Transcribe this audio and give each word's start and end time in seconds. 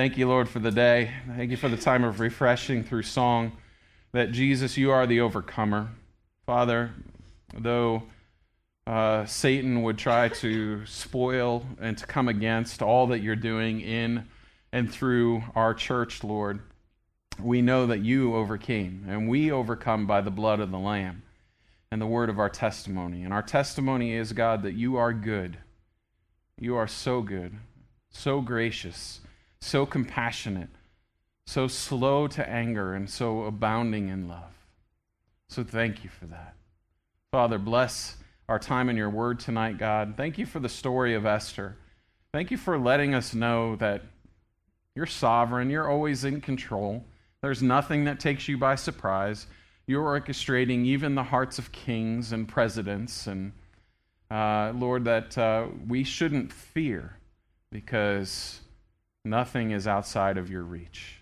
Thank 0.00 0.16
you, 0.16 0.26
Lord, 0.26 0.48
for 0.48 0.60
the 0.60 0.70
day. 0.70 1.10
Thank 1.36 1.50
you 1.50 1.58
for 1.58 1.68
the 1.68 1.76
time 1.76 2.04
of 2.04 2.20
refreshing 2.20 2.84
through 2.84 3.02
song. 3.02 3.52
That 4.12 4.32
Jesus, 4.32 4.78
you 4.78 4.90
are 4.92 5.06
the 5.06 5.20
overcomer. 5.20 5.90
Father, 6.46 6.92
though 7.54 8.04
uh, 8.86 9.26
Satan 9.26 9.82
would 9.82 9.98
try 9.98 10.30
to 10.30 10.86
spoil 10.86 11.66
and 11.78 11.98
to 11.98 12.06
come 12.06 12.28
against 12.28 12.80
all 12.80 13.08
that 13.08 13.18
you're 13.18 13.36
doing 13.36 13.82
in 13.82 14.26
and 14.72 14.90
through 14.90 15.42
our 15.54 15.74
church, 15.74 16.24
Lord, 16.24 16.60
we 17.38 17.60
know 17.60 17.86
that 17.86 18.00
you 18.00 18.34
overcame, 18.34 19.04
and 19.06 19.28
we 19.28 19.52
overcome 19.52 20.06
by 20.06 20.22
the 20.22 20.30
blood 20.30 20.60
of 20.60 20.70
the 20.70 20.78
Lamb 20.78 21.24
and 21.92 22.00
the 22.00 22.06
word 22.06 22.30
of 22.30 22.38
our 22.38 22.48
testimony. 22.48 23.22
And 23.22 23.34
our 23.34 23.42
testimony 23.42 24.14
is, 24.14 24.32
God, 24.32 24.62
that 24.62 24.72
you 24.72 24.96
are 24.96 25.12
good. 25.12 25.58
You 26.58 26.74
are 26.76 26.88
so 26.88 27.20
good, 27.20 27.52
so 28.08 28.40
gracious, 28.40 29.20
so 29.60 29.86
compassionate, 29.86 30.70
so 31.46 31.68
slow 31.68 32.26
to 32.28 32.48
anger, 32.48 32.94
and 32.94 33.08
so 33.08 33.44
abounding 33.44 34.08
in 34.08 34.28
love. 34.28 34.52
So 35.48 35.64
thank 35.64 36.04
you 36.04 36.10
for 36.10 36.26
that. 36.26 36.54
Father, 37.32 37.58
bless 37.58 38.16
our 38.48 38.58
time 38.58 38.88
in 38.88 38.96
your 38.96 39.10
word 39.10 39.38
tonight, 39.38 39.78
God. 39.78 40.14
Thank 40.16 40.38
you 40.38 40.46
for 40.46 40.60
the 40.60 40.68
story 40.68 41.14
of 41.14 41.26
Esther. 41.26 41.76
Thank 42.32 42.50
you 42.50 42.56
for 42.56 42.78
letting 42.78 43.14
us 43.14 43.34
know 43.34 43.76
that 43.76 44.02
you're 44.94 45.06
sovereign, 45.06 45.70
you're 45.70 45.88
always 45.88 46.24
in 46.24 46.40
control. 46.40 47.04
There's 47.42 47.62
nothing 47.62 48.04
that 48.04 48.20
takes 48.20 48.48
you 48.48 48.58
by 48.58 48.74
surprise. 48.74 49.46
You're 49.86 50.20
orchestrating 50.20 50.84
even 50.84 51.14
the 51.14 51.22
hearts 51.22 51.58
of 51.58 51.72
kings 51.72 52.32
and 52.32 52.46
presidents. 52.46 53.26
And 53.26 53.52
uh, 54.30 54.72
Lord, 54.74 55.04
that 55.04 55.36
uh, 55.38 55.66
we 55.88 56.04
shouldn't 56.04 56.52
fear 56.52 57.16
because 57.72 58.60
nothing 59.24 59.70
is 59.70 59.86
outside 59.86 60.38
of 60.38 60.50
your 60.50 60.62
reach. 60.62 61.18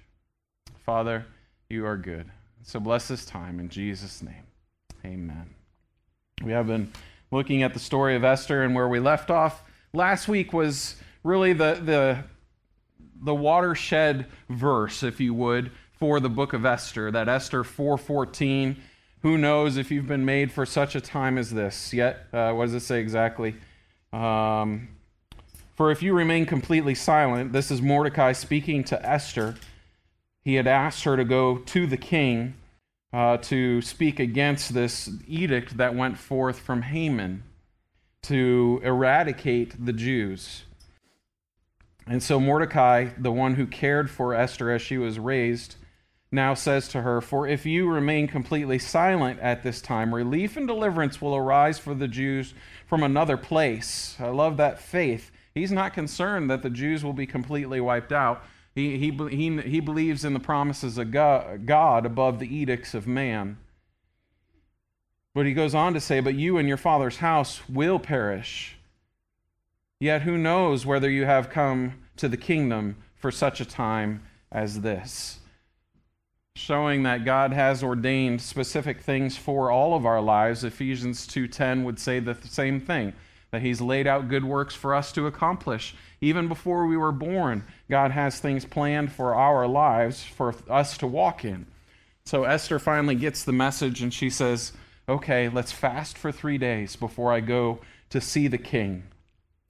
Father, 0.84 1.26
you 1.68 1.86
are 1.86 1.96
good. 1.96 2.30
So 2.62 2.80
bless 2.80 3.08
this 3.08 3.24
time 3.24 3.60
in 3.60 3.68
Jesus' 3.68 4.22
name. 4.22 4.44
Amen. 5.04 5.54
We 6.42 6.52
have 6.52 6.66
been 6.66 6.92
looking 7.30 7.62
at 7.62 7.74
the 7.74 7.80
story 7.80 8.16
of 8.16 8.24
Esther, 8.24 8.62
and 8.62 8.74
where 8.74 8.88
we 8.88 9.00
left 9.00 9.30
off 9.30 9.62
last 9.92 10.28
week 10.28 10.52
was 10.52 10.96
really 11.24 11.52
the, 11.52 11.80
the, 11.82 12.24
the 13.22 13.34
watershed 13.34 14.26
verse, 14.48 15.02
if 15.02 15.20
you 15.20 15.34
would, 15.34 15.70
for 15.98 16.20
the 16.20 16.28
book 16.28 16.52
of 16.52 16.64
Esther, 16.64 17.10
that 17.10 17.28
Esther 17.28 17.64
4:14. 17.64 18.76
Who 19.22 19.36
knows 19.36 19.76
if 19.76 19.90
you've 19.90 20.06
been 20.06 20.24
made 20.24 20.52
for 20.52 20.64
such 20.64 20.94
a 20.94 21.00
time 21.00 21.38
as 21.38 21.50
this? 21.50 21.92
Yet, 21.92 22.26
uh, 22.32 22.52
what 22.52 22.66
does 22.66 22.74
it 22.74 22.80
say 22.80 23.00
exactly? 23.00 23.56
Um, 24.12 24.88
for 25.78 25.92
if 25.92 26.02
you 26.02 26.12
remain 26.12 26.44
completely 26.44 26.96
silent, 26.96 27.52
this 27.52 27.70
is 27.70 27.80
Mordecai 27.80 28.32
speaking 28.32 28.82
to 28.82 29.00
Esther. 29.08 29.54
He 30.42 30.56
had 30.56 30.66
asked 30.66 31.04
her 31.04 31.16
to 31.16 31.24
go 31.24 31.58
to 31.58 31.86
the 31.86 31.96
king 31.96 32.54
uh, 33.12 33.36
to 33.36 33.80
speak 33.80 34.18
against 34.18 34.74
this 34.74 35.08
edict 35.28 35.76
that 35.76 35.94
went 35.94 36.18
forth 36.18 36.58
from 36.58 36.82
Haman 36.82 37.44
to 38.22 38.80
eradicate 38.82 39.86
the 39.86 39.92
Jews. 39.92 40.64
And 42.08 42.24
so 42.24 42.40
Mordecai, 42.40 43.10
the 43.16 43.30
one 43.30 43.54
who 43.54 43.64
cared 43.64 44.10
for 44.10 44.34
Esther 44.34 44.72
as 44.72 44.82
she 44.82 44.98
was 44.98 45.20
raised, 45.20 45.76
now 46.32 46.54
says 46.54 46.88
to 46.88 47.02
her, 47.02 47.20
For 47.20 47.46
if 47.46 47.64
you 47.64 47.88
remain 47.88 48.26
completely 48.26 48.80
silent 48.80 49.38
at 49.38 49.62
this 49.62 49.80
time, 49.80 50.12
relief 50.12 50.56
and 50.56 50.66
deliverance 50.66 51.22
will 51.22 51.36
arise 51.36 51.78
for 51.78 51.94
the 51.94 52.08
Jews 52.08 52.52
from 52.84 53.04
another 53.04 53.36
place. 53.36 54.16
I 54.18 54.30
love 54.30 54.56
that 54.56 54.80
faith. 54.80 55.30
He's 55.58 55.72
not 55.72 55.92
concerned 55.92 56.50
that 56.50 56.62
the 56.62 56.70
Jews 56.70 57.04
will 57.04 57.12
be 57.12 57.26
completely 57.26 57.80
wiped 57.80 58.12
out. 58.12 58.44
He, 58.74 58.96
he, 58.96 59.10
he, 59.10 59.60
he 59.62 59.80
believes 59.80 60.24
in 60.24 60.32
the 60.32 60.40
promises 60.40 60.98
of 60.98 61.10
God 61.10 62.06
above 62.06 62.38
the 62.38 62.54
edicts 62.54 62.94
of 62.94 63.06
man. 63.06 63.58
But 65.34 65.46
he 65.46 65.52
goes 65.52 65.74
on 65.74 65.94
to 65.94 66.00
say, 66.00 66.20
But 66.20 66.34
you 66.34 66.58
and 66.58 66.68
your 66.68 66.76
father's 66.76 67.18
house 67.18 67.68
will 67.68 67.98
perish. 67.98 68.76
Yet 70.00 70.22
who 70.22 70.38
knows 70.38 70.86
whether 70.86 71.10
you 71.10 71.24
have 71.24 71.50
come 71.50 71.94
to 72.16 72.28
the 72.28 72.36
kingdom 72.36 72.96
for 73.16 73.30
such 73.30 73.60
a 73.60 73.64
time 73.64 74.22
as 74.52 74.80
this? 74.80 75.40
showing 76.58 77.04
that 77.04 77.24
God 77.24 77.52
has 77.52 77.82
ordained 77.82 78.42
specific 78.42 79.00
things 79.00 79.36
for 79.36 79.70
all 79.70 79.94
of 79.94 80.04
our 80.04 80.20
lives. 80.20 80.64
Ephesians 80.64 81.26
2:10 81.26 81.84
would 81.84 81.98
say 81.98 82.18
the 82.18 82.34
same 82.34 82.80
thing, 82.80 83.12
that 83.50 83.62
he's 83.62 83.80
laid 83.80 84.06
out 84.06 84.28
good 84.28 84.44
works 84.44 84.74
for 84.74 84.94
us 84.94 85.12
to 85.12 85.26
accomplish. 85.26 85.94
Even 86.20 86.48
before 86.48 86.86
we 86.86 86.96
were 86.96 87.12
born, 87.12 87.64
God 87.90 88.10
has 88.10 88.40
things 88.40 88.64
planned 88.64 89.12
for 89.12 89.34
our 89.34 89.66
lives 89.66 90.22
for 90.22 90.54
us 90.68 90.98
to 90.98 91.06
walk 91.06 91.44
in. 91.44 91.66
So 92.24 92.44
Esther 92.44 92.78
finally 92.78 93.14
gets 93.14 93.44
the 93.44 93.52
message 93.52 94.02
and 94.02 94.12
she 94.12 94.28
says, 94.28 94.72
"Okay, 95.08 95.48
let's 95.48 95.72
fast 95.72 96.18
for 96.18 96.30
3 96.30 96.58
days 96.58 96.94
before 96.96 97.32
I 97.32 97.40
go 97.40 97.80
to 98.10 98.20
see 98.20 98.48
the 98.48 98.58
king." 98.58 99.04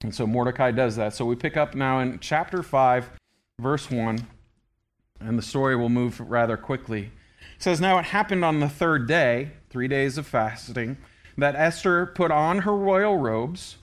And 0.01 0.13
so 0.13 0.27
Mordecai 0.27 0.71
does 0.71 0.95
that. 0.97 1.13
So 1.13 1.25
we 1.25 1.35
pick 1.35 1.55
up 1.55 1.75
now 1.75 1.99
in 1.99 2.19
chapter 2.19 2.63
5, 2.63 3.11
verse 3.59 3.89
1 3.89 4.27
and 5.19 5.37
the 5.37 5.43
story 5.43 5.75
will 5.75 5.89
move 5.89 6.19
rather 6.19 6.57
quickly. 6.57 7.11
It 7.55 7.63
says, 7.63 7.81
Now 7.81 7.99
it 7.99 8.05
happened 8.05 8.45
on 8.45 8.59
the 8.59 8.69
third 8.69 9.07
day, 9.07 9.51
three 9.69 9.87
days 9.87 10.17
of 10.17 10.25
fasting, 10.25 10.97
that 11.39 11.55
Esther 11.55 12.05
put 12.05 12.31
on 12.31 12.59
her 12.59 12.75
royal 12.75 13.17
robes 13.17 13.77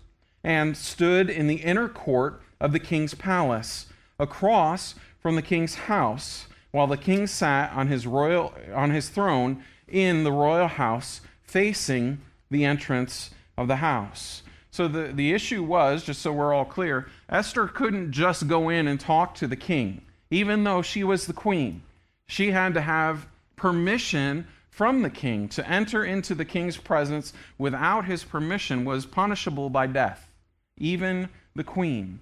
and 0.44 0.76
stood 0.76 1.28
in 1.28 1.46
the 1.46 1.56
inner 1.56 1.88
court 1.88 2.40
of 2.60 2.72
the 2.72 2.78
king's 2.78 3.14
palace, 3.14 3.86
across 4.18 4.94
from 5.20 5.36
the 5.36 5.42
king's 5.42 5.74
house, 5.74 6.46
while 6.70 6.86
the 6.86 6.96
king 6.96 7.26
sat 7.26 7.72
on 7.72 7.88
his 7.88 8.06
royal 8.06 8.54
on 8.74 8.90
his 8.90 9.08
throne 9.08 9.62
in 9.88 10.24
the 10.24 10.32
royal 10.32 10.68
house, 10.68 11.20
facing 11.42 12.20
the 12.50 12.64
entrance 12.64 13.30
of 13.56 13.68
the 13.68 13.76
house. 13.76 14.42
So 14.70 14.88
the, 14.88 15.12
the 15.12 15.32
issue 15.32 15.62
was, 15.62 16.04
just 16.04 16.22
so 16.22 16.32
we're 16.32 16.52
all 16.52 16.64
clear, 16.64 17.08
Esther 17.28 17.66
couldn't 17.66 18.12
just 18.12 18.46
go 18.46 18.68
in 18.68 18.86
and 18.86 19.00
talk 19.00 19.34
to 19.36 19.46
the 19.46 19.56
king 19.56 20.02
even 20.30 20.64
though 20.64 20.82
she 20.82 21.04
was 21.04 21.26
the 21.26 21.32
queen. 21.32 21.82
She 22.26 22.50
had 22.50 22.74
to 22.74 22.80
have 22.80 23.26
permission 23.54 24.46
from 24.76 25.00
the 25.00 25.08
king. 25.08 25.48
To 25.48 25.66
enter 25.66 26.04
into 26.04 26.34
the 26.34 26.44
king's 26.44 26.76
presence 26.76 27.32
without 27.56 28.04
his 28.04 28.24
permission 28.24 28.84
was 28.84 29.06
punishable 29.06 29.70
by 29.70 29.86
death, 29.86 30.30
even 30.76 31.30
the 31.54 31.64
queen. 31.64 32.20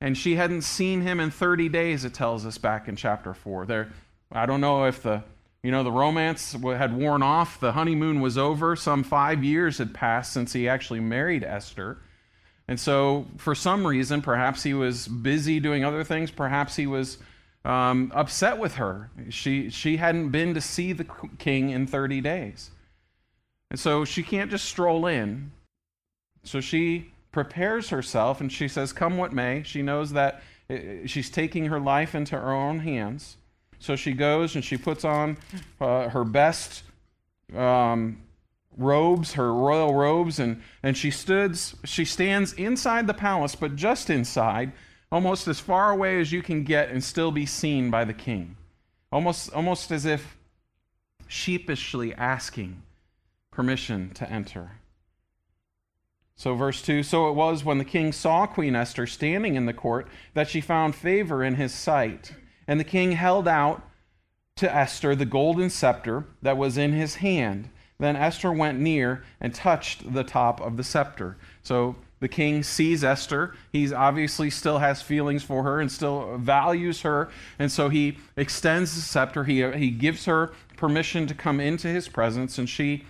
And 0.00 0.18
she 0.18 0.34
hadn't 0.34 0.62
seen 0.62 1.02
him 1.02 1.20
in 1.20 1.30
30 1.30 1.68
days, 1.68 2.04
it 2.04 2.12
tells 2.12 2.44
us 2.44 2.58
back 2.58 2.88
in 2.88 2.96
chapter 2.96 3.34
4. 3.34 3.66
There, 3.66 3.92
I 4.32 4.46
don't 4.46 4.60
know 4.60 4.86
if 4.86 5.04
the 5.04 5.22
you 5.62 5.70
know, 5.70 5.84
the 5.84 5.92
romance 5.92 6.56
had 6.60 6.92
worn 6.92 7.22
off, 7.22 7.60
the 7.60 7.70
honeymoon 7.70 8.20
was 8.20 8.36
over, 8.36 8.74
some 8.74 9.04
five 9.04 9.44
years 9.44 9.78
had 9.78 9.94
passed 9.94 10.32
since 10.32 10.52
he 10.52 10.68
actually 10.68 10.98
married 10.98 11.44
Esther. 11.44 11.98
And 12.66 12.80
so, 12.80 13.28
for 13.36 13.54
some 13.54 13.86
reason, 13.86 14.22
perhaps 14.22 14.64
he 14.64 14.74
was 14.74 15.06
busy 15.06 15.60
doing 15.60 15.84
other 15.84 16.02
things, 16.02 16.32
perhaps 16.32 16.74
he 16.74 16.88
was 16.88 17.18
um, 17.64 18.10
upset 18.14 18.58
with 18.58 18.74
her. 18.74 19.10
She, 19.30 19.70
she 19.70 19.96
hadn't 19.96 20.30
been 20.30 20.54
to 20.54 20.60
see 20.60 20.92
the 20.92 21.06
king 21.38 21.70
in 21.70 21.86
30 21.86 22.20
days. 22.20 22.70
And 23.70 23.78
so 23.78 24.04
she 24.04 24.22
can't 24.22 24.50
just 24.50 24.66
stroll 24.66 25.06
in. 25.06 25.52
So 26.44 26.60
she 26.60 27.12
prepares 27.30 27.88
herself 27.88 28.40
and 28.40 28.52
she 28.52 28.68
says, 28.68 28.92
Come 28.92 29.16
what 29.16 29.32
may. 29.32 29.62
She 29.62 29.82
knows 29.82 30.12
that 30.12 30.42
uh, 30.68 30.76
she's 31.06 31.30
taking 31.30 31.66
her 31.66 31.80
life 31.80 32.14
into 32.14 32.38
her 32.38 32.52
own 32.52 32.80
hands. 32.80 33.36
So 33.78 33.96
she 33.96 34.12
goes 34.12 34.54
and 34.54 34.64
she 34.64 34.76
puts 34.76 35.04
on 35.04 35.38
uh, 35.80 36.08
her 36.08 36.24
best 36.24 36.82
um, 37.56 38.18
robes, 38.76 39.34
her 39.34 39.52
royal 39.52 39.94
robes, 39.94 40.38
and, 40.38 40.62
and 40.82 40.96
she 40.96 41.10
stood 41.10 41.58
she 41.84 42.04
stands 42.04 42.52
inside 42.54 43.06
the 43.06 43.14
palace, 43.14 43.54
but 43.54 43.76
just 43.76 44.10
inside, 44.10 44.72
almost 45.12 45.46
as 45.46 45.60
far 45.60 45.90
away 45.90 46.18
as 46.18 46.32
you 46.32 46.42
can 46.42 46.64
get 46.64 46.88
and 46.88 47.04
still 47.04 47.30
be 47.30 47.44
seen 47.46 47.90
by 47.90 48.04
the 48.04 48.14
king. 48.14 48.56
Almost 49.12 49.52
almost 49.52 49.92
as 49.92 50.06
if 50.06 50.38
sheepishly 51.28 52.14
asking 52.14 52.82
permission 53.50 54.10
to 54.14 54.28
enter. 54.28 54.72
So, 56.34 56.54
verse 56.54 56.80
2 56.80 57.02
So 57.02 57.28
it 57.28 57.34
was 57.34 57.62
when 57.62 57.76
the 57.76 57.84
king 57.84 58.10
saw 58.10 58.46
Queen 58.46 58.74
Esther 58.74 59.06
standing 59.06 59.54
in 59.54 59.66
the 59.66 59.74
court 59.74 60.08
that 60.32 60.48
she 60.48 60.62
found 60.62 60.94
favor 60.94 61.44
in 61.44 61.56
his 61.56 61.74
sight. 61.74 62.34
And 62.66 62.80
the 62.80 62.84
king 62.84 63.12
held 63.12 63.46
out 63.46 63.82
to 64.56 64.74
Esther 64.74 65.14
the 65.14 65.26
golden 65.26 65.68
scepter 65.68 66.24
that 66.40 66.56
was 66.56 66.78
in 66.78 66.92
his 66.92 67.16
hand. 67.16 67.68
Then 67.98 68.16
Esther 68.16 68.50
went 68.50 68.80
near 68.80 69.24
and 69.40 69.54
touched 69.54 70.14
the 70.14 70.24
top 70.24 70.60
of 70.60 70.76
the 70.76 70.84
scepter. 70.84 71.36
So 71.62 71.96
the 72.22 72.28
king 72.28 72.62
sees 72.62 73.02
Esther. 73.02 73.52
He 73.72 73.92
obviously 73.92 74.48
still 74.48 74.78
has 74.78 75.02
feelings 75.02 75.42
for 75.42 75.64
her 75.64 75.80
and 75.80 75.90
still 75.90 76.38
values 76.38 77.00
her. 77.00 77.30
And 77.58 77.70
so 77.70 77.88
he 77.88 78.16
extends 78.36 78.94
the 78.94 79.00
scepter. 79.00 79.42
He, 79.42 79.68
he 79.72 79.90
gives 79.90 80.26
her 80.26 80.52
permission 80.76 81.26
to 81.26 81.34
come 81.34 81.58
into 81.58 81.88
his 81.88 82.06
presence. 82.06 82.58
And 82.58 82.68
she 82.68 83.06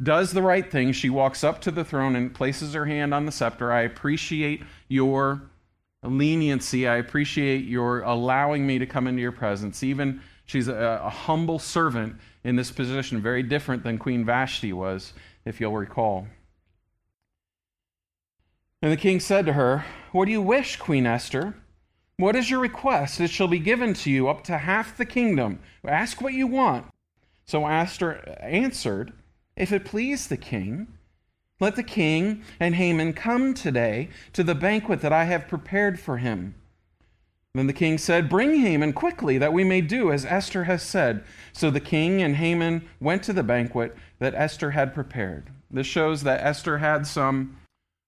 does 0.00 0.30
the 0.30 0.40
right 0.40 0.70
thing. 0.70 0.92
She 0.92 1.10
walks 1.10 1.42
up 1.42 1.60
to 1.62 1.72
the 1.72 1.84
throne 1.84 2.14
and 2.14 2.32
places 2.32 2.74
her 2.74 2.86
hand 2.86 3.12
on 3.12 3.26
the 3.26 3.32
scepter. 3.32 3.72
I 3.72 3.80
appreciate 3.80 4.62
your 4.86 5.42
leniency. 6.04 6.86
I 6.86 6.98
appreciate 6.98 7.64
your 7.64 8.02
allowing 8.02 8.64
me 8.64 8.78
to 8.78 8.86
come 8.86 9.08
into 9.08 9.20
your 9.20 9.32
presence. 9.32 9.82
Even 9.82 10.20
she's 10.46 10.68
a, 10.68 11.00
a 11.02 11.10
humble 11.10 11.58
servant 11.58 12.14
in 12.44 12.54
this 12.54 12.70
position, 12.70 13.20
very 13.20 13.42
different 13.42 13.82
than 13.82 13.98
Queen 13.98 14.24
Vashti 14.24 14.72
was, 14.72 15.12
if 15.44 15.60
you'll 15.60 15.76
recall. 15.76 16.28
And 18.84 18.92
the 18.92 18.98
king 18.98 19.18
said 19.18 19.46
to 19.46 19.54
her, 19.54 19.86
What 20.12 20.26
do 20.26 20.30
you 20.30 20.42
wish, 20.42 20.76
Queen 20.76 21.06
Esther? 21.06 21.54
What 22.18 22.36
is 22.36 22.50
your 22.50 22.60
request? 22.60 23.18
It 23.18 23.30
shall 23.30 23.48
be 23.48 23.58
given 23.58 23.94
to 23.94 24.10
you 24.10 24.28
up 24.28 24.44
to 24.44 24.58
half 24.58 24.94
the 24.94 25.06
kingdom. 25.06 25.60
Ask 25.88 26.20
what 26.20 26.34
you 26.34 26.46
want. 26.46 26.88
So 27.46 27.66
Esther 27.66 28.36
answered, 28.42 29.14
If 29.56 29.72
it 29.72 29.86
please 29.86 30.26
the 30.26 30.36
king, 30.36 30.98
let 31.60 31.76
the 31.76 31.82
king 31.82 32.42
and 32.60 32.74
Haman 32.74 33.14
come 33.14 33.54
today 33.54 34.10
to 34.34 34.44
the 34.44 34.54
banquet 34.54 35.00
that 35.00 35.14
I 35.14 35.24
have 35.24 35.48
prepared 35.48 35.98
for 35.98 36.18
him. 36.18 36.54
Then 37.54 37.66
the 37.66 37.72
king 37.72 37.96
said, 37.96 38.28
Bring 38.28 38.60
Haman 38.60 38.92
quickly, 38.92 39.38
that 39.38 39.54
we 39.54 39.64
may 39.64 39.80
do 39.80 40.12
as 40.12 40.26
Esther 40.26 40.64
has 40.64 40.82
said. 40.82 41.24
So 41.54 41.70
the 41.70 41.80
king 41.80 42.20
and 42.20 42.36
Haman 42.36 42.86
went 43.00 43.22
to 43.22 43.32
the 43.32 43.42
banquet 43.42 43.96
that 44.18 44.34
Esther 44.34 44.72
had 44.72 44.92
prepared. 44.92 45.48
This 45.70 45.86
shows 45.86 46.22
that 46.24 46.44
Esther 46.44 46.76
had 46.76 47.06
some 47.06 47.56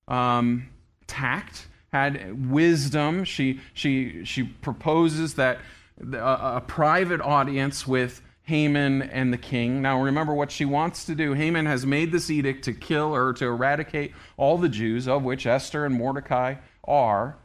um, 0.08 0.68
tact, 1.06 1.66
had 1.92 2.50
wisdom. 2.50 3.24
She, 3.24 3.60
she, 3.74 4.24
she 4.24 4.42
proposes 4.44 5.34
that 5.34 5.58
a, 6.00 6.56
a 6.56 6.64
private 6.66 7.20
audience 7.20 7.86
with 7.86 8.22
Haman 8.46 9.02
and 9.02 9.32
the 9.32 9.38
king. 9.38 9.82
Now, 9.82 10.00
remember 10.00 10.32
what 10.32 10.52
she 10.52 10.64
wants 10.64 11.04
to 11.06 11.14
do. 11.14 11.32
Haman 11.32 11.66
has 11.66 11.84
made 11.84 12.12
this 12.12 12.30
edict 12.30 12.64
to 12.64 12.72
kill 12.72 13.14
or 13.14 13.32
to 13.34 13.46
eradicate 13.46 14.12
all 14.36 14.56
the 14.56 14.68
Jews, 14.68 15.08
of 15.08 15.24
which 15.24 15.46
Esther 15.46 15.84
and 15.84 15.94
Mordecai 15.94 16.54
are. 16.86 17.36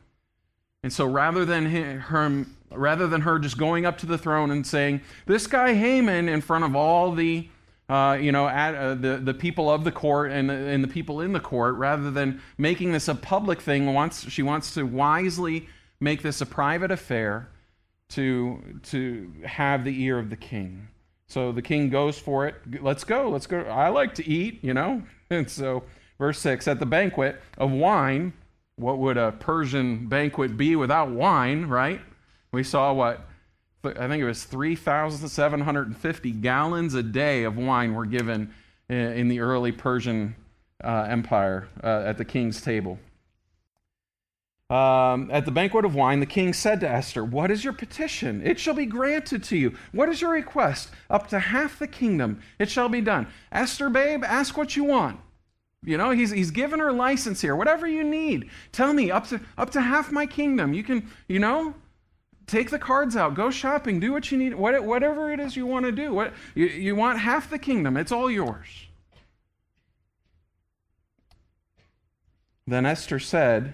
And 0.84 0.94
so, 0.94 1.06
rather 1.06 1.44
than 1.44 1.66
her, 1.66 2.46
rather 2.72 3.08
than 3.08 3.22
her 3.22 3.40
just 3.40 3.58
going 3.58 3.86
up 3.86 3.98
to 4.00 4.06
the 4.06 4.18
throne 4.18 4.52
and 4.52 4.66
saying, 4.66 5.02
"This 5.26 5.48
guy 5.48 5.74
Haman," 5.74 6.30
in 6.30 6.42
front 6.42 6.64
of 6.64 6.76
all 6.76 7.14
the 7.14 7.50
uh, 7.92 8.14
you 8.14 8.32
know, 8.32 8.48
at, 8.48 8.74
uh, 8.74 8.96
the, 8.96 9.18
the 9.18 9.34
people 9.34 9.70
of 9.70 9.84
the 9.84 9.92
court 9.92 10.32
and 10.32 10.50
the, 10.50 10.54
and 10.54 10.82
the 10.82 10.88
people 10.88 11.20
in 11.20 11.34
the 11.34 11.42
court, 11.42 11.76
rather 11.76 12.10
than 12.10 12.42
making 12.58 12.94
this 12.94 13.10
a 13.10 13.16
public 13.16 13.60
thing, 13.60 13.94
wants, 13.94 14.30
she 14.30 14.42
wants 14.42 14.74
to 14.74 14.84
wisely 14.84 15.68
make 16.00 16.22
this 16.22 16.40
a 16.40 16.46
private 16.46 16.90
affair 16.90 17.50
to, 18.08 18.80
to 18.84 19.34
have 19.46 19.84
the 19.84 20.04
ear 20.04 20.18
of 20.18 20.30
the 20.30 20.38
king. 20.38 20.88
So 21.28 21.52
the 21.52 21.62
king 21.62 21.90
goes 21.90 22.18
for 22.18 22.48
it. 22.48 22.56
Let's 22.82 23.04
go. 23.04 23.30
Let's 23.30 23.46
go. 23.46 23.60
I 23.64 23.90
like 23.90 24.16
to 24.16 24.28
eat, 24.28 24.64
you 24.64 24.74
know? 24.74 25.04
And 25.30 25.50
so, 25.50 25.84
verse 26.20 26.40
6 26.40 26.68
at 26.68 26.80
the 26.80 26.86
banquet 26.86 27.42
of 27.58 27.72
wine, 27.72 28.34
what 28.76 28.98
would 29.00 29.16
a 29.16 29.32
Persian 29.32 30.08
banquet 30.08 30.58
be 30.58 30.76
without 30.76 31.10
wine, 31.10 31.68
right? 31.68 32.02
We 32.52 32.64
saw 32.64 32.92
what 32.92 33.26
I 33.84 34.08
think 34.08 34.22
it 34.22 34.26
was 34.26 34.44
3,750 34.44 36.32
gallons 36.32 36.94
a 36.94 37.02
day 37.02 37.44
of 37.44 37.58
wine 37.58 37.96
were 37.96 38.06
given 38.06 38.54
in 38.90 39.28
the 39.28 39.40
early 39.40 39.72
Persian 39.72 40.36
uh, 40.84 41.08
Empire 41.10 41.68
uh, 41.84 42.04
at 42.06 42.18
the 42.18 42.26
king's 42.26 42.62
table. 42.62 43.00
Um, 44.70 45.30
at 45.32 45.44
the 45.46 45.52
banquet 45.52 45.84
of 45.84 45.96
wine, 45.96 46.22
the 46.22 46.26
king 46.26 46.54
said 46.54 46.80
to 46.80 46.90
Esther, 46.90 47.26
What 47.26 47.52
is 47.52 47.64
your 47.64 47.74
petition? 47.74 48.42
It 48.46 48.58
shall 48.58 48.74
be 48.74 48.86
granted 48.86 49.44
to 49.46 49.58
you. 49.58 49.76
What 49.92 50.08
is 50.08 50.22
your 50.22 50.32
request? 50.32 50.92
Up 51.10 51.28
to 51.30 51.40
half 51.40 51.78
the 51.78 51.88
kingdom, 51.88 52.40
it 52.58 52.70
shall 52.70 52.88
be 52.88 53.02
done. 53.02 53.28
Esther, 53.52 53.90
babe, 53.90 54.24
ask 54.24 54.56
what 54.56 54.78
you 54.78 54.86
want. 54.86 55.20
You 55.84 55.98
know, 55.98 56.12
he's, 56.12 56.30
he's 56.30 56.52
given 56.52 56.80
her 56.80 56.94
license 56.94 57.42
here. 57.42 57.56
Whatever 57.56 57.88
you 57.88 58.04
need, 58.04 58.50
tell 58.72 58.94
me, 58.94 59.12
up 59.12 59.28
to, 59.30 59.42
up 59.58 59.72
to 59.72 59.82
half 59.82 60.12
my 60.12 60.26
kingdom. 60.26 60.74
You 60.74 60.84
can, 60.84 61.10
you 61.28 61.40
know, 61.40 61.74
take 62.52 62.70
the 62.70 62.78
cards 62.78 63.16
out, 63.16 63.34
go 63.34 63.50
shopping, 63.50 64.00
do 64.00 64.12
what 64.12 64.30
you 64.30 64.38
need, 64.38 64.54
whatever 64.54 65.32
it 65.32 65.40
is 65.40 65.56
you 65.56 65.66
want 65.66 65.86
to 65.86 65.92
do. 65.92 66.14
What, 66.14 66.34
you, 66.54 66.66
you 66.66 66.96
want 66.96 67.20
half 67.20 67.50
the 67.50 67.58
kingdom, 67.58 67.96
it's 67.96 68.12
all 68.12 68.30
yours. 68.30 68.68
Then 72.68 72.86
Esther 72.86 73.20
said, 73.20 73.74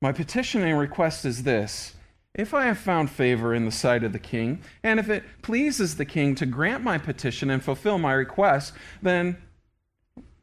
My 0.00 0.12
petition 0.12 0.62
and 0.62 0.78
request 0.78 1.24
is 1.24 1.42
this. 1.42 1.94
If 2.34 2.54
I 2.54 2.64
have 2.64 2.78
found 2.78 3.10
favor 3.10 3.54
in 3.54 3.66
the 3.66 3.72
sight 3.72 4.04
of 4.04 4.12
the 4.12 4.18
king, 4.18 4.60
and 4.82 4.98
if 4.98 5.10
it 5.10 5.24
pleases 5.42 5.96
the 5.96 6.06
king 6.06 6.34
to 6.36 6.46
grant 6.46 6.82
my 6.82 6.96
petition 6.96 7.50
and 7.50 7.62
fulfill 7.62 7.98
my 7.98 8.12
request, 8.12 8.72
then 9.02 9.36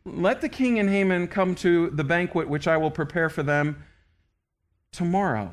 let 0.05 0.41
the 0.41 0.49
king 0.49 0.77
and 0.77 0.89
Haman 0.89 1.29
come 1.29 1.55
to 1.55 1.89
the 1.89 2.03
banquet 2.03 2.47
which 2.47 2.67
I 2.67 2.77
will 2.77 2.91
prepare 2.91 3.29
for 3.29 3.41
them 3.41 3.83
tomorrow 4.91 5.51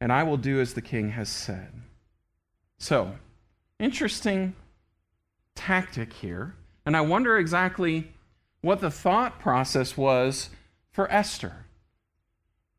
and 0.00 0.12
I 0.12 0.22
will 0.22 0.36
do 0.36 0.60
as 0.60 0.74
the 0.74 0.82
king 0.82 1.10
has 1.10 1.28
said. 1.28 1.72
So, 2.78 3.14
interesting 3.78 4.54
tactic 5.54 6.12
here. 6.12 6.54
And 6.84 6.96
I 6.96 7.00
wonder 7.00 7.38
exactly 7.38 8.12
what 8.60 8.80
the 8.80 8.90
thought 8.90 9.38
process 9.40 9.96
was 9.96 10.50
for 10.92 11.10
Esther. 11.10 11.66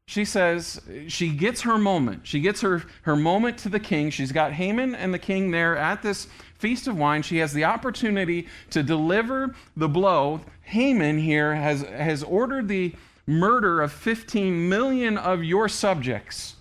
She 0.05 0.23
says 0.23 0.79
she 1.07 1.29
gets 1.29 1.61
her 1.61 1.77
moment. 1.77 2.25
She 2.25 2.39
gets 2.39 2.61
her, 2.61 2.83
her 3.01 3.15
moment 3.17 3.57
to 3.59 3.69
the 3.69 3.79
king. 3.79 4.09
She's 4.09 4.31
got 4.31 4.53
Haman 4.53 4.95
and 4.95 5.13
the 5.13 5.19
king 5.19 5.51
there 5.51 5.75
at 5.75 6.01
this 6.01 6.27
feast 6.57 6.87
of 6.87 6.97
wine. 6.97 7.23
She 7.23 7.37
has 7.37 7.51
the 7.51 7.65
opportunity 7.65 8.47
to 8.69 8.83
deliver 8.83 9.53
the 9.75 9.89
blow. 9.89 10.41
Haman 10.61 11.17
here 11.17 11.53
has, 11.53 11.81
has 11.81 12.23
ordered 12.23 12.69
the 12.69 12.93
murder 13.25 13.81
of 13.81 13.91
15 13.91 14.69
million 14.69 15.17
of 15.17 15.43
your 15.43 15.67
subjects. 15.67 16.55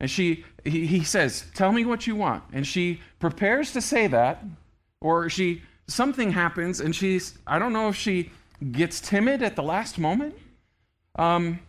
And 0.00 0.10
she, 0.10 0.44
he, 0.64 0.86
he 0.86 1.04
says, 1.04 1.46
Tell 1.54 1.72
me 1.72 1.84
what 1.84 2.06
you 2.06 2.16
want. 2.16 2.44
And 2.52 2.66
she 2.66 3.00
prepares 3.18 3.72
to 3.72 3.80
say 3.80 4.06
that, 4.08 4.44
or 5.00 5.28
she, 5.28 5.62
something 5.86 6.32
happens, 6.32 6.80
and 6.80 6.94
she's, 6.94 7.38
I 7.46 7.58
don't 7.58 7.72
know 7.72 7.88
if 7.88 7.96
she 7.96 8.30
gets 8.72 9.00
timid 9.00 9.42
at 9.42 9.56
the 9.56 9.62
last 9.62 9.98
moment. 9.98 10.34
Um, 11.16 11.60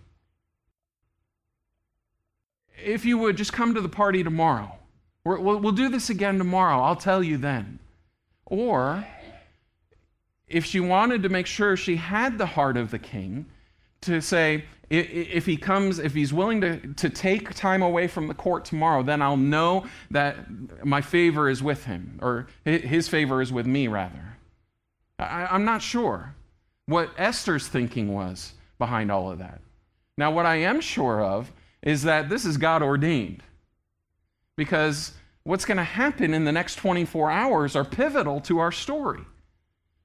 if 2.84 3.06
you 3.06 3.18
would 3.18 3.38
just 3.38 3.54
come 3.54 3.74
to 3.76 3.82
the 3.82 3.90
party 3.90 4.24
tomorrow, 4.24 4.78
we 5.26 5.36
will 5.36 5.60
we'll 5.60 5.72
do 5.72 5.90
this 5.90 6.10
again 6.10 6.38
tomorrow. 6.38 6.82
I'll 6.82 6.96
tell 6.96 7.24
you 7.24 7.38
then. 7.38 7.80
Or 8.46 9.06
if 10.48 10.64
she 10.66 10.80
wanted 10.80 11.24
to 11.24 11.30
make 11.30 11.48
sure 11.48 11.76
she 11.76 11.98
had 11.98 12.38
the 12.38 12.46
heart 12.46 12.78
of 12.78 12.92
the 12.92 13.00
king, 13.00 13.46
to 14.02 14.22
say, 14.22 14.66
if 14.90 15.46
he 15.46 15.58
comes, 15.58 16.00
if 16.00 16.14
he's 16.14 16.34
willing 16.34 16.62
to, 16.62 16.94
to 16.94 17.10
take 17.10 17.54
time 17.54 17.82
away 17.82 18.08
from 18.08 18.28
the 18.28 18.34
court 18.34 18.64
tomorrow, 18.64 19.04
then 19.04 19.22
I'll 19.22 19.36
know 19.36 19.86
that 20.12 20.38
my 20.86 21.02
favor 21.02 21.50
is 21.50 21.62
with 21.62 21.86
him, 21.86 22.18
or 22.22 22.48
his 22.64 23.10
favor 23.10 23.42
is 23.42 23.52
with 23.52 23.66
me, 23.66 23.88
rather. 23.88 24.38
I, 25.20 25.48
I'm 25.52 25.66
not 25.66 25.82
sure 25.82 26.36
what 26.86 27.12
Esther's 27.18 27.68
thinking 27.68 28.14
was 28.14 28.54
behind 28.80 29.12
all 29.12 29.30
of 29.30 29.40
that. 29.40 29.60
Now, 30.18 30.32
what 30.32 30.46
I 30.46 30.56
am 30.58 30.80
sure 30.82 31.22
of 31.22 31.52
is 31.82 32.04
that 32.04 32.30
this 32.30 32.46
is 32.46 32.58
God 32.58 32.82
ordained. 32.82 33.44
Because 34.56 35.14
what's 35.44 35.66
going 35.66 35.78
to 35.78 35.84
happen 35.84 36.34
in 36.34 36.46
the 36.46 36.52
next 36.52 36.76
24 36.76 37.30
hours 37.30 37.76
are 37.76 37.86
pivotal 37.86 38.40
to 38.42 38.60
our 38.60 38.72
story. 38.72 39.22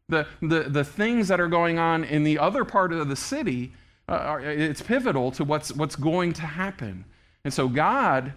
The, 0.08 0.26
the, 0.42 0.64
the 0.64 0.84
things 0.84 1.28
that 1.28 1.40
are 1.40 1.48
going 1.48 1.78
on 1.78 2.04
in 2.04 2.24
the 2.24 2.38
other 2.38 2.64
part 2.64 2.92
of 2.92 3.08
the 3.08 3.16
city 3.16 3.72
uh, 4.09 4.38
it's 4.40 4.82
pivotal 4.82 5.30
to 5.32 5.44
what's, 5.44 5.73
what's 5.73 5.97
going 5.97 6.32
to 6.35 6.42
happen. 6.42 7.04
And 7.44 7.52
so 7.52 7.68
God 7.68 8.32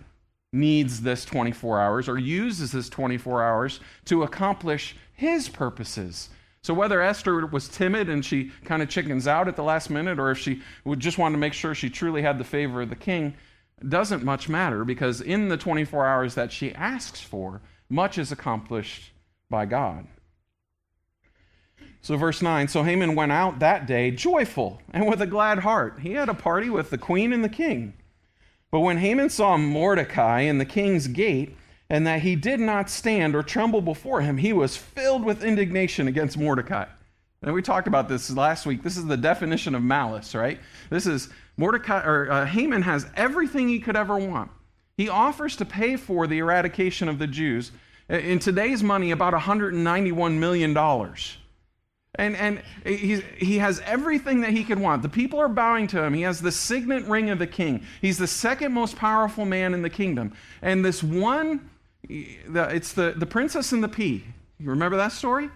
needs 0.54 1.02
this 1.02 1.26
24 1.26 1.82
hours 1.82 2.08
or 2.08 2.18
uses 2.18 2.72
this 2.72 2.90
24 2.90 3.44
hours 3.44 3.80
to 4.06 4.24
accomplish 4.24 4.96
his 5.14 5.50
purposes. 5.50 6.30
So 6.64 6.74
whether 6.74 7.02
Esther 7.02 7.46
was 7.46 7.68
timid 7.68 8.10
and 8.10 8.26
she 8.26 8.52
kind 8.64 8.82
of 8.82 8.90
chickens 8.90 9.28
out 9.28 9.48
at 9.48 9.56
the 9.56 9.64
last 9.64 9.90
minute, 9.90 10.18
or 10.18 10.32
if 10.32 10.40
she 10.40 10.62
would 10.84 11.00
just 11.00 11.18
want 11.18 11.34
to 11.34 11.38
make 11.38 11.54
sure 11.54 11.76
she 11.76 11.90
truly 11.90 12.22
had 12.22 12.38
the 12.38 12.44
favor 12.44 12.82
of 12.82 12.90
the 12.90 12.96
king, 12.96 13.36
doesn't 13.88 14.24
much 14.24 14.50
matter 14.50 14.84
because 14.84 15.22
in 15.22 15.50
the 15.50 15.58
24 15.58 16.06
hours 16.06 16.36
that 16.36 16.52
she 16.52 16.74
asks 16.74 17.22
for, 17.22 17.62
much 17.90 18.18
is 18.18 18.32
accomplished 18.32 19.12
by 19.50 19.66
God. 19.66 20.08
So, 22.06 22.16
verse 22.18 22.40
9 22.40 22.68
So 22.68 22.84
Haman 22.84 23.16
went 23.16 23.32
out 23.32 23.58
that 23.58 23.88
day 23.88 24.12
joyful 24.12 24.80
and 24.94 25.08
with 25.08 25.24
a 25.24 25.26
glad 25.26 25.58
heart. 25.58 26.02
He 26.02 26.12
had 26.12 26.30
a 26.30 26.36
party 26.36 26.70
with 26.70 26.92
the 26.92 27.00
queen 27.00 27.34
and 27.34 27.44
the 27.44 27.50
king. 27.50 27.96
But 28.70 28.82
when 28.82 28.98
Haman 28.98 29.32
saw 29.32 29.58
Mordecai 29.58 30.42
in 30.42 30.60
the 30.60 30.66
king's 30.66 31.08
gate, 31.08 31.58
and 31.90 32.06
that 32.06 32.22
he 32.22 32.36
did 32.36 32.60
not 32.60 32.92
stand 32.92 33.34
or 33.36 33.42
tremble 33.42 33.82
before 33.82 34.22
him, 34.22 34.38
he 34.38 34.54
was 34.54 34.78
filled 34.78 35.26
with 35.26 35.44
indignation 35.44 36.08
against 36.08 36.38
Mordecai. 36.38 36.86
And 37.42 37.56
we 37.56 37.64
talked 37.64 37.88
about 37.88 38.08
this 38.08 38.30
last 38.30 38.68
week. 38.68 38.84
This 38.84 38.98
is 38.98 39.08
the 39.08 39.18
definition 39.18 39.74
of 39.74 39.82
malice, 39.82 40.36
right? 40.36 40.60
This 40.92 41.08
is 41.08 41.30
Mordecai 41.58 42.06
or 42.06 42.32
uh, 42.32 42.46
Haman 42.46 42.84
has 42.84 43.08
everything 43.16 43.68
he 43.68 43.80
could 43.80 43.96
ever 43.96 44.20
want. 44.20 44.52
He 44.96 45.10
offers 45.10 45.56
to 45.56 45.66
pay 45.66 45.96
for 45.96 46.28
the 46.28 46.38
eradication 46.38 47.10
of 47.10 47.18
the 47.18 47.26
Jews. 47.26 47.72
In 48.10 48.38
today's 48.38 48.84
money, 48.84 49.10
about 49.10 49.34
$191 49.34 50.38
million. 50.38 50.76
And, 52.18 52.36
and 52.36 52.62
he, 52.86 53.22
he 53.38 53.58
has 53.58 53.82
everything 53.82 54.42
that 54.42 54.52
he 54.52 54.64
could 54.64 54.80
want. 54.80 55.02
The 55.02 55.10
people 55.10 55.40
are 55.40 55.50
bowing 55.50 55.88
to 55.88 56.04
him. 56.04 56.14
He 56.14 56.22
has 56.22 56.42
the 56.42 56.52
signet 56.52 57.06
ring 57.06 57.30
of 57.30 57.40
the 57.40 57.48
king. 57.48 57.84
He's 58.02 58.18
the 58.18 58.28
second 58.28 58.72
most 58.74 58.96
powerful 58.96 59.46
man 59.46 59.74
in 59.74 59.82
the 59.82 59.90
kingdom. 59.90 60.34
And 60.62 60.84
this 60.84 61.04
one, 61.04 61.70
it's 62.08 62.94
the, 62.94 63.14
the 63.18 63.26
princess 63.26 63.72
and 63.72 63.84
the 63.84 63.90
pea. 63.90 64.24
You 64.60 64.70
remember 64.70 64.98
that 64.98 65.12
story? 65.12 65.50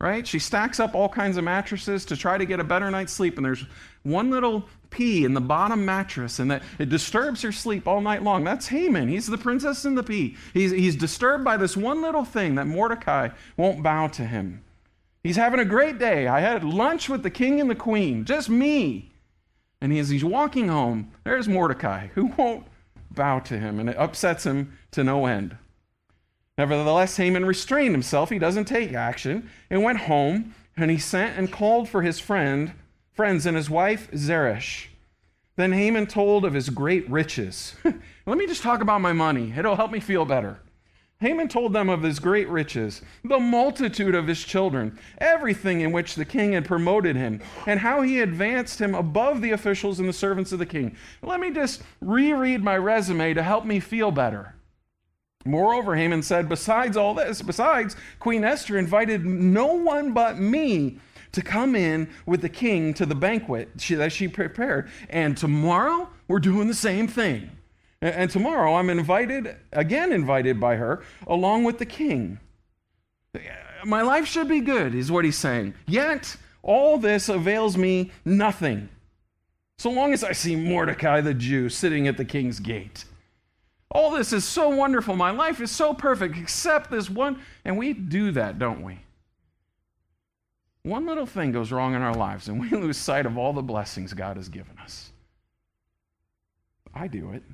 Right? 0.00 0.26
She 0.26 0.40
stacks 0.40 0.80
up 0.80 0.96
all 0.96 1.08
kinds 1.08 1.36
of 1.36 1.44
mattresses 1.44 2.04
to 2.06 2.16
try 2.16 2.36
to 2.36 2.44
get 2.44 2.58
a 2.58 2.64
better 2.64 2.90
night's 2.90 3.12
sleep. 3.12 3.36
And 3.36 3.44
there's 3.46 3.64
one 4.02 4.30
little 4.30 4.68
pea 4.90 5.24
in 5.24 5.32
the 5.32 5.40
bottom 5.40 5.84
mattress, 5.84 6.40
and 6.40 6.50
that 6.50 6.62
it 6.78 6.88
disturbs 6.88 7.40
her 7.42 7.52
sleep 7.52 7.86
all 7.86 8.00
night 8.00 8.22
long. 8.22 8.42
That's 8.42 8.66
Haman. 8.66 9.08
He's 9.08 9.28
the 9.28 9.38
princess 9.38 9.84
and 9.84 9.96
the 9.96 10.02
pea. 10.02 10.36
He's, 10.52 10.72
he's 10.72 10.96
disturbed 10.96 11.44
by 11.44 11.56
this 11.56 11.76
one 11.76 12.02
little 12.02 12.24
thing 12.24 12.56
that 12.56 12.66
Mordecai 12.66 13.28
won't 13.56 13.82
bow 13.82 14.08
to 14.08 14.26
him. 14.26 14.64
He's 15.22 15.36
having 15.36 15.60
a 15.60 15.64
great 15.64 15.98
day. 15.98 16.26
I 16.26 16.40
had 16.40 16.64
lunch 16.64 17.08
with 17.08 17.22
the 17.22 17.30
king 17.30 17.60
and 17.60 17.70
the 17.70 17.74
queen, 17.74 18.24
just 18.24 18.48
me. 18.48 19.12
And 19.80 19.92
as 19.92 20.08
he's 20.08 20.24
walking 20.24 20.68
home, 20.68 21.12
there's 21.24 21.48
Mordecai, 21.48 22.08
who 22.08 22.26
won't 22.36 22.66
bow 23.10 23.38
to 23.40 23.58
him, 23.58 23.78
and 23.78 23.88
it 23.88 23.96
upsets 23.98 24.44
him 24.44 24.76
to 24.92 25.04
no 25.04 25.26
end. 25.26 25.56
Nevertheless, 26.58 27.16
Haman 27.16 27.44
restrained 27.44 27.92
himself. 27.92 28.30
He 28.30 28.38
doesn't 28.38 28.66
take 28.66 28.92
action 28.92 29.48
and 29.70 29.82
went 29.82 30.00
home, 30.00 30.54
and 30.76 30.90
he 30.90 30.98
sent 30.98 31.38
and 31.38 31.52
called 31.52 31.88
for 31.88 32.02
his 32.02 32.18
friend, 32.18 32.72
friends 33.12 33.46
and 33.46 33.56
his 33.56 33.70
wife 33.70 34.08
Zeresh. 34.14 34.88
Then 35.56 35.72
Haman 35.72 36.06
told 36.06 36.44
of 36.44 36.54
his 36.54 36.70
great 36.70 37.08
riches. 37.10 37.74
Let 38.26 38.38
me 38.38 38.46
just 38.46 38.62
talk 38.62 38.80
about 38.80 39.00
my 39.00 39.12
money. 39.12 39.52
It'll 39.56 39.76
help 39.76 39.90
me 39.90 40.00
feel 40.00 40.24
better. 40.24 40.60
Haman 41.22 41.46
told 41.46 41.72
them 41.72 41.88
of 41.88 42.02
his 42.02 42.18
great 42.18 42.48
riches, 42.48 43.00
the 43.22 43.38
multitude 43.38 44.16
of 44.16 44.26
his 44.26 44.42
children, 44.42 44.98
everything 45.18 45.80
in 45.80 45.92
which 45.92 46.16
the 46.16 46.24
king 46.24 46.52
had 46.52 46.64
promoted 46.64 47.14
him, 47.14 47.40
and 47.64 47.78
how 47.78 48.02
he 48.02 48.18
advanced 48.20 48.80
him 48.80 48.92
above 48.92 49.40
the 49.40 49.52
officials 49.52 50.00
and 50.00 50.08
the 50.08 50.12
servants 50.12 50.50
of 50.50 50.58
the 50.58 50.66
king. 50.66 50.96
Let 51.22 51.38
me 51.38 51.52
just 51.52 51.84
reread 52.00 52.64
my 52.64 52.76
resume 52.76 53.34
to 53.34 53.42
help 53.44 53.64
me 53.64 53.78
feel 53.78 54.10
better. 54.10 54.56
Moreover, 55.44 55.94
Haman 55.94 56.24
said, 56.24 56.48
Besides 56.48 56.96
all 56.96 57.14
this, 57.14 57.40
besides, 57.40 57.94
Queen 58.18 58.42
Esther 58.42 58.76
invited 58.76 59.24
no 59.24 59.74
one 59.74 60.12
but 60.12 60.40
me 60.40 60.98
to 61.30 61.40
come 61.40 61.76
in 61.76 62.10
with 62.26 62.42
the 62.42 62.48
king 62.48 62.94
to 62.94 63.06
the 63.06 63.14
banquet 63.14 63.70
that 63.90 64.12
she 64.12 64.26
prepared. 64.26 64.90
And 65.08 65.36
tomorrow, 65.36 66.08
we're 66.26 66.40
doing 66.40 66.66
the 66.66 66.74
same 66.74 67.06
thing. 67.06 67.48
And 68.02 68.28
tomorrow 68.28 68.74
I'm 68.74 68.90
invited, 68.90 69.56
again 69.72 70.10
invited 70.10 70.58
by 70.58 70.74
her, 70.74 71.04
along 71.28 71.62
with 71.62 71.78
the 71.78 71.86
king. 71.86 72.40
My 73.84 74.02
life 74.02 74.26
should 74.26 74.48
be 74.48 74.60
good, 74.60 74.92
is 74.92 75.10
what 75.10 75.24
he's 75.24 75.38
saying. 75.38 75.74
Yet, 75.86 76.36
all 76.64 76.98
this 76.98 77.28
avails 77.28 77.76
me 77.76 78.10
nothing. 78.24 78.88
So 79.78 79.90
long 79.90 80.12
as 80.12 80.24
I 80.24 80.32
see 80.32 80.56
Mordecai 80.56 81.20
the 81.20 81.32
Jew 81.32 81.68
sitting 81.68 82.08
at 82.08 82.16
the 82.16 82.24
king's 82.24 82.58
gate. 82.58 83.04
All 83.88 84.10
this 84.10 84.32
is 84.32 84.44
so 84.44 84.68
wonderful. 84.68 85.14
My 85.14 85.30
life 85.30 85.60
is 85.60 85.70
so 85.70 85.94
perfect, 85.94 86.36
except 86.36 86.90
this 86.90 87.08
one. 87.08 87.40
And 87.64 87.78
we 87.78 87.92
do 87.92 88.32
that, 88.32 88.58
don't 88.58 88.82
we? 88.82 88.98
One 90.82 91.06
little 91.06 91.26
thing 91.26 91.52
goes 91.52 91.70
wrong 91.70 91.94
in 91.94 92.02
our 92.02 92.14
lives, 92.14 92.48
and 92.48 92.58
we 92.58 92.70
lose 92.72 92.96
sight 92.96 93.26
of 93.26 93.38
all 93.38 93.52
the 93.52 93.62
blessings 93.62 94.12
God 94.12 94.38
has 94.38 94.48
given 94.48 94.76
us. 94.78 95.12
I 96.92 97.06
do 97.06 97.30
it. 97.30 97.44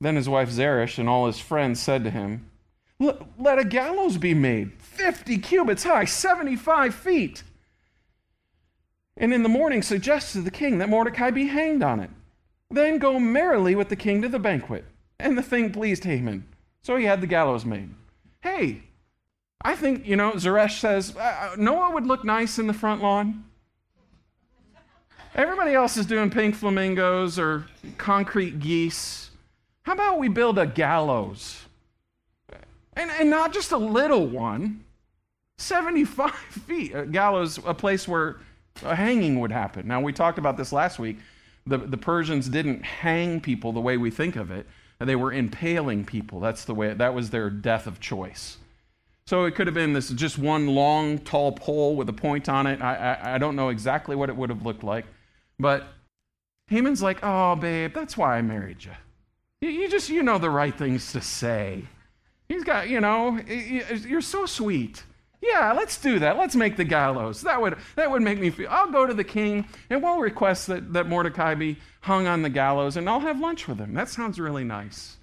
Then 0.00 0.16
his 0.16 0.28
wife 0.28 0.50
Zeresh 0.50 0.98
and 0.98 1.08
all 1.08 1.26
his 1.26 1.38
friends 1.38 1.80
said 1.80 2.04
to 2.04 2.10
him, 2.10 2.50
Let 2.98 3.58
a 3.58 3.64
gallows 3.64 4.18
be 4.18 4.34
made, 4.34 4.72
50 4.78 5.38
cubits 5.38 5.84
high, 5.84 6.04
75 6.04 6.94
feet. 6.94 7.42
And 9.16 9.32
in 9.32 9.42
the 9.42 9.48
morning 9.48 9.82
suggest 9.82 10.32
to 10.32 10.42
the 10.42 10.50
king 10.50 10.78
that 10.78 10.90
Mordecai 10.90 11.30
be 11.30 11.46
hanged 11.46 11.82
on 11.82 12.00
it. 12.00 12.10
Then 12.70 12.98
go 12.98 13.18
merrily 13.18 13.74
with 13.74 13.88
the 13.88 13.96
king 13.96 14.20
to 14.22 14.28
the 14.28 14.38
banquet. 14.38 14.84
And 15.18 15.38
the 15.38 15.42
thing 15.42 15.72
pleased 15.72 16.04
Haman. 16.04 16.46
So 16.82 16.96
he 16.96 17.06
had 17.06 17.20
the 17.20 17.26
gallows 17.26 17.64
made. 17.64 17.90
Hey, 18.40 18.82
I 19.62 19.74
think, 19.74 20.06
you 20.06 20.16
know, 20.16 20.32
Zeresh 20.32 20.78
says, 20.78 21.14
Noah 21.56 21.92
would 21.92 22.06
look 22.06 22.24
nice 22.24 22.58
in 22.58 22.66
the 22.66 22.74
front 22.74 23.02
lawn. 23.02 23.44
Everybody 25.34 25.74
else 25.74 25.96
is 25.96 26.06
doing 26.06 26.30
pink 26.30 26.54
flamingos 26.54 27.38
or 27.38 27.66
concrete 27.98 28.60
geese. 28.60 29.25
How 29.86 29.92
about 29.92 30.18
we 30.18 30.28
build 30.28 30.58
a 30.58 30.66
gallows? 30.66 31.64
And, 32.94 33.08
and 33.08 33.30
not 33.30 33.52
just 33.52 33.70
a 33.70 33.76
little 33.76 34.26
one, 34.26 34.84
75 35.58 36.32
feet. 36.66 36.92
A 36.92 37.06
gallows, 37.06 37.60
a 37.64 37.72
place 37.72 38.08
where 38.08 38.38
a 38.82 38.96
hanging 38.96 39.38
would 39.38 39.52
happen. 39.52 39.86
Now, 39.86 40.00
we 40.00 40.12
talked 40.12 40.38
about 40.38 40.56
this 40.56 40.72
last 40.72 40.98
week. 40.98 41.18
The, 41.68 41.78
the 41.78 41.96
Persians 41.96 42.48
didn't 42.48 42.84
hang 42.84 43.40
people 43.40 43.72
the 43.72 43.80
way 43.80 43.96
we 43.96 44.10
think 44.10 44.34
of 44.34 44.50
it, 44.50 44.66
they 44.98 45.14
were 45.14 45.32
impaling 45.32 46.04
people. 46.04 46.40
That's 46.40 46.64
the 46.64 46.74
way, 46.74 46.92
that 46.92 47.14
was 47.14 47.30
their 47.30 47.48
death 47.48 47.86
of 47.86 48.00
choice. 48.00 48.56
So 49.28 49.44
it 49.44 49.54
could 49.54 49.68
have 49.68 49.74
been 49.74 49.92
this 49.92 50.08
just 50.10 50.36
one 50.36 50.66
long, 50.66 51.18
tall 51.18 51.52
pole 51.52 51.94
with 51.94 52.08
a 52.08 52.12
point 52.12 52.48
on 52.48 52.66
it. 52.66 52.82
I, 52.82 52.96
I, 52.96 53.34
I 53.34 53.38
don't 53.38 53.54
know 53.54 53.68
exactly 53.68 54.16
what 54.16 54.30
it 54.30 54.36
would 54.36 54.50
have 54.50 54.64
looked 54.64 54.82
like. 54.82 55.04
But 55.60 55.86
Haman's 56.68 57.02
like, 57.02 57.20
oh, 57.22 57.54
babe, 57.54 57.92
that's 57.94 58.16
why 58.16 58.36
I 58.36 58.42
married 58.42 58.84
you. 58.84 58.92
You 59.60 59.88
just, 59.88 60.10
you 60.10 60.22
know 60.22 60.38
the 60.38 60.50
right 60.50 60.76
things 60.76 61.12
to 61.12 61.20
say. 61.20 61.84
He's 62.48 62.62
got, 62.62 62.88
you 62.88 63.00
know, 63.00 63.40
you're 63.40 64.20
so 64.20 64.46
sweet. 64.46 65.02
Yeah, 65.42 65.72
let's 65.72 65.98
do 65.98 66.18
that. 66.18 66.36
Let's 66.36 66.54
make 66.54 66.76
the 66.76 66.84
gallows. 66.84 67.42
That 67.42 67.60
would, 67.60 67.76
that 67.94 68.10
would 68.10 68.22
make 68.22 68.38
me 68.38 68.50
feel. 68.50 68.68
I'll 68.70 68.90
go 68.90 69.06
to 69.06 69.14
the 69.14 69.24
king 69.24 69.66
and 69.90 70.02
we'll 70.02 70.18
request 70.18 70.66
that, 70.68 70.92
that 70.92 71.08
Mordecai 71.08 71.54
be 71.54 71.78
hung 72.00 72.26
on 72.26 72.42
the 72.42 72.48
gallows 72.48 72.96
and 72.96 73.08
I'll 73.08 73.20
have 73.20 73.40
lunch 73.40 73.66
with 73.66 73.78
him. 73.78 73.94
That 73.94 74.08
sounds 74.08 74.38
really 74.38 74.64
nice. 74.64 75.16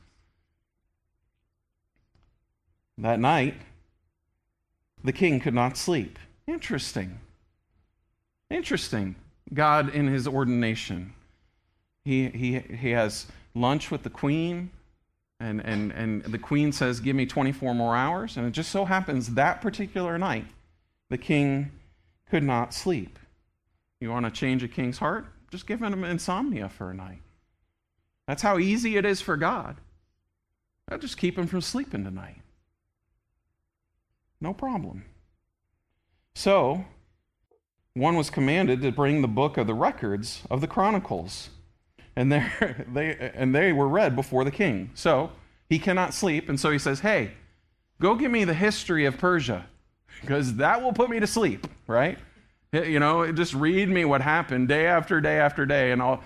That 2.98 3.20
night, 3.20 3.56
the 5.04 5.14
king 5.14 5.40
could 5.40 5.54
not 5.54 5.78
sleep. 5.78 6.20
Interesting. 6.48 7.20
Interesting. 8.50 9.16
God 9.54 9.94
in 9.94 10.08
his 10.08 10.28
ordination. 10.28 11.14
He, 12.06 12.30
he, 12.30 12.60
he 12.60 12.92
has 12.92 13.28
lunch 13.56 13.92
with 13.92 14.04
the 14.04 14.10
queen, 14.10 14.72
and, 15.40 15.62
and, 15.66 15.92
and 15.92 16.24
the 16.24 16.38
queen 16.38 16.72
says, 16.72 17.00
Give 17.00 17.16
me 17.16 17.26
24 17.26 17.76
more 17.76 17.96
hours. 17.96 18.38
And 18.38 18.48
it 18.48 18.52
just 18.52 18.72
so 18.72 18.86
happens 18.86 19.34
that 19.36 19.62
particular 19.62 20.18
night, 20.18 20.48
the 21.10 21.18
king 21.18 21.72
could 22.30 22.44
not 22.44 22.74
sleep. 22.74 23.20
You 24.00 24.10
want 24.10 24.26
to 24.26 24.32
change 24.32 24.64
a 24.64 24.68
king's 24.68 24.98
heart? 24.98 25.26
Just 25.52 25.68
give 25.68 25.82
him 25.82 26.04
insomnia 26.04 26.70
for 26.70 26.92
a 26.92 26.94
night. 26.94 27.22
That's 28.28 28.42
how 28.42 28.58
easy 28.58 28.98
it 28.98 29.06
is 29.06 29.22
for 29.22 29.38
God. 29.38 29.78
I'll 30.90 30.98
just 30.98 31.18
keep 31.18 31.38
him 31.38 31.48
from 31.48 31.62
sleeping 31.62 32.04
tonight. 32.04 32.42
No 34.42 34.54
problem. 34.54 35.06
So, 36.36 36.86
one 37.94 38.16
was 38.16 38.30
commanded 38.30 38.82
to 38.82 38.92
bring 38.92 39.22
the 39.22 39.28
book 39.28 39.58
of 39.58 39.68
the 39.68 39.74
records 39.74 40.42
of 40.50 40.62
the 40.62 40.68
Chronicles 40.68 41.50
and 42.16 42.32
they 42.94 43.32
and 43.36 43.54
they 43.54 43.74
were 43.74 43.88
read 43.88 44.16
before 44.16 44.44
the 44.44 44.52
king. 44.52 44.92
So 44.94 45.32
he 45.70 45.80
cannot 45.80 46.14
sleep, 46.14 46.50
and 46.50 46.60
so 46.60 46.72
he 46.72 46.80
says, 46.80 47.00
"Hey, 47.00 47.32
go 48.02 48.16
give 48.16 48.32
me 48.32 48.44
the 48.44 48.54
history 48.54 49.06
of 49.06 49.18
Persia, 49.18 49.66
because 50.22 50.56
that 50.56 50.82
will 50.82 50.94
put 50.94 51.10
me 51.10 51.20
to 51.20 51.28
sleep." 51.28 51.68
Right? 51.88 52.18
You 52.72 53.00
know, 53.00 53.32
just 53.32 53.54
read 53.54 53.90
me 53.90 54.04
what 54.04 54.22
happened 54.22 54.68
day 54.68 54.88
after 54.88 55.22
day 55.22 55.40
after 55.40 55.66
day, 55.66 55.92
and 55.92 56.02
all. 56.02 56.24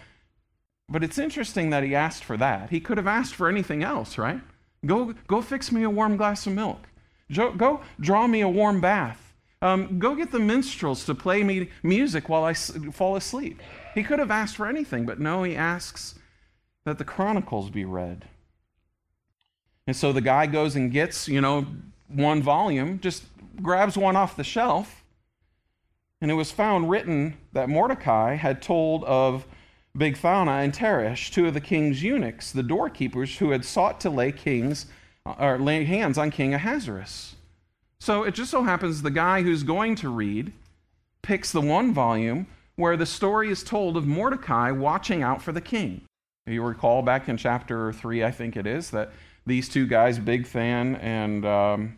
But 0.89 1.03
it's 1.03 1.17
interesting 1.17 1.71
that 1.71 1.83
he 1.83 1.93
asked 1.93 2.23
for 2.23 2.37
that. 2.37 2.69
He 2.69 2.79
could 2.79 2.97
have 2.97 3.07
asked 3.07 3.35
for 3.35 3.49
anything 3.49 3.83
else, 3.83 4.17
right? 4.17 4.39
Go, 4.85 5.13
go 5.27 5.41
fix 5.41 5.71
me 5.71 5.83
a 5.83 5.89
warm 5.89 6.15
glass 6.15 6.47
of 6.47 6.53
milk. 6.53 6.87
Go, 7.33 7.51
go 7.51 7.81
draw 7.99 8.25
me 8.25 8.39
a 8.41 8.47
warm 8.47 8.79
bath. 8.79 9.26
Um, 9.61 9.97
go 9.97 10.13
get 10.15 10.31
the 10.31 10.39
minstrels 10.39 11.05
to 11.05 11.15
play 11.15 11.43
me 11.43 11.69
music 11.81 12.29
while 12.29 12.43
I 12.43 12.53
fall 12.53 13.15
asleep. 13.15 13.61
He 13.95 14.03
could 14.03 14.19
have 14.19 14.29
asked 14.29 14.55
for 14.55 14.67
anything, 14.67 15.05
but 15.05 15.19
no, 15.19 15.43
he 15.43 15.55
asks 15.55 16.15
that 16.85 16.97
the 16.97 17.03
Chronicles 17.03 17.69
be 17.69 17.83
read. 17.83 18.25
And 19.87 19.95
so 19.95 20.11
the 20.11 20.21
guy 20.21 20.45
goes 20.45 20.75
and 20.75 20.91
gets, 20.91 21.27
you 21.27 21.41
know, 21.41 21.65
one 22.07 22.41
volume, 22.41 22.99
just 22.99 23.23
grabs 23.61 23.97
one 23.97 24.15
off 24.15 24.35
the 24.35 24.43
shelf. 24.43 25.03
And 26.21 26.29
it 26.29 26.35
was 26.35 26.51
found 26.51 26.89
written 26.89 27.37
that 27.53 27.69
Mordecai 27.69 28.35
had 28.35 28.61
told 28.61 29.03
of 29.05 29.45
Bigthana 29.97 30.63
and 30.63 30.73
Teresh, 30.73 31.31
two 31.31 31.47
of 31.47 31.53
the 31.53 31.61
king's 31.61 32.03
eunuchs, 32.03 32.51
the 32.51 32.63
doorkeepers 32.63 33.37
who 33.37 33.51
had 33.51 33.65
sought 33.65 33.99
to 34.01 34.09
lay 34.09 34.31
kings 34.31 34.87
or 35.25 35.57
lay 35.57 35.83
hands 35.85 36.17
on 36.17 36.31
King 36.31 36.53
Ahasuerus. 36.53 37.36
So 37.99 38.23
it 38.23 38.33
just 38.33 38.51
so 38.51 38.63
happens 38.63 39.01
the 39.01 39.11
guy 39.11 39.41
who's 39.41 39.63
going 39.63 39.95
to 39.95 40.09
read 40.09 40.53
picks 41.21 41.51
the 41.51 41.61
one 41.61 41.93
volume 41.93 42.47
where 42.75 42.95
the 42.95 43.05
story 43.05 43.49
is 43.49 43.63
told 43.63 43.97
of 43.97 44.05
Mordecai 44.05 44.71
watching 44.71 45.23
out 45.23 45.41
for 45.41 45.51
the 45.51 45.61
king. 45.61 46.01
You 46.45 46.63
recall 46.63 47.01
back 47.01 47.27
in 47.27 47.35
chapter 47.37 47.91
3, 47.91 48.23
I 48.23 48.31
think 48.31 48.55
it 48.55 48.65
is, 48.65 48.91
that 48.91 49.11
these 49.45 49.67
two 49.67 49.87
guys, 49.87 50.19
Bigthan 50.19 51.01
and 51.01 51.45
um, 51.45 51.97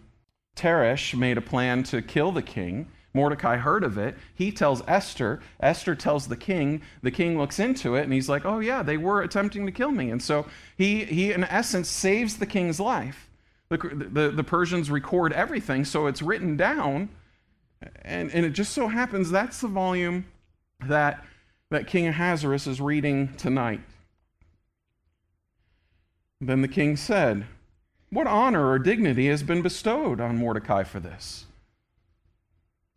Teresh 0.55 1.15
made 1.17 1.37
a 1.37 1.41
plan 1.41 1.83
to 1.83 2.01
kill 2.01 2.31
the 2.31 2.41
king. 2.41 2.87
Mordecai 3.13 3.57
heard 3.57 3.83
of 3.83 3.97
it. 3.97 4.15
He 4.35 4.51
tells 4.51 4.81
Esther. 4.87 5.41
Esther 5.59 5.95
tells 5.95 6.27
the 6.27 6.37
king. 6.37 6.81
The 7.01 7.11
king 7.11 7.37
looks 7.37 7.59
into 7.59 7.95
it 7.95 8.03
and 8.03 8.13
he's 8.13 8.29
like, 8.29 8.45
oh, 8.45 8.59
yeah, 8.59 8.81
they 8.81 8.97
were 8.97 9.21
attempting 9.21 9.65
to 9.65 9.71
kill 9.71 9.91
me. 9.91 10.09
And 10.09 10.21
so 10.21 10.45
he, 10.77 11.05
he 11.05 11.31
in 11.31 11.43
essence, 11.43 11.89
saves 11.89 12.37
the 12.37 12.45
king's 12.45 12.79
life. 12.79 13.28
The, 13.69 13.77
the, 13.77 14.31
the 14.31 14.43
Persians 14.43 14.89
record 14.89 15.31
everything, 15.33 15.85
so 15.85 16.07
it's 16.07 16.21
written 16.21 16.57
down. 16.57 17.09
And, 18.03 18.31
and 18.31 18.45
it 18.45 18.51
just 18.51 18.73
so 18.73 18.87
happens 18.87 19.29
that's 19.29 19.61
the 19.61 19.67
volume 19.67 20.25
that, 20.85 21.23
that 21.69 21.87
King 21.87 22.07
Ahasuerus 22.07 22.67
is 22.67 22.81
reading 22.81 23.33
tonight. 23.37 23.81
Then 26.41 26.61
the 26.61 26.67
king 26.67 26.95
said, 26.95 27.45
What 28.09 28.27
honor 28.27 28.69
or 28.69 28.79
dignity 28.79 29.27
has 29.27 29.43
been 29.43 29.61
bestowed 29.61 30.21
on 30.21 30.37
Mordecai 30.37 30.83
for 30.83 30.99
this? 30.99 31.45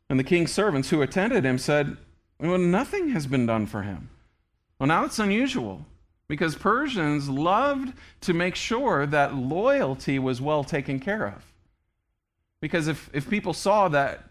And 0.09 0.19
the 0.19 0.25
king's 0.25 0.53
servants 0.53 0.91
who 0.91 1.03
attended 1.03 1.45
him 1.45 1.59
said, 1.59 1.97
Well, 2.39 2.59
nothing 2.59 3.11
has 3.11 3.27
been 3.27 3.47
done 3.47 3.67
for 3.67 3.83
him. 3.83 4.11
Well, 4.79 4.87
now 4.87 5.05
it's 5.05 5.19
unusual 5.19 5.87
because 6.29 6.57
Persians 6.57 7.29
loved 7.29 7.93
to 8.23 8.33
make 8.33 8.55
sure 8.55 9.07
that 9.07 9.35
loyalty 9.35 10.19
was 10.19 10.41
well 10.41 10.65
taken 10.65 10.99
care 10.99 11.27
of. 11.27 11.45
Because 12.61 12.89
if, 12.89 13.11
if 13.13 13.29
people 13.29 13.53
saw 13.53 13.89
that 13.89 14.25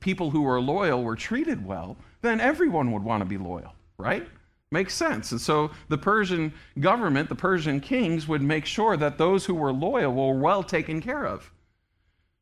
people 0.00 0.30
who 0.30 0.42
were 0.42 0.60
loyal 0.60 1.02
were 1.02 1.16
treated 1.16 1.66
well, 1.66 1.96
then 2.22 2.40
everyone 2.40 2.92
would 2.92 3.02
want 3.02 3.22
to 3.22 3.24
be 3.24 3.38
loyal, 3.38 3.74
right? 3.98 4.26
Makes 4.70 4.94
sense. 4.94 5.32
And 5.32 5.40
so 5.40 5.70
the 5.88 5.98
Persian 5.98 6.52
government, 6.78 7.28
the 7.28 7.34
Persian 7.34 7.80
kings, 7.80 8.28
would 8.28 8.42
make 8.42 8.66
sure 8.66 8.96
that 8.96 9.16
those 9.16 9.46
who 9.46 9.54
were 9.54 9.72
loyal 9.72 10.12
were 10.12 10.38
well 10.38 10.62
taken 10.62 11.00
care 11.00 11.24
of. 11.26 11.50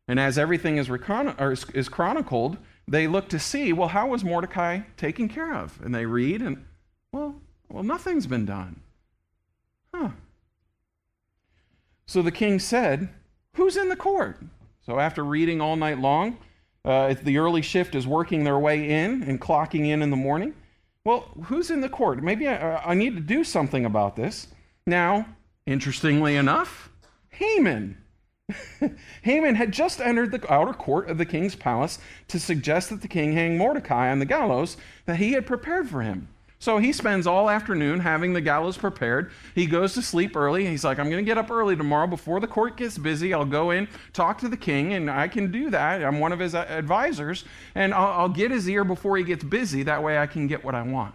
And 0.08 0.18
as 0.18 0.38
everything 0.38 0.76
is, 0.76 0.90
recon- 0.90 1.36
is 1.74 1.88
chronicled, 1.88 2.58
they 2.88 3.06
look 3.06 3.28
to 3.28 3.38
see, 3.38 3.72
well, 3.72 3.88
how 3.88 4.08
was 4.08 4.24
Mordecai 4.24 4.80
taken 4.96 5.28
care 5.28 5.54
of? 5.54 5.80
And 5.82 5.94
they 5.94 6.06
read, 6.06 6.42
and, 6.42 6.64
well, 7.12 7.40
well, 7.68 7.82
nothing's 7.82 8.26
been 8.26 8.46
done. 8.46 8.80
Huh. 9.98 10.10
So 12.06 12.22
the 12.22 12.30
king 12.30 12.58
said, 12.58 13.08
Who's 13.54 13.76
in 13.76 13.88
the 13.88 13.96
court? 13.96 14.38
So 14.84 14.98
after 14.98 15.24
reading 15.24 15.60
all 15.60 15.76
night 15.76 15.98
long, 15.98 16.36
uh, 16.84 17.14
the 17.22 17.38
early 17.38 17.62
shift 17.62 17.94
is 17.94 18.06
working 18.06 18.44
their 18.44 18.58
way 18.58 18.90
in 18.90 19.22
and 19.22 19.40
clocking 19.40 19.86
in 19.86 20.02
in 20.02 20.10
the 20.10 20.16
morning. 20.16 20.54
Well, 21.04 21.28
who's 21.44 21.70
in 21.70 21.80
the 21.80 21.88
court? 21.88 22.22
Maybe 22.22 22.46
I, 22.46 22.90
I 22.90 22.94
need 22.94 23.14
to 23.16 23.22
do 23.22 23.42
something 23.42 23.86
about 23.86 24.16
this. 24.16 24.48
Now, 24.86 25.26
interestingly 25.64 26.36
enough, 26.36 26.90
Haman. 27.30 27.96
Haman 29.22 29.54
had 29.54 29.72
just 29.72 30.00
entered 30.00 30.30
the 30.30 30.52
outer 30.52 30.74
court 30.74 31.08
of 31.08 31.18
the 31.18 31.24
king's 31.24 31.56
palace 31.56 31.98
to 32.28 32.38
suggest 32.38 32.90
that 32.90 33.00
the 33.00 33.08
king 33.08 33.32
hang 33.32 33.56
Mordecai 33.56 34.10
on 34.10 34.18
the 34.18 34.24
gallows 34.26 34.76
that 35.06 35.16
he 35.16 35.32
had 35.32 35.46
prepared 35.46 35.88
for 35.88 36.02
him. 36.02 36.28
So 36.66 36.78
he 36.78 36.92
spends 36.92 37.28
all 37.28 37.48
afternoon 37.48 38.00
having 38.00 38.32
the 38.32 38.40
gallows 38.40 38.76
prepared. 38.76 39.30
He 39.54 39.66
goes 39.66 39.94
to 39.94 40.02
sleep 40.02 40.34
early. 40.34 40.66
He's 40.66 40.82
like, 40.82 40.98
I'm 40.98 41.08
going 41.08 41.24
to 41.24 41.28
get 41.28 41.38
up 41.38 41.48
early 41.48 41.76
tomorrow 41.76 42.08
before 42.08 42.40
the 42.40 42.48
court 42.48 42.76
gets 42.76 42.98
busy. 42.98 43.32
I'll 43.32 43.44
go 43.44 43.70
in, 43.70 43.86
talk 44.12 44.38
to 44.38 44.48
the 44.48 44.56
king, 44.56 44.94
and 44.94 45.08
I 45.08 45.28
can 45.28 45.52
do 45.52 45.70
that. 45.70 46.02
I'm 46.02 46.18
one 46.18 46.32
of 46.32 46.40
his 46.40 46.56
uh, 46.56 46.66
advisors, 46.68 47.44
and 47.76 47.94
I'll, 47.94 48.22
I'll 48.22 48.28
get 48.28 48.50
his 48.50 48.68
ear 48.68 48.82
before 48.82 49.16
he 49.16 49.22
gets 49.22 49.44
busy. 49.44 49.84
That 49.84 50.02
way 50.02 50.18
I 50.18 50.26
can 50.26 50.48
get 50.48 50.64
what 50.64 50.74
I 50.74 50.82
want. 50.82 51.14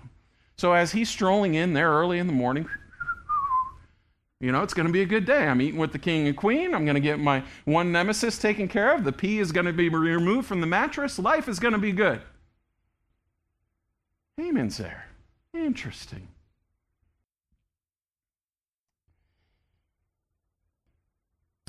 So 0.55 0.71
as 0.71 0.93
he's 0.93 1.09
strolling 1.09 1.55
in 1.55 1.73
there 1.73 1.89
early 1.89 2.19
in 2.19 2.27
the 2.27 2.33
morning, 2.33 2.69
you 4.39 4.53
know, 4.53 4.63
it's 4.63 4.73
going 4.73 4.87
to 4.87 4.93
be 4.93 5.01
a 5.01 5.05
good 5.05 5.25
day. 5.25 5.47
I'm 5.47 5.61
eating 5.61 5.81
with 5.81 5.91
the 5.91 5.99
king 5.99 6.27
and 6.27 6.37
queen. 6.37 6.73
I'm 6.73 6.85
going 6.85 6.95
to 6.95 7.01
get 7.01 7.19
my 7.19 7.43
one 7.65 7.91
nemesis 7.91 8.37
taken 8.37 8.69
care 8.69 8.95
of. 8.95 9.03
The 9.03 9.11
pea 9.11 9.39
is 9.39 9.51
going 9.51 9.65
to 9.65 9.73
be 9.73 9.89
removed 9.89 10.47
from 10.47 10.61
the 10.61 10.67
mattress. 10.67 11.19
Life 11.19 11.49
is 11.49 11.59
going 11.59 11.73
to 11.73 11.77
be 11.77 11.91
good. 11.91 12.21
Haman's 14.37 14.77
there. 14.77 15.10
Interesting. 15.53 16.27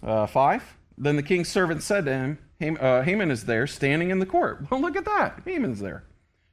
Uh, 0.02 0.26
five. 0.26 0.76
Then 0.98 1.16
the 1.16 1.22
king's 1.22 1.48
servant 1.48 1.82
said 1.82 2.04
to 2.04 2.36
him, 2.58 2.78
uh, 2.80 3.02
Haman 3.02 3.30
is 3.30 3.44
there, 3.44 3.66
standing 3.66 4.10
in 4.10 4.18
the 4.18 4.26
court. 4.26 4.66
Well, 4.70 4.80
look 4.80 4.96
at 4.96 5.04
that. 5.04 5.42
Haman's 5.44 5.80
there. 5.80 6.04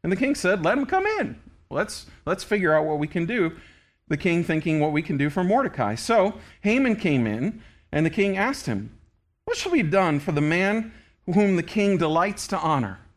And 0.03 0.11
the 0.11 0.15
king 0.15 0.35
said, 0.35 0.63
Let 0.63 0.77
him 0.77 0.85
come 0.85 1.05
in. 1.05 1.39
Let's, 1.69 2.07
let's 2.25 2.43
figure 2.43 2.73
out 2.73 2.85
what 2.85 2.99
we 2.99 3.07
can 3.07 3.25
do. 3.25 3.55
The 4.07 4.17
king 4.17 4.43
thinking 4.43 4.79
what 4.79 4.91
we 4.91 5.03
can 5.03 5.17
do 5.17 5.29
for 5.29 5.43
Mordecai. 5.43 5.95
So 5.95 6.35
Haman 6.61 6.95
came 6.95 7.27
in, 7.27 7.61
and 7.91 8.05
the 8.05 8.09
king 8.09 8.37
asked 8.37 8.65
him, 8.65 8.97
What 9.45 9.57
shall 9.57 9.71
be 9.71 9.83
done 9.83 10.19
for 10.19 10.31
the 10.31 10.41
man 10.41 10.93
whom 11.25 11.55
the 11.55 11.63
king 11.63 11.97
delights 11.97 12.47
to 12.47 12.57
honor? 12.57 12.99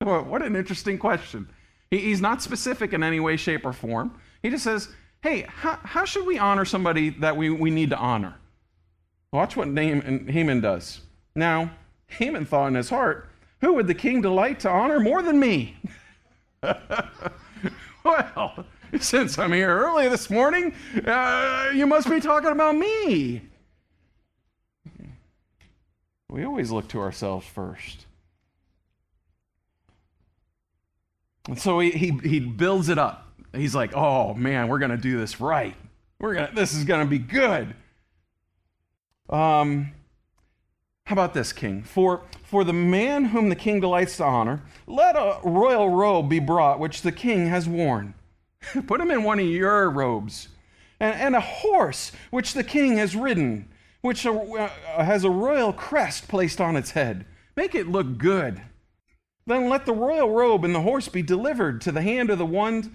What 0.00 0.42
an 0.42 0.56
interesting 0.56 0.96
question. 0.96 1.48
He's 1.90 2.20
not 2.20 2.42
specific 2.42 2.92
in 2.92 3.02
any 3.02 3.20
way, 3.20 3.36
shape, 3.36 3.64
or 3.64 3.72
form. 3.72 4.18
He 4.42 4.50
just 4.50 4.64
says, 4.64 4.88
hey, 5.22 5.46
how, 5.48 5.78
how 5.82 6.04
should 6.04 6.26
we 6.26 6.38
honor 6.38 6.64
somebody 6.64 7.10
that 7.10 7.36
we, 7.36 7.50
we 7.50 7.70
need 7.70 7.90
to 7.90 7.96
honor? 7.96 8.34
Watch 9.32 9.56
what 9.56 9.68
Haman 9.68 10.60
does. 10.60 11.00
Now, 11.34 11.70
Haman 12.06 12.46
thought 12.46 12.68
in 12.68 12.74
his 12.74 12.90
heart, 12.90 13.28
who 13.60 13.74
would 13.74 13.86
the 13.86 13.94
king 13.94 14.20
delight 14.20 14.60
to 14.60 14.70
honor 14.70 15.00
more 15.00 15.22
than 15.22 15.38
me? 15.38 15.76
well, 18.04 18.64
since 19.00 19.38
I'm 19.38 19.52
here 19.52 19.76
early 19.78 20.08
this 20.08 20.30
morning, 20.30 20.74
uh, 21.06 21.70
you 21.74 21.86
must 21.86 22.08
be 22.08 22.20
talking 22.20 22.50
about 22.50 22.76
me. 22.76 23.42
We 26.30 26.44
always 26.44 26.70
look 26.70 26.88
to 26.88 27.00
ourselves 27.00 27.46
first. 27.46 28.06
And 31.48 31.58
so 31.58 31.80
he, 31.80 31.90
he, 31.90 32.10
he 32.22 32.40
builds 32.40 32.90
it 32.90 32.98
up. 32.98 33.26
He's 33.52 33.74
like, 33.74 33.96
oh 33.96 34.34
man, 34.34 34.68
we're 34.68 34.78
going 34.78 34.90
to 34.90 34.98
do 34.98 35.18
this 35.18 35.40
right. 35.40 35.74
We're 36.20 36.34
gonna, 36.34 36.50
this 36.54 36.74
is 36.74 36.84
going 36.84 37.04
to 37.04 37.10
be 37.10 37.18
good. 37.18 37.74
Um, 39.30 39.92
how 41.04 41.14
about 41.14 41.32
this, 41.32 41.54
king? 41.54 41.82
For, 41.82 42.22
for 42.44 42.64
the 42.64 42.74
man 42.74 43.26
whom 43.26 43.48
the 43.48 43.56
king 43.56 43.80
delights 43.80 44.18
to 44.18 44.24
honor, 44.24 44.62
let 44.86 45.16
a 45.16 45.38
royal 45.42 45.88
robe 45.88 46.28
be 46.28 46.38
brought, 46.38 46.78
which 46.78 47.00
the 47.00 47.12
king 47.12 47.46
has 47.46 47.66
worn. 47.66 48.12
Put 48.86 49.00
him 49.00 49.10
in 49.10 49.22
one 49.22 49.40
of 49.40 49.46
your 49.46 49.88
robes. 49.88 50.48
And, 51.00 51.14
and 51.14 51.36
a 51.36 51.40
horse, 51.40 52.12
which 52.30 52.52
the 52.52 52.64
king 52.64 52.98
has 52.98 53.16
ridden, 53.16 53.70
which 54.02 54.26
a, 54.26 54.32
uh, 54.32 55.02
has 55.02 55.24
a 55.24 55.30
royal 55.30 55.72
crest 55.72 56.28
placed 56.28 56.60
on 56.60 56.76
its 56.76 56.90
head. 56.90 57.24
Make 57.56 57.74
it 57.74 57.88
look 57.88 58.18
good. 58.18 58.60
Then 59.48 59.70
let 59.70 59.86
the 59.86 59.94
royal 59.94 60.30
robe 60.30 60.64
and 60.64 60.74
the 60.74 60.82
horse 60.82 61.08
be 61.08 61.22
delivered 61.22 61.80
to 61.80 61.92
the 61.92 62.02
hand 62.02 62.28
of 62.28 62.36
the 62.36 62.44
one, 62.44 62.94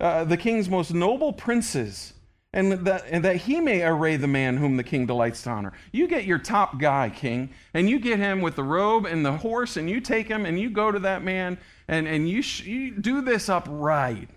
uh, 0.00 0.22
the 0.24 0.36
king's 0.36 0.68
most 0.68 0.94
noble 0.94 1.32
princes, 1.32 2.14
and 2.52 2.72
that, 2.86 3.04
and 3.10 3.24
that 3.24 3.36
he 3.36 3.60
may 3.60 3.82
array 3.82 4.16
the 4.16 4.28
man 4.28 4.58
whom 4.58 4.76
the 4.76 4.84
king 4.84 5.06
delights 5.06 5.42
to 5.42 5.50
honor. 5.50 5.72
You 5.90 6.06
get 6.06 6.24
your 6.24 6.38
top 6.38 6.78
guy, 6.78 7.10
king, 7.10 7.50
and 7.74 7.90
you 7.90 7.98
get 7.98 8.20
him 8.20 8.40
with 8.40 8.54
the 8.54 8.62
robe 8.62 9.06
and 9.06 9.26
the 9.26 9.38
horse, 9.38 9.76
and 9.76 9.90
you 9.90 10.00
take 10.00 10.28
him 10.28 10.46
and 10.46 10.58
you 10.58 10.70
go 10.70 10.92
to 10.92 11.00
that 11.00 11.24
man, 11.24 11.58
and, 11.88 12.06
and 12.06 12.28
you, 12.28 12.42
sh- 12.42 12.62
you 12.64 12.92
do 12.92 13.20
this 13.20 13.48
up 13.48 13.66
right. 13.68 14.28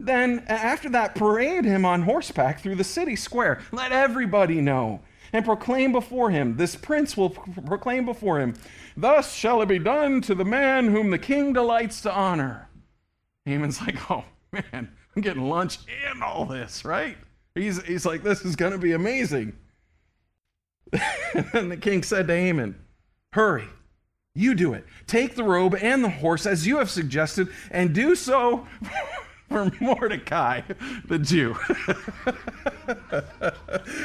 Then, 0.00 0.44
after 0.48 0.88
that, 0.90 1.14
parade 1.14 1.64
him 1.64 1.84
on 1.84 2.02
horseback 2.02 2.60
through 2.60 2.74
the 2.74 2.84
city 2.84 3.14
square. 3.14 3.60
Let 3.70 3.92
everybody 3.92 4.60
know 4.60 5.00
and 5.32 5.44
proclaim 5.44 5.92
before 5.92 6.30
him. 6.30 6.56
This 6.56 6.76
prince 6.76 7.16
will 7.16 7.30
proclaim 7.30 8.04
before 8.04 8.40
him, 8.40 8.54
Thus 8.96 9.34
shall 9.34 9.62
it 9.62 9.66
be 9.66 9.78
done 9.78 10.20
to 10.22 10.34
the 10.34 10.44
man 10.44 10.88
whom 10.88 11.10
the 11.10 11.18
king 11.18 11.52
delights 11.52 12.00
to 12.02 12.12
honor. 12.12 12.68
Haman's 13.44 13.80
like, 13.82 14.10
Oh 14.10 14.24
man, 14.52 14.90
I'm 15.16 15.22
getting 15.22 15.48
lunch 15.48 15.78
and 16.08 16.22
all 16.22 16.44
this, 16.44 16.84
right? 16.84 17.16
He's, 17.54 17.82
he's 17.84 18.06
like, 18.06 18.22
This 18.22 18.44
is 18.44 18.56
going 18.56 18.72
to 18.72 18.78
be 18.78 18.92
amazing. 18.92 19.56
and 21.52 21.70
the 21.70 21.76
king 21.76 22.02
said 22.02 22.28
to 22.28 22.34
Haman, 22.34 22.76
Hurry, 23.32 23.68
you 24.34 24.54
do 24.54 24.74
it. 24.74 24.84
Take 25.06 25.34
the 25.34 25.44
robe 25.44 25.76
and 25.80 26.04
the 26.04 26.08
horse 26.08 26.46
as 26.46 26.66
you 26.66 26.78
have 26.78 26.90
suggested, 26.90 27.48
and 27.70 27.94
do 27.94 28.14
so 28.14 28.66
for 29.48 29.70
Mordecai, 29.80 30.62
the 31.06 31.18
Jew, 31.18 31.54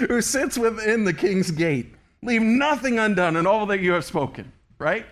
who 0.08 0.22
sits 0.22 0.58
within 0.58 1.04
the 1.04 1.14
king's 1.14 1.52
gate. 1.52 1.96
Leave 2.22 2.42
nothing 2.42 3.00
undone 3.00 3.36
in 3.36 3.48
all 3.48 3.66
that 3.68 3.80
you 3.80 3.94
have 3.94 4.06
spoken, 4.06 4.52
right? 4.80 5.06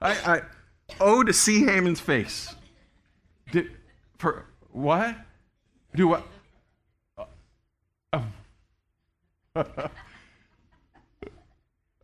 I, 0.00 0.10
I 0.10 0.42
oh 1.00 1.24
to 1.24 1.32
see 1.32 1.64
Haman's 1.64 2.00
face. 2.00 2.54
Did, 3.50 3.70
for 4.18 4.46
what? 4.70 5.16
Do 5.94 6.08
what? 6.08 6.26
Oh. 8.12 8.24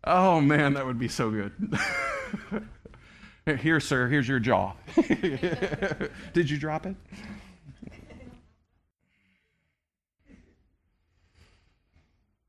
oh 0.05 0.40
man, 0.40 0.75
that 0.75 0.85
would 0.85 0.99
be 0.99 1.09
so 1.09 1.31
good. 1.31 1.53
Here, 3.61 3.79
sir, 3.79 4.09
here's 4.09 4.27
your 4.27 4.38
jaw. 4.38 4.73
Did 6.33 6.49
you 6.49 6.57
drop 6.57 6.87
it? 6.87 6.97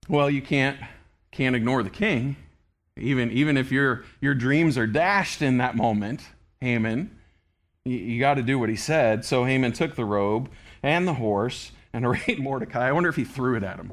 Well, 0.07 0.29
you 0.29 0.41
can't, 0.41 0.79
can't 1.31 1.55
ignore 1.55 1.83
the 1.83 1.89
king. 1.89 2.37
Even, 2.97 3.29
even 3.31 3.57
if 3.57 3.71
your, 3.71 4.05
your 4.21 4.33
dreams 4.33 4.77
are 4.77 4.87
dashed 4.87 5.41
in 5.41 5.57
that 5.57 5.75
moment, 5.75 6.21
Haman, 6.61 7.11
you, 7.83 7.97
you 7.97 8.19
got 8.19 8.35
to 8.35 8.41
do 8.41 8.57
what 8.57 8.69
he 8.69 8.77
said. 8.77 9.25
So 9.25 9.43
Haman 9.43 9.73
took 9.73 9.95
the 9.95 10.05
robe 10.05 10.49
and 10.81 11.05
the 11.07 11.13
horse 11.13 11.71
and 11.91 12.05
arrayed 12.05 12.39
Mordecai. 12.39 12.87
I 12.87 12.91
wonder 12.93 13.09
if 13.09 13.15
he 13.15 13.25
threw 13.25 13.55
it 13.57 13.63
at 13.63 13.77
him. 13.77 13.91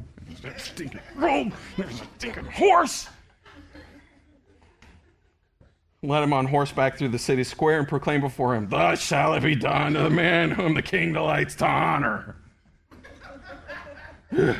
Stinking 0.56 1.00
robe, 1.16 1.52
there's 1.76 2.00
a 2.00 2.04
stinking 2.18 2.44
horse. 2.46 3.08
Led 6.04 6.22
him 6.22 6.32
on 6.32 6.46
horseback 6.46 6.96
through 6.96 7.08
the 7.08 7.18
city 7.18 7.44
square 7.44 7.78
and 7.78 7.86
proclaimed 7.86 8.22
before 8.22 8.56
him, 8.56 8.68
Thus 8.68 9.00
shall 9.00 9.34
it 9.34 9.42
be 9.42 9.54
done 9.54 9.92
to 9.94 10.02
the 10.02 10.10
man 10.10 10.50
whom 10.50 10.74
the 10.74 10.82
king 10.82 11.12
delights 11.12 11.54
to 11.56 11.66
honor. 11.66 12.36
I 14.36 14.56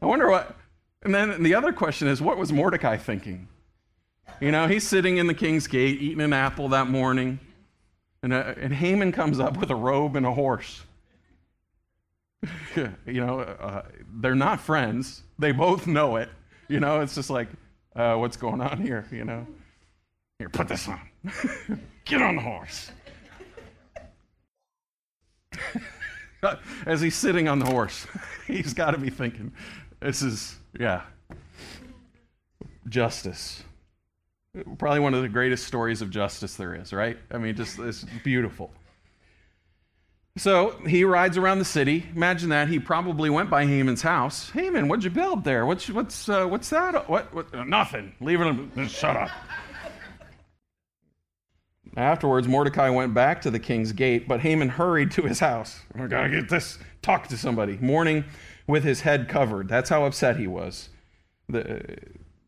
wonder 0.00 0.28
what. 0.30 0.57
And 1.02 1.14
then 1.14 1.42
the 1.42 1.54
other 1.54 1.72
question 1.72 2.08
is, 2.08 2.20
what 2.20 2.38
was 2.38 2.52
Mordecai 2.52 2.96
thinking? 2.96 3.48
You 4.40 4.52
know, 4.52 4.66
he's 4.68 4.86
sitting 4.86 5.18
in 5.18 5.26
the 5.26 5.34
king's 5.34 5.66
gate 5.66 6.00
eating 6.00 6.20
an 6.20 6.32
apple 6.32 6.68
that 6.70 6.88
morning, 6.88 7.38
and, 8.22 8.32
uh, 8.32 8.54
and 8.56 8.72
Haman 8.72 9.12
comes 9.12 9.40
up 9.40 9.56
with 9.56 9.70
a 9.70 9.76
robe 9.76 10.16
and 10.16 10.26
a 10.26 10.32
horse. 10.32 10.82
you 12.76 12.94
know, 13.06 13.40
uh, 13.40 13.82
they're 14.20 14.34
not 14.34 14.60
friends. 14.60 15.22
They 15.38 15.52
both 15.52 15.86
know 15.86 16.16
it. 16.16 16.28
You 16.68 16.80
know, 16.80 17.00
it's 17.00 17.14
just 17.14 17.30
like, 17.30 17.48
uh, 17.96 18.16
what's 18.16 18.36
going 18.36 18.60
on 18.60 18.80
here? 18.80 19.06
You 19.10 19.24
know, 19.24 19.46
here, 20.38 20.48
put 20.48 20.68
this 20.68 20.88
on. 20.88 21.00
Get 22.04 22.22
on 22.22 22.36
the 22.36 22.42
horse. 22.42 22.90
As 26.86 27.00
he's 27.00 27.16
sitting 27.16 27.48
on 27.48 27.58
the 27.58 27.66
horse, 27.66 28.06
he's 28.46 28.72
got 28.72 28.92
to 28.92 28.98
be 28.98 29.10
thinking, 29.10 29.50
this 30.00 30.22
is, 30.22 30.56
yeah, 30.78 31.02
justice. 32.88 33.62
Probably 34.78 35.00
one 35.00 35.14
of 35.14 35.22
the 35.22 35.28
greatest 35.28 35.66
stories 35.66 36.02
of 36.02 36.10
justice 36.10 36.56
there 36.56 36.74
is, 36.74 36.92
right? 36.92 37.18
I 37.30 37.38
mean, 37.38 37.54
just 37.54 37.78
it's 37.78 38.04
beautiful. 38.24 38.70
So 40.36 40.70
he 40.86 41.02
rides 41.04 41.36
around 41.36 41.58
the 41.58 41.64
city. 41.64 42.06
Imagine 42.14 42.50
that. 42.50 42.68
He 42.68 42.78
probably 42.78 43.28
went 43.28 43.50
by 43.50 43.66
Haman's 43.66 44.02
house. 44.02 44.50
Haman, 44.50 44.88
what'd 44.88 45.04
you 45.04 45.10
build 45.10 45.42
there? 45.42 45.66
What's, 45.66 45.90
what's, 45.90 46.28
uh, 46.28 46.46
what's 46.46 46.70
that? 46.70 47.08
What, 47.10 47.34
what? 47.34 47.52
Uh, 47.52 47.64
nothing. 47.64 48.14
Leave 48.20 48.40
it. 48.40 48.88
Shut 48.88 49.16
up. 49.16 49.30
Afterwards, 51.96 52.46
Mordecai 52.46 52.88
went 52.90 53.14
back 53.14 53.42
to 53.42 53.50
the 53.50 53.58
king's 53.58 53.90
gate, 53.90 54.28
but 54.28 54.38
Haman 54.38 54.68
hurried 54.68 55.10
to 55.12 55.22
his 55.22 55.40
house. 55.40 55.80
I 55.96 56.06
gotta 56.06 56.28
get 56.28 56.48
this, 56.48 56.78
talk 57.02 57.26
to 57.28 57.36
somebody. 57.36 57.76
Mourning 57.80 58.24
with 58.68 58.84
his 58.84 59.00
head 59.00 59.28
covered. 59.28 59.68
That's 59.68 59.90
how 59.90 60.04
upset 60.04 60.36
he 60.36 60.46
was. 60.46 60.90
The, 61.48 61.96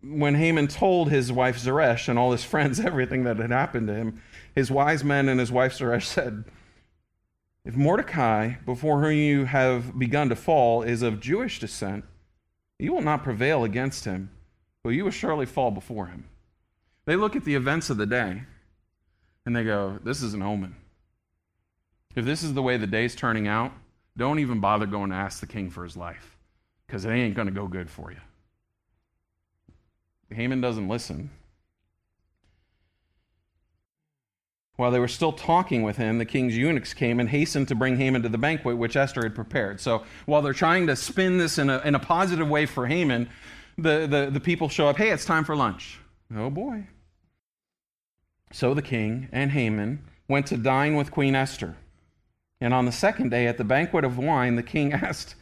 when 0.03 0.37
Haman 0.37 0.69
told 0.69 1.11
his 1.11 1.33
wife 1.33 1.59
Zeresh 1.59 2.09
and 2.09 2.19
all 2.19 2.31
his 2.31 2.45
friends 2.45 2.79
everything 2.85 3.25
that 3.25 3.39
had 3.39 3.51
happened 3.51 3.89
to 3.89 3.95
him, 3.95 4.23
his 4.55 4.71
wise 4.71 5.03
men 5.03 5.29
and 5.29 5.41
his 5.41 5.51
wife 5.51 5.73
Zeresh 5.73 6.07
said, 6.07 6.45
If 7.65 7.75
Mordecai, 7.75 8.55
before 8.65 9.01
whom 9.01 9.13
you 9.13 9.47
have 9.47 9.99
begun 9.99 10.29
to 10.29 10.37
fall, 10.37 10.83
is 10.83 11.03
of 11.03 11.19
Jewish 11.19 11.59
descent, 11.59 12.05
you 12.79 12.93
will 12.93 13.03
not 13.03 13.25
prevail 13.25 13.65
against 13.65 14.05
him, 14.05 14.31
but 14.85 14.91
you 14.91 15.05
will 15.05 15.11
surely 15.11 15.47
fall 15.47 15.71
before 15.71 16.07
him. 16.07 16.25
They 17.07 17.17
look 17.17 17.35
at 17.35 17.45
the 17.45 17.55
events 17.55 17.91
of 17.91 17.97
the 17.97 18.07
day 18.07 18.45
and 19.47 19.57
they 19.57 19.65
go, 19.65 19.99
This 20.05 20.23
is 20.23 20.35
an 20.35 20.43
omen. 20.43 20.77
If 22.15 22.25
this 22.25 22.43
is 22.43 22.55
the 22.55 22.63
way 22.63 22.77
the 22.77 22.87
day's 22.87 23.15
turning 23.15 23.49
out, 23.49 23.73
don't 24.17 24.39
even 24.39 24.61
bother 24.61 24.87
going 24.87 25.11
to 25.11 25.17
ask 25.17 25.41
the 25.41 25.47
king 25.47 25.71
for 25.71 25.85
his 25.85 25.97
life 25.97 26.37
because 26.87 27.05
it 27.05 27.11
ain't 27.11 27.35
going 27.35 27.49
to 27.49 27.55
go 27.55 27.67
good 27.67 27.89
for 27.89 28.11
you. 28.11 28.19
Haman 30.35 30.61
doesn't 30.61 30.89
listen. 30.89 31.31
While 34.77 34.91
they 34.91 34.99
were 34.99 35.09
still 35.09 35.33
talking 35.33 35.83
with 35.83 35.97
him, 35.99 36.19
the 36.19 36.25
king's 36.25 36.57
eunuchs 36.57 36.95
came 36.95 37.21
and 37.21 37.29
hastened 37.29 37.69
to 37.69 37.75
bring 37.75 37.99
Haman 37.99 38.23
to 38.23 38.29
the 38.29 38.39
banquet 38.39 38.79
which 38.79 38.97
Esther 38.97 39.23
had 39.23 39.35
prepared. 39.35 39.79
So 39.81 40.05
while 40.25 40.41
they're 40.41 40.55
trying 40.55 40.87
to 40.87 40.97
spin 40.97 41.37
this 41.37 41.59
in 41.59 41.69
a, 41.69 41.81
in 41.81 41.95
a 41.95 41.99
positive 41.99 42.49
way 42.49 42.65
for 42.65 42.87
Haman, 42.87 43.29
the, 43.77 44.07
the, 44.07 44.31
the 44.33 44.41
people 44.41 44.69
show 44.69 44.89
up, 44.89 44.97
hey, 44.97 45.11
it's 45.11 45.25
time 45.25 45.45
for 45.45 45.55
lunch. 45.55 45.99
Oh 46.35 46.49
boy. 46.49 46.87
So 48.53 48.73
the 48.73 48.83
king 48.83 49.29
and 49.33 49.51
Haman 49.51 50.03
went 50.29 50.47
to 50.47 50.57
dine 50.57 50.97
with 50.97 51.11
Queen 51.11 51.35
Esther. 51.35 51.77
And 52.61 52.75
on 52.75 52.85
the 52.85 52.93
second 52.93 53.31
day, 53.31 53.47
at 53.47 53.57
the 53.57 53.65
banquet 53.65 54.05
of 54.05 54.19
wine, 54.19 54.57
the 54.57 54.63
king 54.63 54.93
asked, 54.93 55.35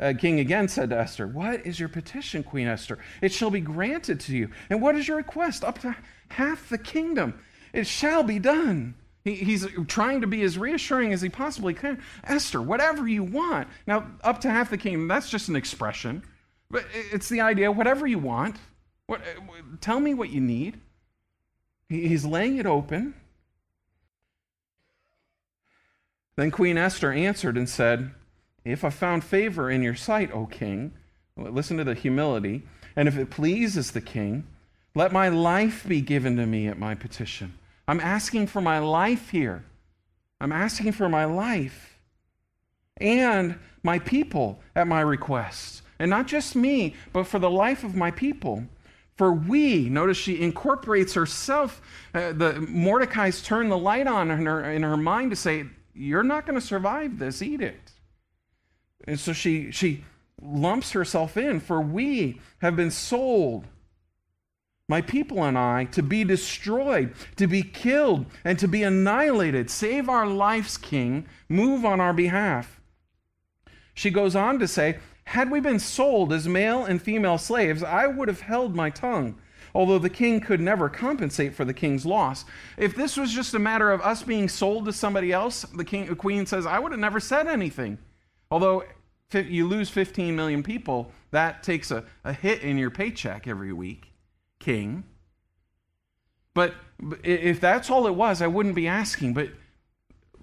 uh, 0.00 0.14
king 0.18 0.40
again 0.40 0.68
said 0.68 0.90
to 0.90 0.98
Esther, 0.98 1.26
What 1.26 1.66
is 1.66 1.78
your 1.78 1.88
petition, 1.88 2.42
Queen 2.42 2.66
Esther? 2.66 2.98
It 3.20 3.32
shall 3.32 3.50
be 3.50 3.60
granted 3.60 4.20
to 4.20 4.36
you. 4.36 4.50
And 4.70 4.80
what 4.80 4.96
is 4.96 5.06
your 5.06 5.18
request? 5.18 5.64
Up 5.64 5.78
to 5.80 5.94
half 6.28 6.68
the 6.68 6.78
kingdom. 6.78 7.38
It 7.72 7.86
shall 7.86 8.22
be 8.22 8.38
done. 8.38 8.94
He, 9.24 9.36
he's 9.36 9.66
trying 9.86 10.22
to 10.22 10.26
be 10.26 10.42
as 10.42 10.58
reassuring 10.58 11.12
as 11.12 11.22
he 11.22 11.28
possibly 11.28 11.74
can. 11.74 12.02
Esther, 12.24 12.60
whatever 12.60 13.06
you 13.06 13.22
want. 13.22 13.68
Now, 13.86 14.06
up 14.22 14.40
to 14.40 14.50
half 14.50 14.70
the 14.70 14.78
kingdom, 14.78 15.08
that's 15.08 15.30
just 15.30 15.48
an 15.48 15.56
expression. 15.56 16.22
But 16.70 16.86
it's 17.12 17.28
the 17.28 17.42
idea 17.42 17.70
whatever 17.70 18.06
you 18.06 18.18
want. 18.18 18.56
What, 19.06 19.20
tell 19.80 20.00
me 20.00 20.14
what 20.14 20.30
you 20.30 20.40
need. 20.40 20.80
He's 21.88 22.24
laying 22.24 22.56
it 22.56 22.66
open. 22.66 23.14
Then 26.36 26.50
Queen 26.50 26.78
Esther 26.78 27.12
answered 27.12 27.56
and 27.56 27.68
said, 27.68 28.12
If 28.64 28.84
I 28.84 28.90
found 28.90 29.24
favor 29.24 29.70
in 29.70 29.82
your 29.82 29.94
sight, 29.94 30.32
O 30.32 30.46
king, 30.46 30.92
listen 31.36 31.76
to 31.78 31.84
the 31.84 31.94
humility, 31.94 32.62
and 32.96 33.08
if 33.08 33.18
it 33.18 33.30
pleases 33.30 33.90
the 33.90 34.00
king, 34.00 34.46
let 34.94 35.12
my 35.12 35.28
life 35.28 35.86
be 35.86 36.00
given 36.00 36.36
to 36.36 36.46
me 36.46 36.68
at 36.68 36.78
my 36.78 36.94
petition. 36.94 37.58
I'm 37.88 38.00
asking 38.00 38.46
for 38.46 38.60
my 38.60 38.78
life 38.78 39.30
here. 39.30 39.64
I'm 40.40 40.52
asking 40.52 40.92
for 40.92 41.08
my 41.08 41.24
life 41.24 41.98
and 42.98 43.58
my 43.82 43.98
people 43.98 44.60
at 44.74 44.86
my 44.86 45.00
request. 45.00 45.82
And 45.98 46.10
not 46.10 46.26
just 46.26 46.56
me, 46.56 46.94
but 47.12 47.26
for 47.26 47.38
the 47.38 47.50
life 47.50 47.84
of 47.84 47.94
my 47.94 48.10
people. 48.10 48.64
For 49.16 49.32
we, 49.32 49.88
notice 49.88 50.16
she 50.16 50.40
incorporates 50.40 51.14
herself. 51.14 51.80
Uh, 52.14 52.32
the 52.32 52.60
Mordecai's 52.60 53.42
turned 53.42 53.70
the 53.70 53.78
light 53.78 54.06
on 54.06 54.30
in 54.30 54.46
her, 54.46 54.70
in 54.70 54.82
her 54.82 54.96
mind 54.96 55.30
to 55.30 55.36
say, 55.36 55.66
You're 55.94 56.22
not 56.22 56.46
going 56.46 56.58
to 56.58 56.66
survive 56.66 57.18
this 57.18 57.42
edict. 57.42 57.92
And 59.06 59.18
so 59.18 59.32
she, 59.32 59.70
she 59.70 60.04
lumps 60.40 60.92
herself 60.92 61.36
in. 61.36 61.60
For 61.60 61.80
we 61.80 62.40
have 62.58 62.76
been 62.76 62.90
sold, 62.90 63.66
my 64.88 65.00
people 65.00 65.42
and 65.42 65.56
I, 65.56 65.84
to 65.86 66.02
be 66.02 66.24
destroyed, 66.24 67.14
to 67.36 67.46
be 67.46 67.62
killed, 67.62 68.26
and 68.44 68.58
to 68.58 68.68
be 68.68 68.82
annihilated. 68.82 69.70
Save 69.70 70.08
our 70.08 70.26
lives, 70.26 70.76
King. 70.76 71.26
Move 71.48 71.84
on 71.84 72.00
our 72.00 72.12
behalf. 72.12 72.80
She 73.94 74.10
goes 74.10 74.34
on 74.34 74.58
to 74.58 74.68
say, 74.68 74.98
had 75.24 75.50
we 75.50 75.60
been 75.60 75.78
sold 75.78 76.32
as 76.32 76.48
male 76.48 76.84
and 76.84 77.00
female 77.00 77.38
slaves, 77.38 77.82
I 77.82 78.06
would 78.06 78.28
have 78.28 78.40
held 78.40 78.74
my 78.74 78.90
tongue, 78.90 79.38
although 79.74 79.98
the 79.98 80.10
king 80.10 80.40
could 80.40 80.60
never 80.60 80.88
compensate 80.88 81.54
for 81.54 81.64
the 81.64 81.74
king's 81.74 82.04
loss. 82.04 82.44
If 82.76 82.94
this 82.94 83.16
was 83.16 83.32
just 83.32 83.54
a 83.54 83.58
matter 83.58 83.90
of 83.90 84.00
us 84.00 84.22
being 84.22 84.48
sold 84.48 84.84
to 84.86 84.92
somebody 84.92 85.32
else, 85.32 85.62
the, 85.62 85.84
king, 85.84 86.06
the 86.06 86.16
queen 86.16 86.46
says, 86.46 86.66
I 86.66 86.78
would 86.78 86.92
have 86.92 87.00
never 87.00 87.20
said 87.20 87.46
anything. 87.46 87.98
Although 88.50 88.84
you 89.32 89.66
lose 89.66 89.88
15 89.88 90.36
million 90.36 90.62
people, 90.62 91.10
that 91.30 91.62
takes 91.62 91.90
a, 91.90 92.04
a 92.24 92.32
hit 92.32 92.60
in 92.60 92.76
your 92.76 92.90
paycheck 92.90 93.46
every 93.48 93.72
week, 93.72 94.12
king. 94.58 95.04
But 96.54 96.74
if 97.24 97.60
that's 97.60 97.90
all 97.90 98.06
it 98.06 98.14
was, 98.14 98.42
I 98.42 98.46
wouldn't 98.46 98.74
be 98.74 98.86
asking. 98.86 99.32
But, 99.32 99.50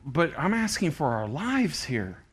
but 0.03 0.33
I'm 0.37 0.53
asking 0.53 0.91
for 0.91 1.07
our 1.07 1.27
lives 1.27 1.85
here. 1.85 2.23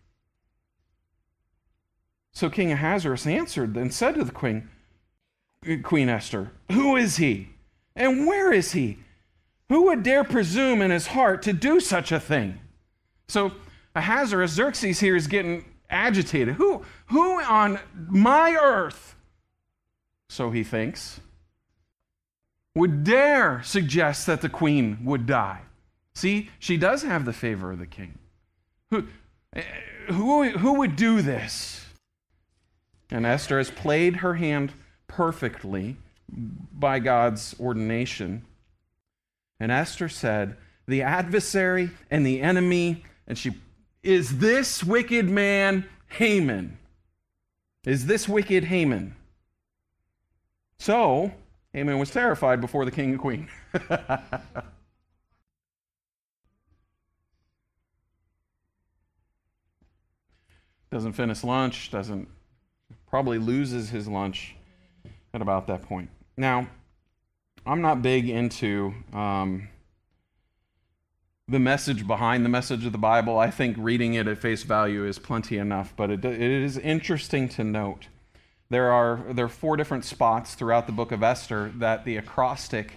So 2.32 2.50
King 2.50 2.72
Ahasuerus 2.72 3.26
answered 3.26 3.76
and 3.76 3.92
said 3.92 4.14
to 4.16 4.24
the 4.24 4.32
queen, 4.32 4.68
Queen 5.82 6.08
Esther, 6.08 6.52
Who 6.72 6.96
is 6.96 7.16
he? 7.16 7.50
And 7.94 8.26
where 8.26 8.52
is 8.52 8.72
he? 8.72 8.98
Who 9.68 9.84
would 9.84 10.02
dare 10.02 10.22
presume 10.22 10.80
in 10.80 10.90
his 10.90 11.08
heart 11.08 11.42
to 11.42 11.52
do 11.52 11.80
such 11.80 12.12
a 12.12 12.20
thing? 12.20 12.60
So 13.28 13.52
Ahasuerus, 13.94 14.52
Xerxes 14.52 15.00
here 15.00 15.16
is 15.16 15.26
getting 15.26 15.64
agitated. 15.90 16.54
Who, 16.54 16.82
who 17.06 17.42
on 17.42 17.80
my 18.08 18.52
earth, 18.52 19.16
so 20.28 20.50
he 20.50 20.62
thinks, 20.62 21.20
would 22.74 23.04
dare 23.04 23.62
suggest 23.64 24.26
that 24.26 24.42
the 24.42 24.48
queen 24.48 24.98
would 25.02 25.26
die? 25.26 25.62
See, 26.14 26.50
she 26.58 26.76
does 26.76 27.02
have 27.02 27.24
the 27.24 27.32
favor 27.32 27.72
of 27.72 27.78
the 27.78 27.86
king. 27.86 28.18
Who, 28.90 29.06
eh, 29.54 29.62
who, 30.08 30.50
who 30.50 30.74
would 30.74 30.94
do 30.94 31.22
this? 31.22 31.86
And 33.10 33.24
Esther 33.24 33.58
has 33.58 33.70
played 33.70 34.16
her 34.16 34.34
hand 34.34 34.72
perfectly 35.08 35.96
by 36.28 36.98
God's 36.98 37.54
ordination. 37.60 38.44
And 39.60 39.72
Esther 39.72 40.08
said, 40.08 40.56
The 40.86 41.02
adversary 41.02 41.90
and 42.10 42.26
the 42.26 42.40
enemy, 42.42 43.04
and 43.26 43.38
she 43.38 43.54
is 44.02 44.38
this 44.38 44.82
wicked 44.84 45.28
man 45.28 45.84
Haman. 46.08 46.78
Is 47.84 48.06
this 48.06 48.28
wicked 48.28 48.64
Haman? 48.64 49.14
So 50.78 51.32
Haman 51.72 51.98
was 51.98 52.10
terrified 52.10 52.60
before 52.60 52.84
the 52.84 52.90
king 52.90 53.10
and 53.10 53.18
queen. 53.18 53.48
doesn't 60.90 61.12
finish 61.12 61.44
lunch, 61.44 61.90
doesn't 61.90 62.28
probably 63.06 63.38
loses 63.38 63.90
his 63.90 64.08
lunch 64.08 64.55
at 65.36 65.42
about 65.42 65.66
that 65.68 65.82
point. 65.82 66.08
Now, 66.36 66.66
I'm 67.64 67.82
not 67.82 68.02
big 68.02 68.28
into 68.28 68.94
um, 69.12 69.68
the 71.46 71.58
message 71.60 72.06
behind 72.06 72.44
the 72.44 72.48
message 72.48 72.86
of 72.86 72.92
the 72.92 72.98
Bible. 72.98 73.38
I 73.38 73.50
think 73.50 73.76
reading 73.78 74.14
it 74.14 74.26
at 74.26 74.38
face 74.38 74.62
value 74.62 75.06
is 75.06 75.18
plenty 75.18 75.58
enough, 75.58 75.92
but 75.94 76.10
it, 76.10 76.24
it 76.24 76.40
is 76.40 76.78
interesting 76.78 77.48
to 77.50 77.64
note. 77.64 78.08
There 78.70 78.90
are, 78.90 79.24
there 79.32 79.44
are 79.44 79.48
four 79.48 79.76
different 79.76 80.04
spots 80.04 80.54
throughout 80.54 80.86
the 80.86 80.92
book 80.92 81.12
of 81.12 81.22
Esther 81.22 81.70
that 81.76 82.04
the 82.04 82.16
acrostic, 82.16 82.94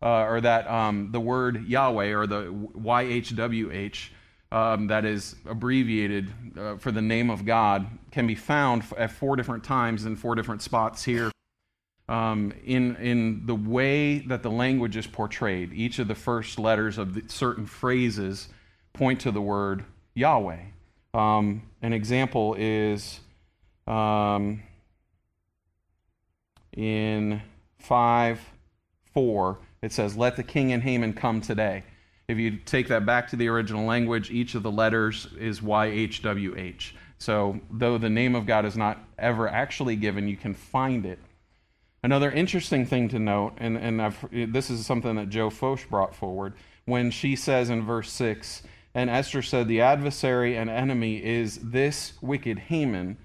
uh, 0.00 0.22
or 0.22 0.40
that 0.40 0.70
um, 0.70 1.10
the 1.10 1.20
word 1.20 1.66
Yahweh, 1.66 2.12
or 2.12 2.26
the 2.28 2.44
YHWH, 2.44 4.08
um, 4.52 4.86
that 4.86 5.04
is 5.04 5.34
abbreviated 5.48 6.32
uh, 6.56 6.76
for 6.76 6.92
the 6.92 7.02
name 7.02 7.28
of 7.28 7.44
God 7.44 7.86
can 8.12 8.26
be 8.26 8.34
found 8.34 8.84
at 8.96 9.10
four 9.10 9.34
different 9.34 9.64
times 9.64 10.04
in 10.04 10.14
four 10.14 10.34
different 10.34 10.62
spots 10.62 11.02
here 11.02 11.31
um, 12.08 12.52
in, 12.64 12.96
in 12.96 13.46
the 13.46 13.54
way 13.54 14.18
that 14.20 14.42
the 14.42 14.50
language 14.50 14.96
is 14.96 15.06
portrayed. 15.06 15.72
Each 15.72 15.98
of 15.98 16.08
the 16.08 16.14
first 16.14 16.58
letters 16.58 16.98
of 16.98 17.18
certain 17.28 17.66
phrases 17.66 18.48
point 18.92 19.20
to 19.20 19.30
the 19.30 19.40
word 19.40 19.84
Yahweh. 20.14 20.60
Um, 21.14 21.62
an 21.80 21.92
example 21.92 22.54
is 22.58 23.20
um, 23.86 24.62
in 26.72 27.42
5 27.78 28.40
4, 29.12 29.58
it 29.82 29.92
says, 29.92 30.16
Let 30.16 30.36
the 30.36 30.42
king 30.42 30.72
and 30.72 30.82
Haman 30.82 31.12
come 31.12 31.40
today. 31.40 31.84
If 32.28 32.38
you 32.38 32.56
take 32.56 32.88
that 32.88 33.04
back 33.04 33.28
to 33.28 33.36
the 33.36 33.48
original 33.48 33.84
language, 33.84 34.30
each 34.30 34.54
of 34.54 34.62
the 34.62 34.70
letters 34.70 35.26
is 35.38 35.60
YHWH. 35.60 36.92
So, 37.18 37.60
though 37.70 37.98
the 37.98 38.08
name 38.08 38.34
of 38.34 38.46
God 38.46 38.64
is 38.64 38.76
not 38.76 38.98
ever 39.18 39.48
actually 39.48 39.96
given, 39.96 40.28
you 40.28 40.36
can 40.36 40.54
find 40.54 41.04
it. 41.04 41.18
Another 42.04 42.32
interesting 42.32 42.84
thing 42.84 43.08
to 43.10 43.18
note, 43.18 43.54
and, 43.58 43.76
and 43.76 44.02
I've, 44.02 44.28
this 44.30 44.70
is 44.70 44.84
something 44.84 45.14
that 45.16 45.28
Joe 45.28 45.50
Focht 45.50 45.88
brought 45.88 46.14
forward, 46.14 46.54
when 46.84 47.12
she 47.12 47.36
says 47.36 47.70
in 47.70 47.84
verse 47.84 48.10
6, 48.10 48.62
and 48.94 49.08
Esther 49.08 49.40
said, 49.40 49.68
The 49.68 49.80
adversary 49.80 50.56
and 50.56 50.68
enemy 50.68 51.24
is 51.24 51.58
this 51.58 52.14
wicked 52.20 52.58
Haman. 52.58 53.16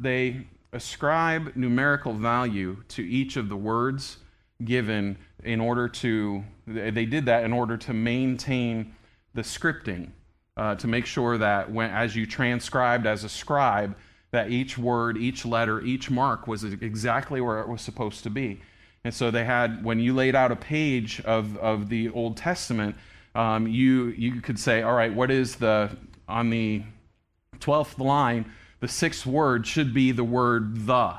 They 0.00 0.46
ascribe 0.72 1.54
numerical 1.54 2.14
value 2.14 2.78
to 2.88 3.02
each 3.02 3.36
of 3.36 3.48
the 3.48 3.56
words 3.56 4.18
given 4.64 5.16
in 5.44 5.60
order 5.60 5.88
to, 5.88 6.42
they 6.66 7.04
did 7.06 7.26
that 7.26 7.44
in 7.44 7.52
order 7.52 7.76
to 7.76 7.92
maintain 7.92 8.94
the 9.34 9.42
scripting, 9.42 10.08
uh, 10.56 10.74
to 10.76 10.88
make 10.88 11.06
sure 11.06 11.38
that 11.38 11.70
when, 11.70 11.90
as 11.90 12.16
you 12.16 12.26
transcribed 12.26 13.06
as 13.06 13.22
a 13.22 13.28
scribe, 13.28 13.96
that 14.34 14.50
each 14.50 14.76
word, 14.76 15.16
each 15.16 15.46
letter, 15.46 15.80
each 15.82 16.10
mark 16.10 16.48
was 16.48 16.64
exactly 16.64 17.40
where 17.40 17.60
it 17.60 17.68
was 17.68 17.80
supposed 17.80 18.24
to 18.24 18.30
be. 18.30 18.60
And 19.04 19.14
so 19.14 19.30
they 19.30 19.44
had, 19.44 19.84
when 19.84 20.00
you 20.00 20.12
laid 20.12 20.34
out 20.34 20.50
a 20.50 20.56
page 20.56 21.20
of, 21.20 21.56
of 21.58 21.88
the 21.88 22.08
Old 22.10 22.36
Testament, 22.36 22.96
um, 23.36 23.68
you, 23.68 24.06
you 24.06 24.40
could 24.40 24.58
say, 24.58 24.82
all 24.82 24.94
right, 24.94 25.14
what 25.14 25.30
is 25.30 25.54
the, 25.54 25.96
on 26.26 26.50
the 26.50 26.82
12th 27.60 28.00
line, 28.00 28.50
the 28.80 28.88
sixth 28.88 29.24
word 29.24 29.68
should 29.68 29.94
be 29.94 30.10
the 30.10 30.24
word 30.24 30.84
the. 30.84 31.14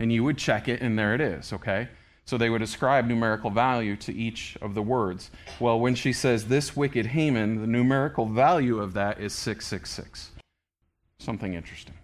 And 0.00 0.10
you 0.10 0.24
would 0.24 0.38
check 0.38 0.66
it, 0.66 0.80
and 0.80 0.98
there 0.98 1.14
it 1.14 1.20
is, 1.20 1.52
okay? 1.52 1.90
So 2.24 2.38
they 2.38 2.48
would 2.48 2.62
ascribe 2.62 3.06
numerical 3.06 3.50
value 3.50 3.96
to 3.96 4.14
each 4.14 4.56
of 4.62 4.72
the 4.72 4.82
words. 4.82 5.30
Well, 5.60 5.78
when 5.78 5.94
she 5.94 6.14
says 6.14 6.46
this 6.46 6.74
wicked 6.74 7.04
Haman, 7.04 7.60
the 7.60 7.66
numerical 7.66 8.24
value 8.24 8.80
of 8.80 8.94
that 8.94 9.20
is 9.20 9.34
666. 9.34 10.30
Something 11.18 11.52
interesting. 11.52 11.95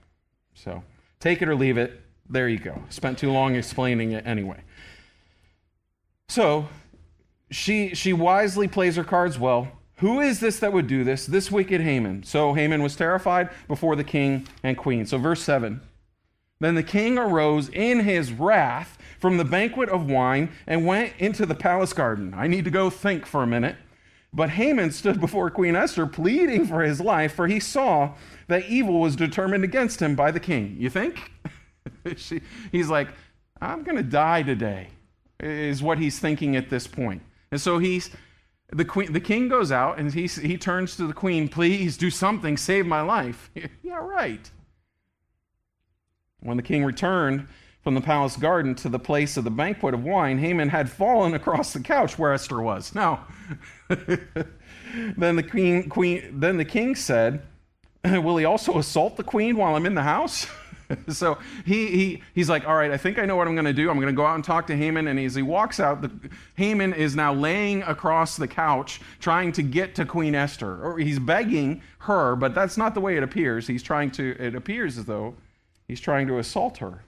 So 0.54 0.82
take 1.20 1.42
it 1.42 1.48
or 1.48 1.54
leave 1.54 1.78
it. 1.78 2.00
There 2.28 2.48
you 2.48 2.58
go. 2.58 2.82
Spent 2.88 3.18
too 3.18 3.30
long 3.30 3.54
explaining 3.54 4.12
it 4.12 4.26
anyway. 4.26 4.62
So 6.28 6.68
she 7.50 7.94
she 7.94 8.12
wisely 8.12 8.68
plays 8.68 8.96
her 8.96 9.04
cards 9.04 9.38
well. 9.38 9.68
Who 9.96 10.20
is 10.20 10.40
this 10.40 10.58
that 10.60 10.72
would 10.72 10.86
do 10.86 11.04
this? 11.04 11.26
This 11.26 11.50
wicked 11.50 11.80
Haman. 11.80 12.24
So 12.24 12.54
Haman 12.54 12.82
was 12.82 12.96
terrified 12.96 13.50
before 13.68 13.94
the 13.94 14.02
king 14.02 14.48
and 14.62 14.76
queen. 14.76 15.06
So 15.06 15.18
verse 15.18 15.42
7. 15.42 15.80
Then 16.58 16.74
the 16.74 16.82
king 16.82 17.18
arose 17.18 17.68
in 17.68 18.00
his 18.00 18.32
wrath 18.32 18.98
from 19.20 19.36
the 19.36 19.44
banquet 19.44 19.88
of 19.88 20.10
wine 20.10 20.50
and 20.66 20.86
went 20.86 21.12
into 21.18 21.46
the 21.46 21.54
palace 21.54 21.92
garden. 21.92 22.34
I 22.36 22.46
need 22.46 22.64
to 22.64 22.70
go 22.70 22.90
think 22.90 23.26
for 23.26 23.42
a 23.42 23.46
minute. 23.46 23.76
But 24.35 24.51
Haman 24.51 24.92
stood 24.92 25.21
before 25.21 25.51
Queen 25.51 25.77
Esther 25.77 26.07
pleading 26.07 26.66
for 26.66 26.83
his 26.83 27.01
life, 27.01 27.35
for 27.35 27.47
he 27.47 27.61
saw 27.61 28.14
that 28.49 28.66
evil 28.66 29.01
was 29.01 29.14
determined 29.14 29.62
against 29.62 30.01
him 30.01 30.14
by 30.14 30.31
the 30.31 30.40
king. 30.40 30.77
You 30.79 30.88
think? 30.88 31.31
she, 32.16 32.40
he's 32.71 32.88
like, 32.88 33.09
I'm 33.61 33.83
going 33.83 33.97
to 33.97 34.03
die 34.03 34.42
today, 34.42 34.88
is 35.38 35.83
what 35.83 35.99
he's 35.99 36.18
thinking 36.18 36.57
at 36.57 36.71
this 36.71 36.87
point. 36.87 37.23
And 37.51 37.61
so 37.61 37.79
he's. 37.79 38.11
The, 38.75 38.87
queen, 38.87 39.12
the 39.12 39.21
king 39.21 39.51
goes 39.51 39.71
out 39.71 39.99
and 39.99 40.14
he, 40.14 40.27
he 40.27 40.57
turns 40.57 40.97
to 40.97 41.07
the 41.07 41.12
queen, 41.12 41.47
please 41.47 41.99
do 41.99 42.09
something, 42.09 42.57
save 42.57 42.87
my 42.87 43.03
life. 43.03 43.51
yeah, 43.83 43.97
right. 43.97 44.51
When 46.40 46.57
the 46.57 46.62
king 46.62 46.83
returned, 46.83 47.49
from 47.83 47.95
the 47.95 48.01
palace 48.01 48.37
garden 48.37 48.75
to 48.77 48.88
the 48.88 48.99
place 48.99 49.37
of 49.37 49.45
the 49.45 49.51
banquet 49.51 49.92
of 49.92 50.05
wine, 50.05 50.38
Haman 50.38 50.68
had 50.68 50.88
fallen 50.88 51.35
across 51.35 51.73
the 51.73 51.81
couch 51.81 52.18
where 52.18 52.33
Esther 52.33 52.62
was. 52.62 52.95
Now, 52.95 53.27
then 53.88 55.37
the 55.37 55.42
queen, 55.42 55.88
queen, 55.88 56.38
then 56.38 56.57
the 56.57 56.64
king 56.64 56.95
said, 56.95 57.42
"Will 58.05 58.37
he 58.37 58.45
also 58.45 58.79
assault 58.79 59.16
the 59.16 59.25
queen 59.25 59.57
while 59.57 59.75
I'm 59.75 59.87
in 59.87 59.95
the 59.95 60.03
house?" 60.03 60.47
so 61.09 61.38
he, 61.64 61.88
he 61.88 62.23
he's 62.35 62.49
like, 62.49 62.68
"All 62.68 62.77
right, 62.77 62.92
I 62.92 62.97
think 62.97 63.18
I 63.18 63.25
know 63.25 63.35
what 63.35 63.49
I'm 63.49 63.55
going 63.55 63.64
to 63.64 63.73
do. 63.73 63.90
I'm 63.90 63.97
going 63.97 64.07
to 64.07 64.12
go 64.12 64.27
out 64.27 64.37
and 64.37 64.45
talk 64.45 64.68
to 64.68 64.77
Haman." 64.77 65.09
And 65.09 65.18
as 65.18 65.35
he 65.35 65.42
walks 65.42 65.81
out, 65.81 66.03
the, 66.03 66.11
Haman 66.55 66.95
is 66.95 67.16
now 67.16 67.35
laying 67.35 67.83
across 67.83 68.37
the 68.37 68.47
couch, 68.47 69.01
trying 69.18 69.51
to 69.53 69.62
get 69.62 69.97
to 69.97 70.05
Queen 70.05 70.37
Esther, 70.37 70.85
or 70.85 70.99
he's 70.99 71.18
begging 71.18 71.83
her, 72.01 72.37
but 72.37 72.55
that's 72.55 72.77
not 72.77 72.95
the 72.95 73.01
way 73.01 73.16
it 73.16 73.25
appears. 73.25 73.66
He's 73.66 73.83
trying 73.83 74.12
to. 74.12 74.37
It 74.38 74.55
appears 74.55 74.99
as 74.99 75.07
though 75.07 75.35
he's 75.88 76.01
trying 76.01 76.29
to 76.29 76.38
assault 76.38 76.79
her. 76.79 77.03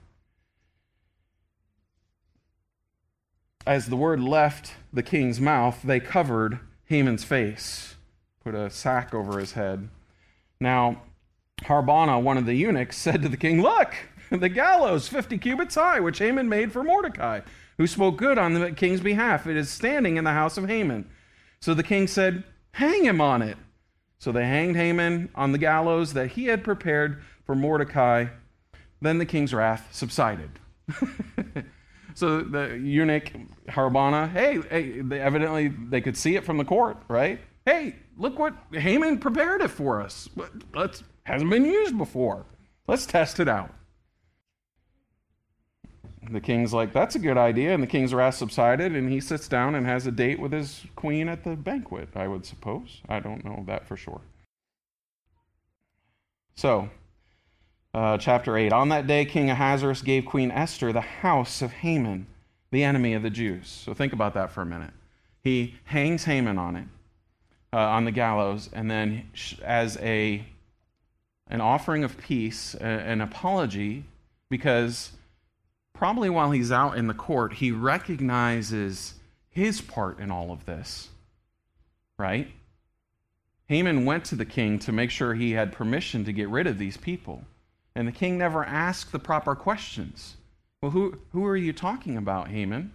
As 3.65 3.87
the 3.87 3.95
word 3.95 4.19
left 4.19 4.73
the 4.93 5.03
king's 5.03 5.41
mouth, 5.41 5.81
they 5.83 5.99
covered 5.99 6.59
Haman's 6.85 7.23
face, 7.23 7.95
put 8.43 8.55
a 8.55 8.69
sack 8.69 9.13
over 9.13 9.39
his 9.39 9.53
head. 9.53 9.89
Now, 10.59 11.01
Harbonah, 11.63 12.19
one 12.19 12.37
of 12.37 12.45
the 12.45 12.53
eunuchs, 12.53 12.97
said 12.97 13.21
to 13.21 13.29
the 13.29 13.37
king, 13.37 13.61
Look, 13.61 13.95
the 14.29 14.49
gallows, 14.49 15.07
50 15.07 15.37
cubits 15.37 15.75
high, 15.75 15.99
which 15.99 16.19
Haman 16.19 16.49
made 16.49 16.71
for 16.71 16.83
Mordecai, 16.83 17.41
who 17.77 17.87
spoke 17.87 18.17
good 18.17 18.37
on 18.37 18.53
the 18.53 18.71
king's 18.71 19.01
behalf. 19.01 19.47
It 19.47 19.57
is 19.57 19.69
standing 19.69 20.17
in 20.17 20.23
the 20.23 20.31
house 20.31 20.57
of 20.57 20.67
Haman. 20.67 21.09
So 21.59 21.73
the 21.73 21.83
king 21.83 22.07
said, 22.07 22.43
Hang 22.73 23.05
him 23.05 23.21
on 23.21 23.41
it. 23.41 23.57
So 24.19 24.31
they 24.31 24.45
hanged 24.45 24.75
Haman 24.75 25.29
on 25.35 25.51
the 25.51 25.57
gallows 25.57 26.13
that 26.13 26.31
he 26.31 26.45
had 26.45 26.63
prepared 26.63 27.21
for 27.45 27.55
Mordecai. 27.55 28.27
Then 29.01 29.17
the 29.17 29.25
king's 29.25 29.53
wrath 29.53 29.89
subsided. 29.91 30.51
So 32.15 32.39
the 32.41 32.79
eunuch 32.81 33.29
Harbonah, 33.69 34.29
hey, 34.29 34.61
hey, 34.69 35.01
they 35.01 35.19
evidently 35.19 35.67
they 35.67 35.99
could 35.99 36.15
see 36.15 36.37
it 36.37 36.45
from 36.45 36.57
the 36.57 36.63
court, 36.63 36.97
right? 37.09 37.41
Hey, 37.65 37.97
look 38.17 38.39
what 38.39 38.55
Haman 38.71 39.19
prepared 39.19 39.61
it 39.61 39.67
for 39.67 40.01
us. 40.01 40.29
Let's 40.73 41.03
hasn't 41.23 41.51
been 41.51 41.65
used 41.65 41.97
before. 41.97 42.45
Let's 42.87 43.05
test 43.05 43.41
it 43.41 43.49
out. 43.49 43.73
The 46.31 46.39
king's 46.39 46.73
like, 46.73 46.93
that's 46.93 47.15
a 47.15 47.19
good 47.19 47.37
idea. 47.37 47.73
And 47.73 47.83
the 47.83 47.87
king's 47.87 48.13
wrath 48.13 48.35
subsided, 48.35 48.95
and 48.95 49.11
he 49.11 49.19
sits 49.19 49.47
down 49.47 49.75
and 49.75 49.85
has 49.85 50.07
a 50.07 50.11
date 50.11 50.39
with 50.39 50.53
his 50.53 50.85
queen 50.95 51.27
at 51.27 51.43
the 51.43 51.55
banquet, 51.55 52.09
I 52.15 52.27
would 52.27 52.45
suppose. 52.45 53.01
I 53.09 53.19
don't 53.19 53.43
know 53.43 53.63
that 53.67 53.87
for 53.87 53.97
sure. 53.97 54.21
So, 56.55 56.89
uh, 57.95 58.17
chapter 58.17 58.57
8. 58.57 58.73
On 58.73 58.89
that 58.89 59.07
day, 59.07 59.23
King 59.23 59.49
Ahasuerus 59.49 60.01
gave 60.01 60.25
Queen 60.25 60.51
Esther 60.51 60.91
the 60.91 60.99
house 60.99 61.61
of 61.61 61.71
Haman, 61.71 62.27
the 62.69 62.83
enemy 62.83 63.13
of 63.13 63.23
the 63.23 63.29
Jews. 63.29 63.69
So 63.69 63.93
think 63.93 64.11
about 64.11 64.33
that 64.33 64.51
for 64.51 64.61
a 64.61 64.65
minute. 64.65 64.91
He 65.41 65.75
hangs 65.85 66.25
Haman 66.25 66.57
on 66.57 66.75
it, 66.75 66.87
uh, 67.71 67.77
on 67.77 68.03
the 68.03 68.11
gallows, 68.11 68.69
and 68.73 68.91
then 68.91 69.29
as 69.63 69.97
a 70.01 70.45
an 71.47 71.61
offering 71.61 72.03
of 72.03 72.17
peace, 72.17 72.73
an 72.73 73.21
apology, 73.21 74.03
because 74.49 75.11
probably 75.93 76.27
while 76.27 76.49
he's 76.49 76.71
out 76.71 76.97
in 76.97 77.05
the 77.05 77.13
court, 77.13 77.53
he 77.53 77.71
recognizes 77.71 79.13
his 79.51 79.79
part 79.79 80.19
in 80.19 80.31
all 80.31 80.51
of 80.51 80.65
this, 80.65 81.09
right? 82.17 82.51
Haman 83.67 84.05
went 84.05 84.25
to 84.25 84.35
the 84.35 84.43
king 84.43 84.79
to 84.79 84.91
make 84.91 85.11
sure 85.11 85.35
he 85.35 85.51
had 85.51 85.71
permission 85.71 86.25
to 86.25 86.33
get 86.33 86.49
rid 86.49 86.65
of 86.65 86.79
these 86.79 86.97
people. 86.97 87.45
And 87.95 88.07
the 88.07 88.11
king 88.11 88.37
never 88.37 88.63
asked 88.63 89.11
the 89.11 89.19
proper 89.19 89.55
questions. 89.55 90.35
Well, 90.81 90.91
who, 90.91 91.19
who 91.31 91.45
are 91.45 91.55
you 91.57 91.73
talking 91.73 92.17
about, 92.17 92.49
Haman? 92.49 92.91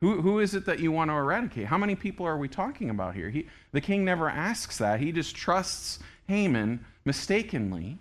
Who, 0.00 0.20
who 0.20 0.38
is 0.38 0.54
it 0.54 0.66
that 0.66 0.78
you 0.78 0.92
want 0.92 1.10
to 1.10 1.14
eradicate? 1.14 1.66
How 1.66 1.78
many 1.78 1.94
people 1.94 2.26
are 2.26 2.36
we 2.36 2.48
talking 2.48 2.90
about 2.90 3.14
here? 3.14 3.30
He, 3.30 3.46
the 3.72 3.80
king 3.80 4.04
never 4.04 4.28
asks 4.28 4.78
that. 4.78 5.00
He 5.00 5.10
just 5.10 5.34
trusts 5.34 5.98
Haman 6.28 6.84
mistakenly. 7.04 7.98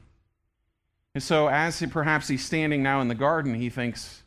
And 1.13 1.23
so, 1.23 1.47
as 1.47 1.79
he, 1.79 1.87
perhaps 1.87 2.27
he's 2.27 2.43
standing 2.45 2.83
now 2.83 2.99
in 2.99 3.07
the 3.07 3.15
garden, 3.15 3.53
he 3.55 3.69
thinks, 3.69 4.21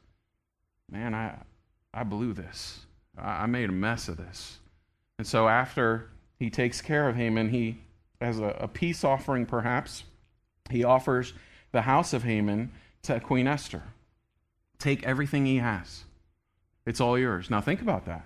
Man, 0.90 1.14
I, 1.14 1.34
I 1.92 2.02
blew 2.04 2.32
this. 2.32 2.80
I, 3.18 3.42
I 3.42 3.46
made 3.46 3.68
a 3.68 3.72
mess 3.72 4.08
of 4.08 4.16
this. 4.16 4.58
And 5.18 5.26
so, 5.26 5.48
after 5.48 6.08
he 6.38 6.48
takes 6.48 6.80
care 6.80 7.06
of 7.06 7.16
Haman, 7.16 7.50
he, 7.50 7.78
as 8.22 8.38
a, 8.38 8.56
a 8.60 8.68
peace 8.68 9.04
offering 9.04 9.44
perhaps, 9.44 10.04
he 10.70 10.84
offers 10.84 11.34
the 11.72 11.82
house 11.82 12.12
of 12.12 12.24
Haman 12.24 12.70
to 13.02 13.20
Queen 13.20 13.46
Esther. 13.46 13.82
Take 14.78 15.02
everything 15.04 15.46
he 15.46 15.56
has, 15.56 16.04
it's 16.86 17.00
all 17.00 17.18
yours. 17.18 17.50
Now, 17.50 17.60
think 17.60 17.82
about 17.82 18.06
that. 18.06 18.24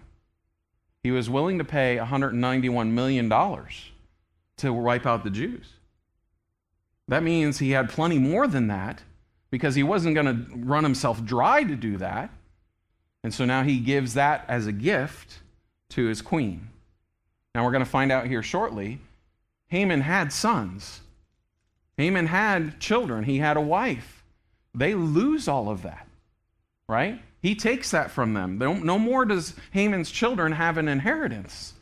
He 1.03 1.11
was 1.11 1.29
willing 1.29 1.59
to 1.59 1.65
pay 1.65 1.99
$191 2.01 2.91
million 2.91 3.29
to 3.29 4.73
wipe 4.73 5.07
out 5.07 5.25
the 5.25 5.31
Jews. 5.31 5.67
That 7.09 7.23
means 7.23 7.59
he 7.59 7.73
had 7.73 7.91
plenty 7.91 8.19
more 8.19 8.47
than 8.47 8.69
that 8.69 9.03
because 9.51 9.75
he 9.75 9.83
wasn't 9.83 10.15
going 10.15 10.27
to 10.27 10.57
run 10.57 10.85
himself 10.85 11.25
dry 11.25 11.63
to 11.63 11.77
do 11.77 11.99
that. 11.99 12.31
And 13.23 13.35
so 13.35 13.45
now 13.45 13.63
he 13.63 13.79
gives 13.79 14.15
that 14.15 14.45
as 14.49 14.67
a 14.67 14.73
gift 14.73 15.41
to 15.91 16.07
his 16.07 16.23
queen. 16.23 16.69
Now 17.55 17.65
we're 17.65 17.73
going 17.73 17.85
to 17.85 17.91
find 17.91 18.11
out 18.11 18.27
here 18.27 18.43
shortly. 18.43 18.99
Haman 19.69 20.01
had 20.01 20.33
sons, 20.33 21.02
Haman 21.97 22.27
had 22.27 22.81
children, 22.81 23.25
he 23.25 23.39
had 23.39 23.57
a 23.57 23.61
wife. 23.61 24.25
They 24.75 24.95
lose 24.95 25.49
all 25.49 25.69
of 25.69 25.83
that, 25.83 26.07
right? 26.89 27.21
He 27.41 27.55
takes 27.55 27.91
that 27.91 28.11
from 28.11 28.35
them. 28.35 28.59
No 28.59 28.99
more 28.99 29.25
does 29.25 29.55
Haman's 29.73 30.11
children 30.11 30.53
have 30.53 30.79
an 30.79 30.89
inheritance, 30.89 31.75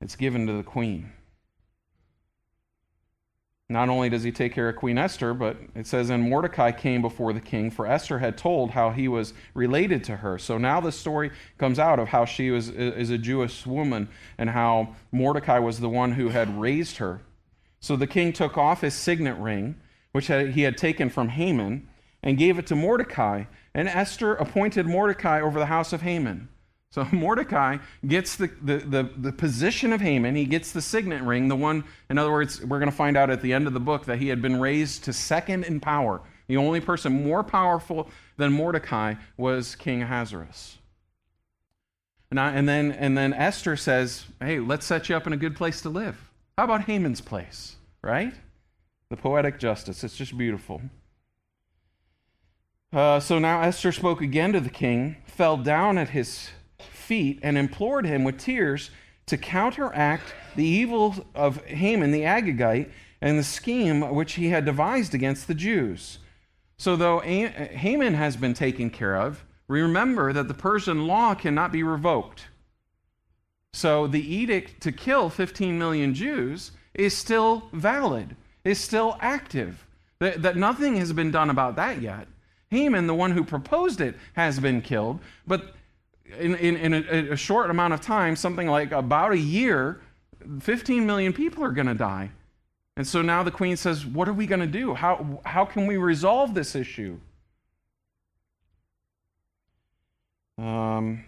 it's 0.00 0.16
given 0.16 0.46
to 0.46 0.52
the 0.52 0.62
queen. 0.62 1.12
Not 3.68 3.88
only 3.88 4.08
does 4.08 4.22
he 4.22 4.30
take 4.30 4.52
care 4.52 4.68
of 4.68 4.76
Queen 4.76 4.96
Esther, 4.96 5.34
but 5.34 5.56
it 5.74 5.88
says, 5.88 6.08
And 6.08 6.22
Mordecai 6.22 6.70
came 6.70 7.02
before 7.02 7.32
the 7.32 7.40
king, 7.40 7.70
for 7.72 7.84
Esther 7.84 8.20
had 8.20 8.38
told 8.38 8.70
how 8.70 8.90
he 8.90 9.08
was 9.08 9.34
related 9.54 10.04
to 10.04 10.16
her. 10.16 10.38
So 10.38 10.56
now 10.56 10.80
the 10.80 10.92
story 10.92 11.32
comes 11.58 11.80
out 11.80 11.98
of 11.98 12.06
how 12.08 12.26
she 12.26 12.52
was, 12.52 12.68
is 12.68 13.10
a 13.10 13.18
Jewish 13.18 13.66
woman 13.66 14.08
and 14.38 14.50
how 14.50 14.94
Mordecai 15.10 15.58
was 15.58 15.80
the 15.80 15.88
one 15.88 16.12
who 16.12 16.28
had 16.28 16.60
raised 16.60 16.98
her. 16.98 17.22
So 17.80 17.96
the 17.96 18.06
king 18.06 18.32
took 18.32 18.56
off 18.56 18.80
his 18.80 18.94
signet 18.94 19.36
ring, 19.36 19.76
which 20.12 20.28
he 20.28 20.62
had 20.62 20.76
taken 20.76 21.10
from 21.10 21.28
Haman, 21.28 21.88
and 22.22 22.38
gave 22.38 22.58
it 22.58 22.66
to 22.68 22.76
Mordecai. 22.76 23.44
And 23.74 23.88
Esther 23.88 24.34
appointed 24.34 24.86
Mordecai 24.86 25.40
over 25.40 25.58
the 25.58 25.66
house 25.66 25.92
of 25.92 26.02
Haman. 26.02 26.48
So 26.90 27.06
Mordecai 27.12 27.78
gets 28.06 28.36
the, 28.36 28.50
the, 28.62 28.78
the, 28.78 29.10
the, 29.16 29.32
position 29.32 29.92
of 29.92 30.00
Haman. 30.00 30.34
He 30.34 30.46
gets 30.46 30.72
the 30.72 30.80
signet 30.80 31.22
ring, 31.22 31.48
the 31.48 31.56
one, 31.56 31.84
in 32.08 32.18
other 32.18 32.32
words, 32.32 32.64
we're 32.64 32.78
going 32.78 32.90
to 32.90 32.96
find 32.96 33.16
out 33.16 33.28
at 33.28 33.42
the 33.42 33.52
end 33.52 33.66
of 33.66 33.74
the 33.74 33.80
book 33.80 34.06
that 34.06 34.18
he 34.18 34.28
had 34.28 34.40
been 34.40 34.60
raised 34.60 35.04
to 35.04 35.12
second 35.12 35.64
in 35.64 35.78
power. 35.80 36.22
The 36.46 36.56
only 36.56 36.80
person 36.80 37.24
more 37.24 37.42
powerful 37.42 38.08
than 38.36 38.52
Mordecai 38.52 39.14
was 39.36 39.76
King 39.76 40.02
Ahasuerus. 40.02 40.78
And, 42.30 42.40
I, 42.40 42.52
and, 42.52 42.68
then, 42.68 42.92
and 42.92 43.16
then 43.16 43.32
Esther 43.34 43.76
says, 43.76 44.24
hey, 44.40 44.58
let's 44.58 44.86
set 44.86 45.08
you 45.08 45.16
up 45.16 45.26
in 45.26 45.32
a 45.32 45.36
good 45.36 45.54
place 45.54 45.82
to 45.82 45.88
live. 45.88 46.25
How 46.58 46.64
about 46.64 46.84
Haman's 46.84 47.20
place, 47.20 47.76
right? 48.02 48.32
The 49.10 49.16
poetic 49.18 49.58
justice. 49.58 50.02
It's 50.02 50.16
just 50.16 50.38
beautiful. 50.38 50.80
Uh, 52.90 53.20
so 53.20 53.38
now 53.38 53.60
Esther 53.60 53.92
spoke 53.92 54.22
again 54.22 54.54
to 54.54 54.60
the 54.60 54.70
king, 54.70 55.16
fell 55.26 55.58
down 55.58 55.98
at 55.98 56.10
his 56.10 56.48
feet 56.78 57.40
and 57.42 57.58
implored 57.58 58.06
him 58.06 58.24
with 58.24 58.38
tears 58.38 58.90
to 59.26 59.36
counteract 59.36 60.34
the 60.54 60.64
evil 60.64 61.26
of 61.34 61.62
Haman 61.66 62.10
the 62.10 62.22
Agagite 62.22 62.90
and 63.20 63.38
the 63.38 63.44
scheme 63.44 64.14
which 64.14 64.34
he 64.34 64.48
had 64.48 64.64
devised 64.64 65.14
against 65.14 65.48
the 65.48 65.54
Jews. 65.54 66.20
So, 66.78 66.96
though 66.96 67.20
Haman 67.20 68.14
has 68.14 68.36
been 68.36 68.54
taken 68.54 68.88
care 68.88 69.16
of, 69.16 69.44
remember 69.68 70.32
that 70.32 70.48
the 70.48 70.54
Persian 70.54 71.06
law 71.06 71.34
cannot 71.34 71.70
be 71.70 71.82
revoked. 71.82 72.46
So, 73.76 74.06
the 74.06 74.34
edict 74.34 74.80
to 74.84 74.90
kill 74.90 75.28
15 75.28 75.78
million 75.78 76.14
Jews 76.14 76.72
is 76.94 77.14
still 77.14 77.68
valid, 77.74 78.34
is 78.64 78.80
still 78.80 79.18
active. 79.20 79.84
That, 80.18 80.40
that 80.40 80.56
nothing 80.56 80.96
has 80.96 81.12
been 81.12 81.30
done 81.30 81.50
about 81.50 81.76
that 81.76 82.00
yet. 82.00 82.26
Haman, 82.70 83.06
the 83.06 83.14
one 83.14 83.32
who 83.32 83.44
proposed 83.44 84.00
it, 84.00 84.14
has 84.32 84.58
been 84.58 84.80
killed, 84.80 85.20
but 85.46 85.74
in, 86.38 86.54
in, 86.54 86.76
in 86.78 86.94
a, 86.94 87.32
a, 87.32 87.36
short 87.36 87.68
amount 87.68 87.92
of 87.92 88.00
time, 88.00 88.34
something 88.34 88.66
like 88.66 88.92
about 88.92 89.32
a 89.32 89.38
year, 89.38 90.00
15 90.60 91.04
million 91.04 91.34
people 91.34 91.62
are 91.62 91.70
going 91.70 91.86
to 91.86 91.94
die. 91.94 92.30
And 92.96 93.06
so 93.06 93.20
now 93.20 93.42
the 93.42 93.50
queen 93.50 93.76
says, 93.76 94.06
What 94.06 94.26
are 94.26 94.32
we 94.32 94.46
going 94.46 94.60
to 94.60 94.66
do? 94.66 94.94
How, 94.94 95.42
how 95.44 95.66
can 95.66 95.86
we 95.86 95.98
resolve 95.98 96.54
this 96.54 96.74
issue? 96.74 97.20
Um, 100.56 101.26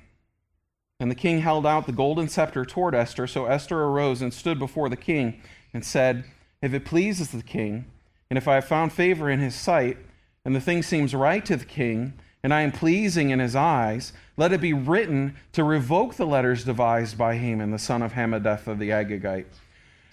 and 1.00 1.11
the 1.11 1.14
king 1.14 1.40
held 1.40 1.64
out 1.64 1.87
the 1.87 1.92
golden 1.92 2.28
scepter 2.28 2.64
toward 2.64 2.94
Esther. 2.94 3.26
So 3.26 3.46
Esther 3.46 3.84
arose 3.84 4.20
and 4.20 4.34
stood 4.34 4.58
before 4.58 4.88
the 4.88 4.96
king 4.96 5.40
and 5.72 5.84
said, 5.84 6.24
If 6.61 6.74
it 6.74 6.84
pleases 6.84 7.30
the 7.30 7.42
king, 7.42 7.87
and 8.30 8.37
if 8.37 8.48
I 8.48 8.56
have 8.56 8.66
found 8.66 8.92
favor 8.92 9.30
in 9.30 9.40
his 9.40 9.54
sight, 9.54 9.96
and 10.44 10.56
the 10.56 10.61
thing 10.61 10.82
seems 10.82 11.14
right 11.14 11.44
to 11.44 11.56
the 11.56 11.64
king, 11.64 12.14
and 12.42 12.52
I 12.52 12.62
am 12.62 12.72
pleasing 12.72 13.30
in 13.30 13.38
his 13.38 13.54
eyes, 13.54 14.12
let 14.37 14.52
it 14.52 14.61
be 14.61 14.72
written 14.72 15.37
to 15.52 15.64
revoke 15.64 16.14
the 16.14 16.26
letters 16.26 16.64
devised 16.64 17.16
by 17.16 17.37
Haman, 17.37 17.70
the 17.70 17.78
son 17.78 18.02
of 18.02 18.12
Hammedatha 18.12 18.76
the 18.76 18.90
Agagite, 18.90 19.46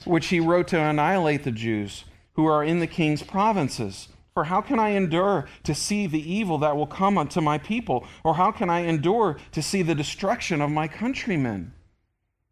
which 0.06 0.28
he 0.28 0.40
wrote 0.40 0.68
to 0.70 0.80
annihilate 0.80 1.44
the 1.44 1.52
Jews 1.52 2.06
who 2.34 2.46
are 2.46 2.64
in 2.64 2.80
the 2.80 2.88
king's 2.88 3.24
provinces. 3.24 4.10
For 4.36 4.44
how 4.44 4.60
can 4.60 4.80
I 4.80 4.90
endure 4.90 5.46
to 5.64 5.74
see 5.74 6.08
the 6.08 6.32
evil 6.32 6.58
that 6.58 6.76
will 6.76 6.88
come 6.88 7.18
unto 7.18 7.40
my 7.40 7.58
people? 7.58 8.06
Or 8.22 8.36
how 8.36 8.52
can 8.52 8.70
I 8.70 8.82
endure 8.82 9.38
to 9.54 9.62
see 9.62 9.82
the 9.82 9.96
destruction 9.96 10.62
of 10.62 10.70
my 10.70 10.90
countrymen? 10.90 11.72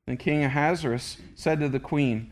And 0.07 0.17
King 0.17 0.45
Ahasuerus 0.45 1.17
said 1.35 1.59
to 1.59 1.67
the 1.67 1.81
queen 1.81 2.31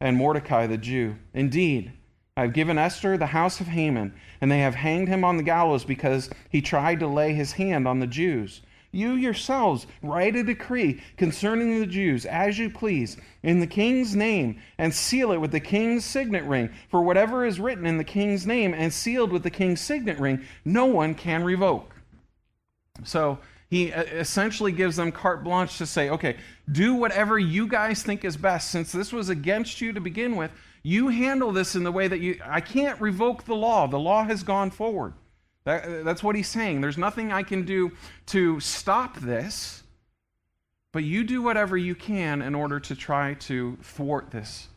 and 0.00 0.16
Mordecai 0.16 0.66
the 0.66 0.78
Jew, 0.78 1.16
Indeed, 1.34 1.92
I 2.38 2.42
have 2.42 2.54
given 2.54 2.78
Esther 2.78 3.18
the 3.18 3.26
house 3.26 3.60
of 3.60 3.68
Haman, 3.68 4.14
and 4.40 4.50
they 4.50 4.60
have 4.60 4.74
hanged 4.74 5.08
him 5.08 5.24
on 5.24 5.36
the 5.36 5.42
gallows 5.42 5.84
because 5.84 6.30
he 6.48 6.62
tried 6.62 7.00
to 7.00 7.06
lay 7.06 7.34
his 7.34 7.52
hand 7.52 7.86
on 7.86 8.00
the 8.00 8.06
Jews. 8.06 8.62
You 8.96 9.12
yourselves 9.12 9.86
write 10.02 10.36
a 10.36 10.42
decree 10.42 11.02
concerning 11.18 11.78
the 11.78 11.86
Jews 11.86 12.24
as 12.24 12.58
you 12.58 12.70
please, 12.70 13.18
in 13.42 13.60
the 13.60 13.66
king's 13.66 14.16
name, 14.16 14.58
and 14.78 14.94
seal 14.94 15.32
it 15.32 15.40
with 15.40 15.52
the 15.52 15.60
king's 15.60 16.04
signet 16.04 16.44
ring. 16.44 16.70
For 16.88 17.02
whatever 17.02 17.44
is 17.44 17.60
written 17.60 17.84
in 17.84 17.98
the 17.98 18.04
king's 18.04 18.46
name 18.46 18.72
and 18.72 18.92
sealed 18.92 19.32
with 19.32 19.42
the 19.42 19.50
king's 19.50 19.82
signet 19.82 20.18
ring, 20.18 20.42
no 20.64 20.86
one 20.86 21.14
can 21.14 21.44
revoke. 21.44 21.94
So 23.04 23.38
he 23.68 23.92
uh, 23.92 24.02
essentially 24.04 24.72
gives 24.72 24.96
them 24.96 25.12
carte 25.12 25.44
blanche 25.44 25.76
to 25.78 25.86
say, 25.86 26.08
okay, 26.08 26.36
do 26.72 26.94
whatever 26.94 27.38
you 27.38 27.66
guys 27.66 28.02
think 28.02 28.24
is 28.24 28.36
best. 28.36 28.70
Since 28.70 28.92
this 28.92 29.12
was 29.12 29.28
against 29.28 29.80
you 29.80 29.92
to 29.92 30.00
begin 30.00 30.36
with, 30.36 30.50
you 30.82 31.08
handle 31.08 31.52
this 31.52 31.74
in 31.74 31.84
the 31.84 31.92
way 31.92 32.08
that 32.08 32.20
you, 32.20 32.40
I 32.44 32.60
can't 32.60 33.00
revoke 33.00 33.44
the 33.44 33.56
law. 33.56 33.86
The 33.88 33.98
law 33.98 34.24
has 34.24 34.42
gone 34.42 34.70
forward. 34.70 35.14
That, 35.66 36.04
that's 36.04 36.22
what 36.22 36.36
he's 36.36 36.48
saying. 36.48 36.80
There's 36.80 36.96
nothing 36.96 37.32
I 37.32 37.42
can 37.42 37.64
do 37.64 37.90
to 38.26 38.60
stop 38.60 39.18
this, 39.18 39.82
but 40.92 41.02
you 41.02 41.24
do 41.24 41.42
whatever 41.42 41.76
you 41.76 41.96
can 41.96 42.40
in 42.40 42.54
order 42.54 42.78
to 42.78 42.94
try 42.94 43.34
to 43.34 43.76
thwart 43.82 44.30
this 44.30 44.68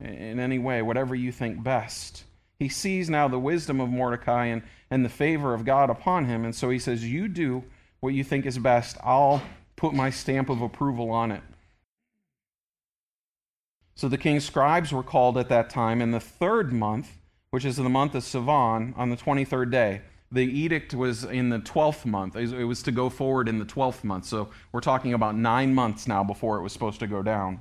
in 0.00 0.40
any 0.40 0.58
way, 0.58 0.82
whatever 0.82 1.14
you 1.14 1.30
think 1.30 1.62
best. 1.62 2.24
He 2.58 2.68
sees 2.68 3.08
now 3.08 3.28
the 3.28 3.38
wisdom 3.38 3.80
of 3.80 3.88
Mordecai 3.88 4.46
and, 4.46 4.62
and 4.90 5.04
the 5.04 5.08
favor 5.08 5.54
of 5.54 5.64
God 5.64 5.90
upon 5.90 6.24
him, 6.24 6.44
and 6.44 6.54
so 6.54 6.70
he 6.70 6.78
says, 6.80 7.04
You 7.04 7.28
do 7.28 7.62
what 8.00 8.12
you 8.12 8.24
think 8.24 8.44
is 8.44 8.58
best. 8.58 8.96
I'll 9.04 9.42
put 9.76 9.94
my 9.94 10.10
stamp 10.10 10.50
of 10.50 10.60
approval 10.60 11.10
on 11.10 11.30
it. 11.30 11.42
So 13.94 14.08
the 14.08 14.18
king's 14.18 14.44
scribes 14.44 14.92
were 14.92 15.04
called 15.04 15.38
at 15.38 15.48
that 15.50 15.70
time 15.70 16.02
in 16.02 16.10
the 16.10 16.18
third 16.18 16.72
month, 16.72 17.18
which 17.50 17.64
is 17.64 17.76
the 17.76 17.88
month 17.88 18.16
of 18.16 18.24
Sivan, 18.24 18.92
on 18.98 19.10
the 19.10 19.16
23rd 19.16 19.70
day. 19.70 20.00
The 20.32 20.44
edict 20.44 20.94
was 20.94 21.24
in 21.24 21.50
the 21.50 21.58
12th 21.58 22.06
month. 22.06 22.36
It 22.36 22.64
was 22.64 22.82
to 22.84 22.90
go 22.90 23.10
forward 23.10 23.48
in 23.48 23.58
the 23.58 23.66
12th 23.66 24.02
month. 24.02 24.24
So 24.24 24.48
we're 24.72 24.80
talking 24.80 25.12
about 25.12 25.36
nine 25.36 25.74
months 25.74 26.08
now 26.08 26.24
before 26.24 26.56
it 26.56 26.62
was 26.62 26.72
supposed 26.72 27.00
to 27.00 27.06
go 27.06 27.22
down. 27.22 27.60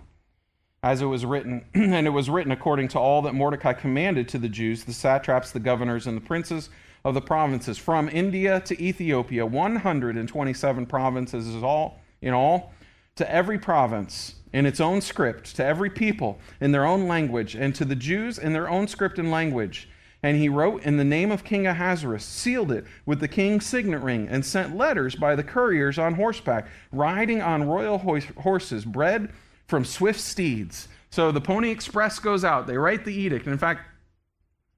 As 0.81 1.01
it 1.01 1.05
was 1.05 1.25
written, 1.25 1.65
and 1.73 2.07
it 2.07 2.11
was 2.11 2.29
written 2.29 2.53
according 2.53 2.87
to 2.89 2.99
all 2.99 3.21
that 3.23 3.35
Mordecai 3.35 3.73
commanded 3.73 4.29
to 4.29 4.37
the 4.37 4.49
Jews, 4.49 4.85
the 4.85 4.93
satraps, 4.93 5.51
the 5.51 5.59
governors, 5.59 6.07
and 6.07 6.15
the 6.15 6.21
princes 6.21 6.69
of 7.03 7.13
the 7.13 7.21
provinces, 7.21 7.77
from 7.77 8.07
India 8.07 8.61
to 8.61 8.81
Ethiopia, 8.81 9.45
127 9.45 10.85
provinces 10.85 11.47
is 11.47 11.61
all 11.61 11.99
in 12.21 12.33
all, 12.33 12.73
to 13.15 13.29
every 13.29 13.59
province 13.59 14.35
in 14.53 14.65
its 14.65 14.79
own 14.79 15.01
script 15.01 15.55
to 15.55 15.65
every 15.65 15.89
people 15.89 16.39
in 16.59 16.71
their 16.71 16.85
own 16.85 17.07
language, 17.07 17.55
and 17.55 17.73
to 17.75 17.85
the 17.85 17.95
Jews 17.95 18.37
in 18.37 18.53
their 18.53 18.69
own 18.69 18.87
script 18.87 19.19
and 19.19 19.31
language. 19.31 19.89
And 20.23 20.37
he 20.37 20.49
wrote 20.49 20.83
in 20.83 20.97
the 20.97 21.03
name 21.03 21.31
of 21.31 21.43
King 21.43 21.65
Ahasuerus, 21.65 22.23
sealed 22.23 22.71
it 22.71 22.85
with 23.05 23.19
the 23.19 23.27
king's 23.27 23.65
signet 23.65 24.01
ring, 24.01 24.27
and 24.27 24.45
sent 24.45 24.77
letters 24.77 25.15
by 25.15 25.35
the 25.35 25.43
couriers 25.43 25.97
on 25.97 26.13
horseback, 26.13 26.67
riding 26.91 27.41
on 27.41 27.67
royal 27.67 27.97
horses, 27.97 28.85
bred 28.85 29.31
from 29.67 29.83
swift 29.83 30.19
steeds. 30.19 30.87
So 31.09 31.31
the 31.31 31.41
Pony 31.41 31.71
Express 31.71 32.19
goes 32.19 32.45
out. 32.45 32.67
They 32.67 32.77
write 32.77 33.03
the 33.03 33.13
edict. 33.13 33.47
In 33.47 33.57
fact, 33.57 33.81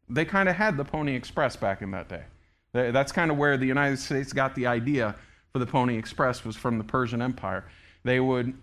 they 0.09 0.25
kind 0.25 0.47
of 0.47 0.55
had 0.55 0.77
the 0.77 0.85
Pony 0.85 1.15
Express 1.15 1.55
back 1.55 1.81
in 1.81 1.91
that 1.91 2.07
day. 2.07 2.23
That's 2.71 3.11
kind 3.11 3.29
of 3.29 3.37
where 3.37 3.57
the 3.57 3.67
United 3.67 3.99
States 3.99 4.33
got 4.33 4.55
the 4.55 4.65
idea 4.65 5.15
for 5.51 5.59
the 5.59 5.65
Pony 5.65 5.97
Express 5.97 6.43
was 6.43 6.55
from 6.55 6.77
the 6.77 6.83
Persian 6.83 7.21
Empire. 7.21 7.65
They 8.03 8.19
would, 8.19 8.53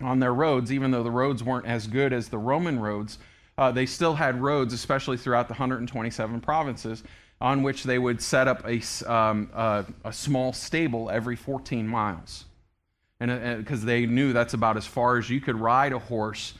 on 0.00 0.18
their 0.18 0.34
roads, 0.34 0.72
even 0.72 0.90
though 0.90 1.02
the 1.02 1.10
roads 1.10 1.42
weren't 1.42 1.66
as 1.66 1.86
good 1.86 2.12
as 2.12 2.28
the 2.28 2.38
Roman 2.38 2.78
roads, 2.78 3.18
uh, 3.58 3.70
they 3.70 3.86
still 3.86 4.14
had 4.14 4.40
roads, 4.40 4.72
especially 4.72 5.16
throughout 5.16 5.48
the 5.48 5.52
127 5.52 6.40
provinces, 6.40 7.02
on 7.40 7.62
which 7.62 7.84
they 7.84 7.98
would 7.98 8.20
set 8.22 8.48
up 8.48 8.64
a, 8.66 8.80
um, 9.12 9.50
uh, 9.52 9.82
a 10.04 10.12
small 10.12 10.52
stable 10.52 11.10
every 11.10 11.36
14 11.36 11.86
miles. 11.86 12.44
And 13.20 13.58
because 13.58 13.82
uh, 13.82 13.86
they 13.86 14.06
knew 14.06 14.32
that's 14.32 14.54
about 14.54 14.76
as 14.76 14.86
far 14.86 15.16
as 15.16 15.28
you 15.30 15.40
could 15.40 15.56
ride 15.56 15.92
a 15.92 15.98
horse 15.98 16.54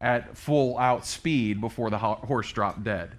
at 0.00 0.36
full 0.36 0.78
out 0.78 1.04
speed 1.04 1.60
before 1.60 1.90
the 1.90 1.98
horse 1.98 2.50
dropped 2.52 2.84
dead. 2.84 3.12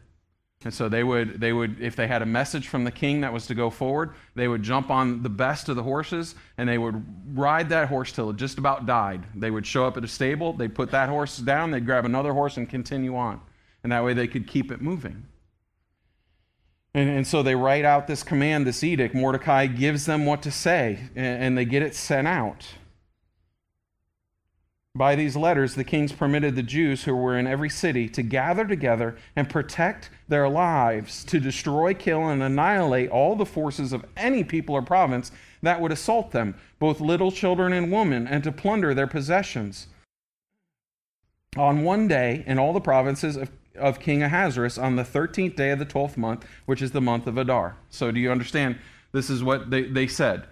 And 0.63 0.73
so 0.73 0.87
they 0.87 1.03
would, 1.03 1.39
they 1.39 1.53
would, 1.53 1.81
if 1.81 1.95
they 1.95 2.07
had 2.07 2.21
a 2.21 2.25
message 2.25 2.67
from 2.67 2.83
the 2.83 2.91
king 2.91 3.21
that 3.21 3.33
was 3.33 3.47
to 3.47 3.55
go 3.55 3.71
forward, 3.71 4.13
they 4.35 4.47
would 4.47 4.61
jump 4.61 4.91
on 4.91 5.23
the 5.23 5.29
best 5.29 5.69
of 5.69 5.75
the 5.75 5.81
horses 5.81 6.35
and 6.57 6.69
they 6.69 6.77
would 6.77 7.03
ride 7.35 7.69
that 7.69 7.87
horse 7.87 8.11
till 8.11 8.29
it 8.29 8.35
just 8.35 8.59
about 8.59 8.85
died. 8.85 9.23
They 9.33 9.49
would 9.49 9.65
show 9.65 9.87
up 9.87 9.97
at 9.97 10.03
a 10.03 10.07
stable, 10.07 10.53
they'd 10.53 10.75
put 10.75 10.91
that 10.91 11.09
horse 11.09 11.37
down, 11.37 11.71
they'd 11.71 11.85
grab 11.85 12.05
another 12.05 12.33
horse 12.33 12.57
and 12.57 12.69
continue 12.69 13.15
on. 13.15 13.41
And 13.83 13.91
that 13.91 14.03
way 14.03 14.13
they 14.13 14.27
could 14.27 14.45
keep 14.45 14.71
it 14.71 14.81
moving. 14.81 15.25
And, 16.93 17.09
and 17.09 17.25
so 17.25 17.41
they 17.41 17.55
write 17.55 17.85
out 17.85 18.05
this 18.05 18.21
command, 18.21 18.67
this 18.67 18.83
edict. 18.83 19.15
Mordecai 19.15 19.65
gives 19.65 20.05
them 20.05 20.27
what 20.27 20.43
to 20.43 20.51
say, 20.51 20.99
and, 21.15 21.43
and 21.43 21.57
they 21.57 21.65
get 21.65 21.81
it 21.81 21.95
sent 21.95 22.27
out. 22.27 22.67
By 24.93 25.15
these 25.15 25.37
letters, 25.37 25.75
the 25.75 25.85
kings 25.85 26.11
permitted 26.11 26.55
the 26.55 26.63
Jews 26.63 27.05
who 27.05 27.15
were 27.15 27.37
in 27.37 27.47
every 27.47 27.69
city 27.69 28.09
to 28.09 28.21
gather 28.21 28.67
together 28.67 29.15
and 29.37 29.49
protect 29.49 30.09
their 30.27 30.49
lives, 30.49 31.23
to 31.25 31.39
destroy, 31.39 31.93
kill, 31.93 32.27
and 32.27 32.43
annihilate 32.43 33.09
all 33.09 33.37
the 33.37 33.45
forces 33.45 33.93
of 33.93 34.05
any 34.17 34.43
people 34.43 34.75
or 34.75 34.81
province 34.81 35.31
that 35.61 35.79
would 35.79 35.93
assault 35.93 36.31
them, 36.31 36.55
both 36.77 36.99
little 36.99 37.31
children 37.31 37.71
and 37.71 37.89
women, 37.91 38.27
and 38.27 38.43
to 38.43 38.51
plunder 38.51 38.93
their 38.93 39.07
possessions. 39.07 39.87
On 41.55 41.83
one 41.83 42.09
day, 42.09 42.43
in 42.45 42.59
all 42.59 42.73
the 42.73 42.81
provinces 42.81 43.37
of, 43.37 43.49
of 43.75 43.99
King 43.99 44.21
Ahasuerus, 44.23 44.77
on 44.77 44.97
the 44.97 45.03
13th 45.03 45.55
day 45.55 45.71
of 45.71 45.79
the 45.79 45.85
12th 45.85 46.17
month, 46.17 46.45
which 46.65 46.81
is 46.81 46.91
the 46.91 47.01
month 47.01 47.27
of 47.27 47.37
Adar. 47.37 47.77
So, 47.89 48.11
do 48.11 48.19
you 48.19 48.29
understand? 48.29 48.77
This 49.13 49.29
is 49.29 49.41
what 49.41 49.69
they, 49.69 49.83
they 49.83 50.07
said 50.07 50.47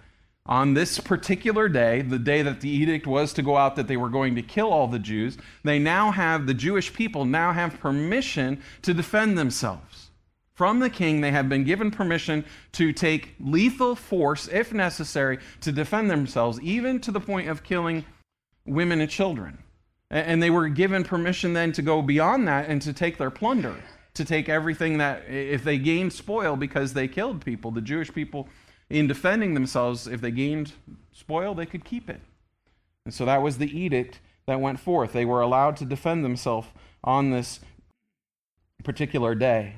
on 0.46 0.74
this 0.74 0.98
particular 0.98 1.68
day, 1.68 2.02
the 2.02 2.18
day 2.18 2.42
that 2.42 2.60
the 2.60 2.68
edict 2.68 3.06
was 3.06 3.32
to 3.34 3.42
go 3.42 3.56
out 3.56 3.76
that 3.76 3.86
they 3.86 3.96
were 3.96 4.08
going 4.08 4.34
to 4.34 4.42
kill 4.42 4.72
all 4.72 4.88
the 4.88 4.98
Jews, 4.98 5.36
they 5.64 5.78
now 5.78 6.10
have, 6.10 6.46
the 6.46 6.54
Jewish 6.54 6.92
people 6.92 7.24
now 7.24 7.52
have 7.52 7.78
permission 7.78 8.62
to 8.82 8.94
defend 8.94 9.38
themselves. 9.38 10.10
From 10.54 10.80
the 10.80 10.90
king, 10.90 11.20
they 11.20 11.30
have 11.30 11.48
been 11.48 11.64
given 11.64 11.90
permission 11.90 12.44
to 12.72 12.92
take 12.92 13.34
lethal 13.40 13.94
force, 13.94 14.48
if 14.48 14.74
necessary, 14.74 15.38
to 15.62 15.72
defend 15.72 16.10
themselves, 16.10 16.60
even 16.60 17.00
to 17.00 17.10
the 17.10 17.20
point 17.20 17.48
of 17.48 17.62
killing 17.62 18.04
women 18.66 19.00
and 19.00 19.10
children. 19.10 19.58
And 20.10 20.42
they 20.42 20.50
were 20.50 20.68
given 20.68 21.04
permission 21.04 21.52
then 21.52 21.72
to 21.72 21.82
go 21.82 22.02
beyond 22.02 22.48
that 22.48 22.68
and 22.68 22.82
to 22.82 22.92
take 22.92 23.16
their 23.16 23.30
plunder, 23.30 23.76
to 24.14 24.24
take 24.24 24.48
everything 24.48 24.98
that, 24.98 25.22
if 25.30 25.64
they 25.64 25.78
gained 25.78 26.12
spoil 26.12 26.56
because 26.56 26.92
they 26.92 27.08
killed 27.08 27.44
people, 27.44 27.70
the 27.70 27.80
Jewish 27.80 28.12
people 28.12 28.48
in 28.90 29.06
defending 29.06 29.54
themselves, 29.54 30.06
if 30.06 30.20
they 30.20 30.32
gained 30.32 30.72
spoil, 31.12 31.54
they 31.54 31.66
could 31.66 31.84
keep 31.84 32.10
it. 32.10 32.20
And 33.06 33.14
so 33.14 33.24
that 33.24 33.40
was 33.40 33.58
the 33.58 33.78
edict 33.78 34.20
that 34.46 34.60
went 34.60 34.80
forth. 34.80 35.12
They 35.12 35.24
were 35.24 35.40
allowed 35.40 35.76
to 35.78 35.84
defend 35.84 36.24
themselves 36.24 36.68
on 37.02 37.30
this 37.30 37.60
particular 38.84 39.34
day. 39.34 39.76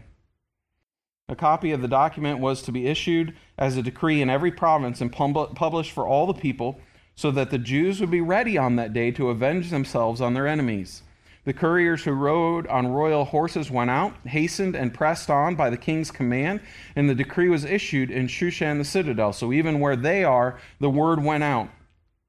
A 1.28 1.36
copy 1.36 1.70
of 1.70 1.82
the 1.82 1.88
document 1.88 2.40
was 2.40 2.62
to 2.62 2.72
be 2.72 2.86
issued 2.86 3.34
as 3.56 3.76
a 3.76 3.82
decree 3.82 4.20
in 4.20 4.28
every 4.28 4.50
province 4.50 5.00
and 5.00 5.12
published 5.12 5.92
for 5.92 6.06
all 6.06 6.26
the 6.26 6.34
people, 6.34 6.80
so 7.14 7.30
that 7.30 7.50
the 7.50 7.58
Jews 7.58 8.00
would 8.00 8.10
be 8.10 8.20
ready 8.20 8.56
on 8.56 8.76
that 8.76 8.92
day 8.92 9.10
to 9.12 9.28
avenge 9.28 9.70
themselves 9.70 10.20
on 10.20 10.34
their 10.34 10.48
enemies. 10.48 11.02
The 11.44 11.52
couriers 11.52 12.04
who 12.04 12.12
rode 12.12 12.68
on 12.68 12.86
royal 12.86 13.24
horses 13.24 13.68
went 13.68 13.90
out, 13.90 14.14
hastened, 14.24 14.76
and 14.76 14.94
pressed 14.94 15.28
on 15.28 15.56
by 15.56 15.70
the 15.70 15.76
king's 15.76 16.12
command, 16.12 16.60
and 16.94 17.10
the 17.10 17.16
decree 17.16 17.48
was 17.48 17.64
issued 17.64 18.12
in 18.12 18.28
Shushan 18.28 18.78
the 18.78 18.84
citadel. 18.84 19.32
So 19.32 19.52
even 19.52 19.80
where 19.80 19.96
they 19.96 20.22
are, 20.22 20.60
the 20.78 20.90
word 20.90 21.22
went 21.22 21.42
out. 21.42 21.68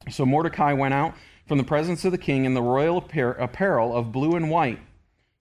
So 0.09 0.25
Mordecai 0.25 0.73
went 0.73 0.95
out 0.95 1.13
from 1.47 1.59
the 1.59 1.63
presence 1.63 2.03
of 2.05 2.11
the 2.11 2.17
king 2.17 2.45
in 2.45 2.55
the 2.55 2.61
royal 2.63 2.97
apparel 2.97 3.95
of 3.95 4.11
blue 4.11 4.35
and 4.35 4.49
white, 4.49 4.79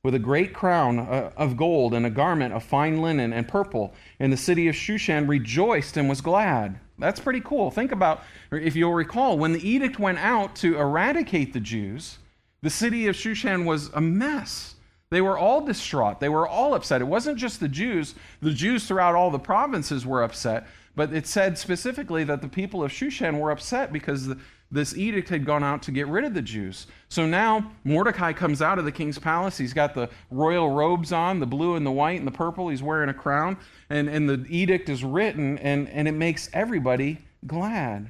with 0.05 0.15
a 0.15 0.19
great 0.19 0.53
crown 0.53 0.99
uh, 0.99 1.31
of 1.37 1.57
gold 1.57 1.95
and 1.95 2.05
a 2.05 2.11
garment 2.11 2.53
of 2.53 2.63
fine 2.63 3.01
linen 3.01 3.33
and 3.33 3.49
purple. 3.49 3.95
And 4.21 4.31
the 4.31 4.37
city 4.37 4.69
of 4.69 4.75
Shushan 4.75 5.29
rejoiced 5.29 5.97
and 5.97 6.11
was 6.11 6.21
glad. 6.21 6.79
That's 6.99 7.21
pretty 7.21 7.41
cool. 7.41 7.71
Think 7.71 7.91
about, 7.91 8.23
if 8.51 8.77
you'll 8.77 8.93
recall, 8.93 9.39
when 9.39 9.53
the 9.53 9.67
edict 9.67 9.99
went 9.99 10.19
out 10.19 10.55
to 10.57 10.77
eradicate 10.77 11.55
the 11.55 11.61
Jews, 11.61 12.19
the 12.63 12.71
city 12.71 13.09
of 13.09 13.17
Shushan 13.17 13.65
was 13.65 13.91
a 13.95 14.01
mess. 14.01 14.77
They 15.11 15.21
were 15.21 15.37
all 15.37 15.61
distraught. 15.61 16.21
They 16.21 16.31
were 16.31 16.49
all 16.49 16.75
upset. 16.75 17.03
It 17.03 17.07
wasn't 17.07 17.37
just 17.37 17.61
the 17.61 17.69
Jews. 17.69 18.15
The 18.41 18.53
Jews 18.53 18.87
throughout 18.87 19.15
all 19.15 19.31
the 19.31 19.39
provinces 19.39 20.07
were 20.07 20.23
upset, 20.23 20.67
but 20.97 21.13
it 21.13 21.27
said 21.27 21.59
specifically 21.59 22.25
that 22.25 22.41
the 22.41 22.49
people 22.49 22.83
of 22.83 22.91
Shushan 22.91 23.39
were 23.39 23.51
upset 23.51 23.93
because 23.93 24.31
this 24.71 24.97
edict 24.97 25.29
had 25.29 25.45
gone 25.45 25.63
out 25.63 25.83
to 25.83 25.91
get 25.91 26.09
rid 26.09 26.25
of 26.25 26.33
the 26.33 26.41
Jews. 26.41 26.87
So 27.11 27.27
now 27.27 27.73
Mordecai 27.85 28.33
comes 28.33 28.63
out 28.63 28.79
of 28.79 28.87
the 28.87 28.93
king's 28.93 29.19
palace. 29.19 29.59
He's 29.59 29.75
got 29.75 29.95
the 29.95 30.09
royal 30.31 30.71
robes 30.71 31.13
on, 31.13 31.41
the 31.41 31.47
blue 31.47 31.77
and 31.77 31.85
the 31.85 31.91
white 31.91 32.19
and 32.19 32.27
the 32.27 32.33
purple. 32.33 32.71
He's 32.71 32.83
wearing 32.83 33.11
a 33.11 33.15
crown, 33.15 33.59
and, 33.91 34.09
and 34.09 34.27
the 34.29 34.47
edict 34.49 34.89
is 34.89 35.05
written, 35.05 35.59
and, 35.59 35.91
and 35.91 36.09
it 36.09 36.13
makes 36.13 36.49
everybody 36.55 37.19
glad. 37.47 38.09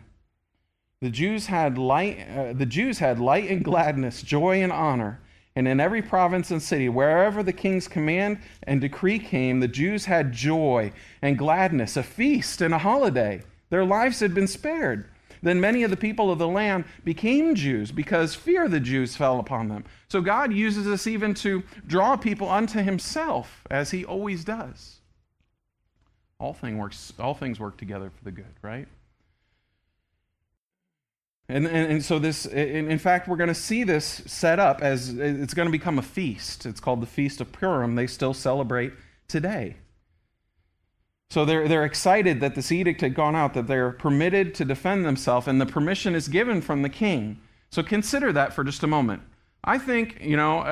The 1.02 1.10
Jews 1.10 1.46
had 1.46 1.78
light, 1.78 2.24
uh, 2.30 2.52
the 2.52 2.64
Jews 2.64 3.00
had 3.00 3.18
light 3.18 3.50
and 3.50 3.64
gladness, 3.64 4.22
joy 4.22 4.62
and 4.62 4.70
honor. 4.70 5.20
And 5.56 5.66
in 5.66 5.80
every 5.80 6.00
province 6.00 6.52
and 6.52 6.62
city, 6.62 6.88
wherever 6.88 7.42
the 7.42 7.52
king's 7.52 7.88
command 7.88 8.38
and 8.62 8.80
decree 8.80 9.18
came, 9.18 9.58
the 9.58 9.66
Jews 9.66 10.04
had 10.04 10.32
joy 10.32 10.92
and 11.20 11.36
gladness, 11.36 11.96
a 11.96 12.04
feast 12.04 12.62
and 12.62 12.72
a 12.72 12.78
holiday. 12.78 13.42
Their 13.68 13.84
lives 13.84 14.20
had 14.20 14.32
been 14.32 14.46
spared. 14.46 15.08
Then 15.42 15.60
many 15.60 15.82
of 15.82 15.90
the 15.90 15.96
people 15.96 16.30
of 16.30 16.38
the 16.38 16.46
land 16.46 16.84
became 17.02 17.56
Jews 17.56 17.90
because 17.90 18.36
fear 18.36 18.66
of 18.66 18.70
the 18.70 18.78
Jews 18.78 19.16
fell 19.16 19.40
upon 19.40 19.66
them. 19.66 19.84
So 20.08 20.20
God 20.20 20.52
uses 20.52 20.84
this 20.84 21.08
even 21.08 21.34
to 21.34 21.64
draw 21.84 22.16
people 22.16 22.48
unto 22.48 22.80
himself, 22.80 23.64
as 23.72 23.90
he 23.90 24.04
always 24.04 24.44
does. 24.44 25.00
All, 26.38 26.54
thing 26.54 26.78
works, 26.78 27.12
all 27.18 27.34
things 27.34 27.58
work 27.58 27.76
together 27.76 28.08
for 28.16 28.22
the 28.22 28.30
good, 28.30 28.54
right? 28.62 28.86
And, 31.52 31.66
and, 31.66 31.92
and, 31.92 32.04
so 32.04 32.18
this, 32.18 32.46
in, 32.46 32.90
in 32.90 32.98
fact, 32.98 33.28
we're 33.28 33.36
going 33.36 33.48
to 33.48 33.54
see 33.54 33.84
this 33.84 34.22
set 34.24 34.58
up 34.58 34.80
as 34.80 35.10
it's 35.10 35.52
going 35.52 35.66
to 35.66 35.72
become 35.72 35.98
a 35.98 36.02
feast. 36.02 36.64
It's 36.64 36.80
called 36.80 37.02
the 37.02 37.06
Feast 37.06 37.42
of 37.42 37.52
Purim. 37.52 37.94
They 37.94 38.06
still 38.06 38.32
celebrate 38.32 38.94
today. 39.28 39.76
So 41.28 41.44
they're, 41.44 41.68
they're 41.68 41.84
excited 41.84 42.40
that 42.40 42.54
this 42.54 42.72
edict 42.72 43.02
had 43.02 43.14
gone 43.14 43.36
out, 43.36 43.52
that 43.52 43.66
they're 43.66 43.90
permitted 43.90 44.54
to 44.56 44.64
defend 44.64 45.04
themselves, 45.04 45.46
and 45.46 45.60
the 45.60 45.66
permission 45.66 46.14
is 46.14 46.26
given 46.28 46.62
from 46.62 46.80
the 46.80 46.88
king. 46.88 47.38
So 47.70 47.82
consider 47.82 48.32
that 48.32 48.54
for 48.54 48.64
just 48.64 48.82
a 48.82 48.86
moment. 48.86 49.22
I 49.62 49.76
think, 49.76 50.22
you 50.22 50.38
know, 50.38 50.62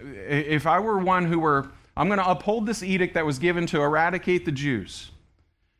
if 0.00 0.66
I 0.66 0.80
were 0.80 0.98
one 0.98 1.26
who 1.26 1.38
were, 1.38 1.68
I'm 1.98 2.08
going 2.08 2.18
to 2.18 2.30
uphold 2.30 2.64
this 2.64 2.82
edict 2.82 3.12
that 3.12 3.26
was 3.26 3.38
given 3.38 3.66
to 3.66 3.82
eradicate 3.82 4.46
the 4.46 4.52
Jews, 4.52 5.10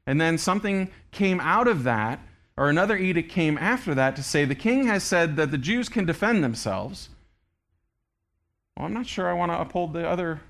and 0.06 0.20
then 0.20 0.36
something 0.36 0.90
came 1.12 1.40
out 1.40 1.66
of 1.66 1.84
that 1.84 2.20
or 2.58 2.68
another 2.68 2.96
edict 2.96 3.30
came 3.30 3.56
after 3.56 3.94
that 3.94 4.16
to 4.16 4.22
say 4.22 4.44
the 4.44 4.54
king 4.54 4.86
has 4.88 5.04
said 5.04 5.36
that 5.36 5.52
the 5.52 5.58
Jews 5.58 5.88
can 5.88 6.04
defend 6.04 6.42
themselves. 6.42 7.08
Well, 8.76 8.86
I'm 8.86 8.92
not 8.92 9.06
sure 9.06 9.28
I 9.28 9.32
want 9.32 9.52
to 9.52 9.60
uphold 9.60 9.92
the 9.92 10.06
other, 10.08 10.40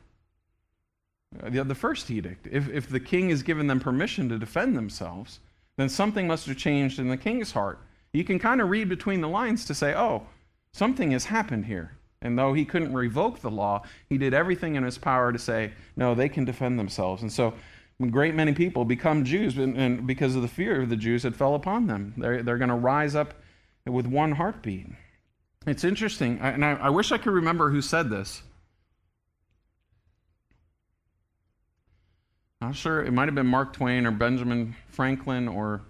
uh, 1.42 1.50
the, 1.50 1.64
the 1.64 1.74
first 1.74 2.10
edict. 2.10 2.48
If, 2.50 2.70
if 2.70 2.88
the 2.88 2.98
king 2.98 3.28
has 3.28 3.42
given 3.42 3.66
them 3.66 3.78
permission 3.78 4.30
to 4.30 4.38
defend 4.38 4.74
themselves, 4.74 5.40
then 5.76 5.90
something 5.90 6.26
must 6.26 6.46
have 6.46 6.56
changed 6.56 6.98
in 6.98 7.08
the 7.08 7.16
king's 7.18 7.52
heart. 7.52 7.78
You 8.14 8.24
can 8.24 8.38
kind 8.38 8.62
of 8.62 8.70
read 8.70 8.88
between 8.88 9.20
the 9.20 9.28
lines 9.28 9.66
to 9.66 9.74
say, 9.74 9.94
oh, 9.94 10.26
something 10.72 11.10
has 11.10 11.26
happened 11.26 11.66
here. 11.66 11.92
And 12.22 12.38
though 12.38 12.54
he 12.54 12.64
couldn't 12.64 12.94
revoke 12.94 13.40
the 13.40 13.50
law, 13.50 13.82
he 14.08 14.16
did 14.16 14.32
everything 14.32 14.76
in 14.76 14.82
his 14.82 14.96
power 14.96 15.30
to 15.30 15.38
say, 15.38 15.72
no, 15.94 16.14
they 16.14 16.30
can 16.30 16.46
defend 16.46 16.78
themselves. 16.78 17.20
And 17.20 17.30
so 17.30 17.52
great 18.06 18.34
many 18.34 18.52
people 18.52 18.84
become 18.84 19.24
Jews 19.24 19.58
and, 19.58 19.76
and 19.76 20.06
because 20.06 20.36
of 20.36 20.42
the 20.42 20.48
fear 20.48 20.82
of 20.82 20.88
the 20.88 20.96
Jews 20.96 21.24
that 21.24 21.34
fell 21.34 21.54
upon 21.54 21.86
them. 21.86 22.14
They're, 22.16 22.42
they're 22.42 22.58
going 22.58 22.68
to 22.68 22.76
rise 22.76 23.14
up 23.14 23.34
with 23.84 24.06
one 24.06 24.32
heartbeat. 24.32 24.86
It's 25.66 25.84
interesting, 25.84 26.38
and 26.40 26.64
I, 26.64 26.72
I 26.74 26.90
wish 26.90 27.10
I 27.10 27.18
could 27.18 27.32
remember 27.32 27.70
who 27.70 27.82
said 27.82 28.08
this. 28.08 28.42
I'm 32.60 32.72
sure 32.72 33.04
it 33.04 33.12
might 33.12 33.26
have 33.26 33.34
been 33.34 33.46
Mark 33.46 33.72
Twain 33.72 34.06
or 34.06 34.10
Benjamin 34.10 34.74
Franklin, 34.88 35.48
or 35.48 35.82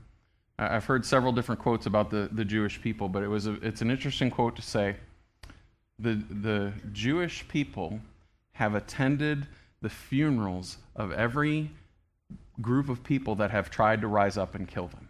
I've 0.59 0.85
heard 0.85 1.05
several 1.05 1.33
different 1.33 1.61
quotes 1.61 1.87
about 1.87 2.11
the, 2.11 2.29
the 2.33 2.45
Jewish 2.45 2.81
people, 2.81 3.09
but 3.09 3.23
it 3.23 3.29
was 3.29 3.47
a, 3.47 3.55
it's 3.63 3.81
an 3.81 3.91
interesting 3.91 4.31
quote 4.31 4.57
to 4.57 4.63
say 4.63 4.97
the, 5.99 6.23
the 6.31 6.73
Jewish 6.93 7.47
people 7.49 8.01
have 8.53 8.75
attended 8.75 9.47
the 9.81 9.89
funerals 9.89 10.79
of 10.97 11.13
every 11.13 11.71
group 12.61 12.89
of 12.89 13.05
people 13.05 13.37
that 13.37 13.51
have 13.51 13.71
tried 13.71 14.01
to 14.01 14.09
rise 14.09 14.37
up 14.37 14.55
and 14.55 14.67
kill 14.67 14.89
them. 14.89 15.09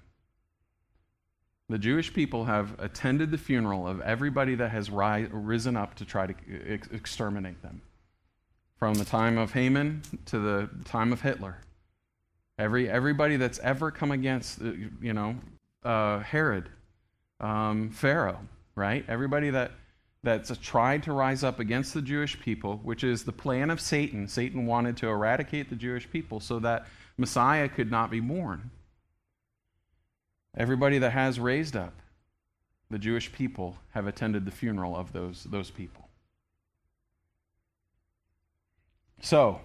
The 1.70 1.78
Jewish 1.78 2.14
people 2.14 2.46
have 2.46 2.74
attended 2.78 3.30
the 3.30 3.38
funeral 3.38 3.86
of 3.86 4.00
everybody 4.00 4.54
that 4.54 4.70
has 4.70 4.90
ri- 4.90 5.28
risen 5.30 5.76
up 5.76 5.94
to 5.96 6.04
try 6.04 6.26
to 6.26 6.34
ex- 6.66 6.88
exterminate 6.88 7.60
them. 7.62 7.82
From 8.78 8.94
the 8.94 9.04
time 9.04 9.36
of 9.38 9.52
Haman 9.52 10.02
to 10.26 10.38
the 10.38 10.70
time 10.84 11.12
of 11.12 11.20
Hitler. 11.20 11.58
Every, 12.58 12.88
everybody 12.88 13.36
that's 13.36 13.58
ever 13.58 13.90
come 13.90 14.12
against, 14.12 14.62
uh, 14.62 14.72
you 15.00 15.12
know, 15.12 15.36
uh, 15.84 16.20
Herod, 16.20 16.68
um, 17.40 17.90
Pharaoh, 17.90 18.40
right? 18.74 19.04
Everybody 19.08 19.50
that, 19.50 19.72
that's 20.22 20.56
tried 20.58 21.02
to 21.04 21.12
rise 21.12 21.44
up 21.44 21.60
against 21.60 21.92
the 21.92 22.02
Jewish 22.02 22.40
people, 22.40 22.80
which 22.82 23.04
is 23.04 23.24
the 23.24 23.32
plan 23.32 23.70
of 23.70 23.80
Satan. 23.80 24.26
Satan 24.26 24.64
wanted 24.64 24.96
to 24.98 25.08
eradicate 25.08 25.68
the 25.68 25.76
Jewish 25.76 26.10
people 26.10 26.40
so 26.40 26.58
that 26.60 26.86
Messiah 27.18 27.68
could 27.68 27.90
not 27.90 28.10
be 28.10 28.20
born. 28.20 28.70
Everybody 30.56 30.98
that 30.98 31.10
has 31.10 31.38
raised 31.38 31.76
up 31.76 31.92
the 32.90 32.98
Jewish 32.98 33.30
people 33.32 33.76
have 33.90 34.06
attended 34.06 34.46
the 34.46 34.50
funeral 34.50 34.96
of 34.96 35.12
those, 35.12 35.44
those 35.44 35.70
people. 35.70 36.08
So, 39.20 39.60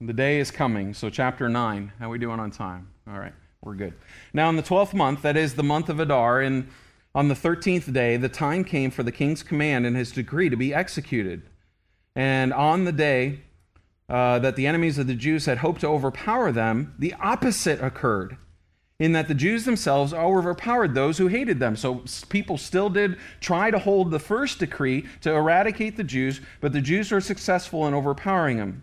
the 0.00 0.12
day 0.12 0.38
is 0.38 0.50
coming. 0.50 0.94
So, 0.94 1.10
chapter 1.10 1.48
9. 1.48 1.92
How 1.98 2.08
we 2.08 2.18
doing 2.18 2.38
on 2.38 2.50
time? 2.50 2.88
All 3.08 3.18
right, 3.18 3.32
we're 3.62 3.74
good. 3.74 3.94
Now, 4.32 4.48
in 4.48 4.56
the 4.56 4.62
12th 4.62 4.94
month, 4.94 5.22
that 5.22 5.36
is 5.36 5.54
the 5.54 5.64
month 5.64 5.88
of 5.88 5.98
Adar, 5.98 6.40
and 6.40 6.68
on 7.14 7.26
the 7.26 7.34
13th 7.34 7.92
day, 7.92 8.16
the 8.16 8.28
time 8.28 8.62
came 8.62 8.90
for 8.90 9.02
the 9.02 9.10
king's 9.10 9.42
command 9.42 9.86
and 9.86 9.96
his 9.96 10.12
decree 10.12 10.50
to 10.50 10.56
be 10.56 10.72
executed. 10.72 11.42
And 12.14 12.52
on 12.52 12.84
the 12.84 12.92
day 12.92 13.40
uh, 14.08 14.38
that 14.38 14.56
the 14.56 14.66
enemies 14.66 14.98
of 14.98 15.06
the 15.06 15.14
Jews 15.14 15.46
had 15.46 15.58
hoped 15.58 15.82
to 15.82 15.88
overpower 15.88 16.52
them, 16.52 16.94
the 16.98 17.14
opposite 17.14 17.82
occurred 17.82 18.36
in 18.98 19.12
that 19.12 19.28
the 19.28 19.34
Jews 19.34 19.64
themselves 19.64 20.12
overpowered 20.12 20.94
those 20.94 21.18
who 21.18 21.28
hated 21.28 21.60
them. 21.60 21.76
So 21.76 22.02
people 22.28 22.58
still 22.58 22.90
did 22.90 23.16
try 23.40 23.70
to 23.70 23.78
hold 23.78 24.10
the 24.10 24.18
first 24.18 24.58
decree 24.58 25.06
to 25.20 25.32
eradicate 25.32 25.96
the 25.96 26.04
Jews, 26.04 26.40
but 26.60 26.72
the 26.72 26.80
Jews 26.80 27.12
were 27.12 27.20
successful 27.20 27.86
in 27.86 27.94
overpowering 27.94 28.56
them. 28.56 28.82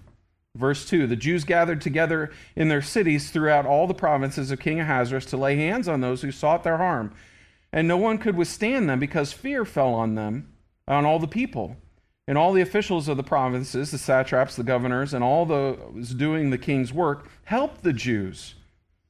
Verse 0.55 0.85
2 0.87 1.05
The 1.07 1.17
Jews 1.17 1.43
gathered 1.43 1.81
together 1.81 2.31
in 2.55 2.69
their 2.69 2.81
cities 2.81 3.29
throughout 3.29 3.65
all 3.65 3.87
the 3.87 3.93
provinces 3.93 4.51
of 4.51 4.59
King 4.59 4.79
Ahasuerus 4.79 5.25
to 5.25 5.37
lay 5.37 5.57
hands 5.57 5.87
on 5.89 5.99
those 5.99 6.21
who 6.21 6.31
sought 6.31 6.63
their 6.63 6.77
harm. 6.77 7.13
And 7.73 7.87
no 7.89 7.97
one 7.97 8.17
could 8.17 8.37
withstand 8.37 8.87
them 8.87 8.99
because 8.99 9.33
fear 9.33 9.65
fell 9.65 9.93
on 9.93 10.15
them, 10.15 10.53
on 10.87 11.05
all 11.05 11.19
the 11.19 11.27
people. 11.27 11.75
And 12.27 12.37
all 12.37 12.53
the 12.53 12.61
officials 12.61 13.07
of 13.07 13.17
the 13.17 13.23
provinces, 13.23 13.91
the 13.91 13.97
satraps, 13.97 14.55
the 14.55 14.63
governors, 14.63 15.13
and 15.13 15.23
all 15.23 15.45
those 15.45 16.09
doing 16.09 16.49
the 16.49 16.57
king's 16.57 16.91
work 16.91 17.29
helped 17.43 17.83
the 17.83 17.93
Jews 17.93 18.55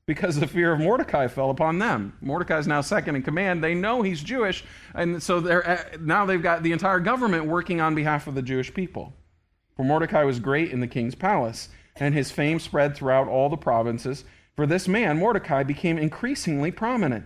because 0.07 0.39
the 0.39 0.47
fear 0.47 0.71
of 0.71 0.79
Mordecai 0.79 1.27
fell 1.27 1.49
upon 1.49 1.79
them. 1.79 2.13
Mordecai 2.21 2.59
is 2.59 2.67
now 2.67 2.81
second 2.81 3.15
in 3.15 3.23
command. 3.23 3.63
They 3.63 3.73
know 3.73 4.01
he's 4.01 4.21
Jewish, 4.21 4.63
and 4.93 5.21
so 5.21 5.39
they're, 5.39 5.67
uh, 5.67 5.97
now 5.99 6.25
they've 6.25 6.41
got 6.41 6.61
the 6.61 6.73
entire 6.73 6.99
government 6.99 7.45
working 7.45 7.81
on 7.81 7.95
behalf 7.95 8.27
of 8.27 8.35
the 8.35 8.41
Jewish 8.41 8.73
people. 8.73 9.13
For 9.75 9.83
Mordecai 9.83 10.23
was 10.23 10.39
great 10.39 10.71
in 10.71 10.79
the 10.79 10.87
king's 10.87 11.15
palace, 11.15 11.69
and 11.95 12.13
his 12.13 12.31
fame 12.31 12.59
spread 12.59 12.95
throughout 12.95 13.27
all 13.27 13.49
the 13.49 13.57
provinces. 13.57 14.25
For 14.55 14.67
this 14.67 14.87
man, 14.87 15.17
Mordecai, 15.17 15.63
became 15.63 15.97
increasingly 15.97 16.71
prominent. 16.71 17.25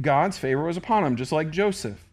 God's 0.00 0.36
favor 0.36 0.64
was 0.64 0.76
upon 0.76 1.04
him, 1.04 1.16
just 1.16 1.32
like 1.32 1.50
Joseph. 1.50 2.04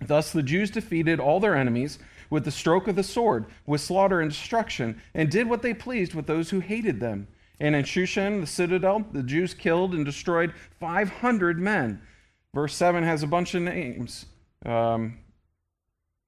Thus 0.00 0.32
the 0.32 0.42
Jews 0.42 0.70
defeated 0.70 1.20
all 1.20 1.40
their 1.40 1.54
enemies 1.54 1.98
with 2.30 2.44
the 2.44 2.50
stroke 2.50 2.88
of 2.88 2.96
the 2.96 3.02
sword, 3.02 3.44
with 3.66 3.80
slaughter 3.80 4.20
and 4.20 4.30
destruction, 4.30 5.02
and 5.14 5.30
did 5.30 5.48
what 5.48 5.62
they 5.62 5.74
pleased 5.74 6.14
with 6.14 6.26
those 6.26 6.50
who 6.50 6.60
hated 6.60 7.00
them. 7.00 7.28
And 7.58 7.74
in 7.74 7.84
Shushan, 7.84 8.40
the 8.40 8.46
citadel, 8.46 9.04
the 9.12 9.22
Jews 9.22 9.52
killed 9.52 9.92
and 9.92 10.04
destroyed 10.04 10.54
500 10.78 11.58
men. 11.58 12.00
Verse 12.54 12.74
7 12.74 13.04
has 13.04 13.22
a 13.22 13.26
bunch 13.26 13.54
of 13.54 13.62
names. 13.62 14.26
Um, 14.64 15.18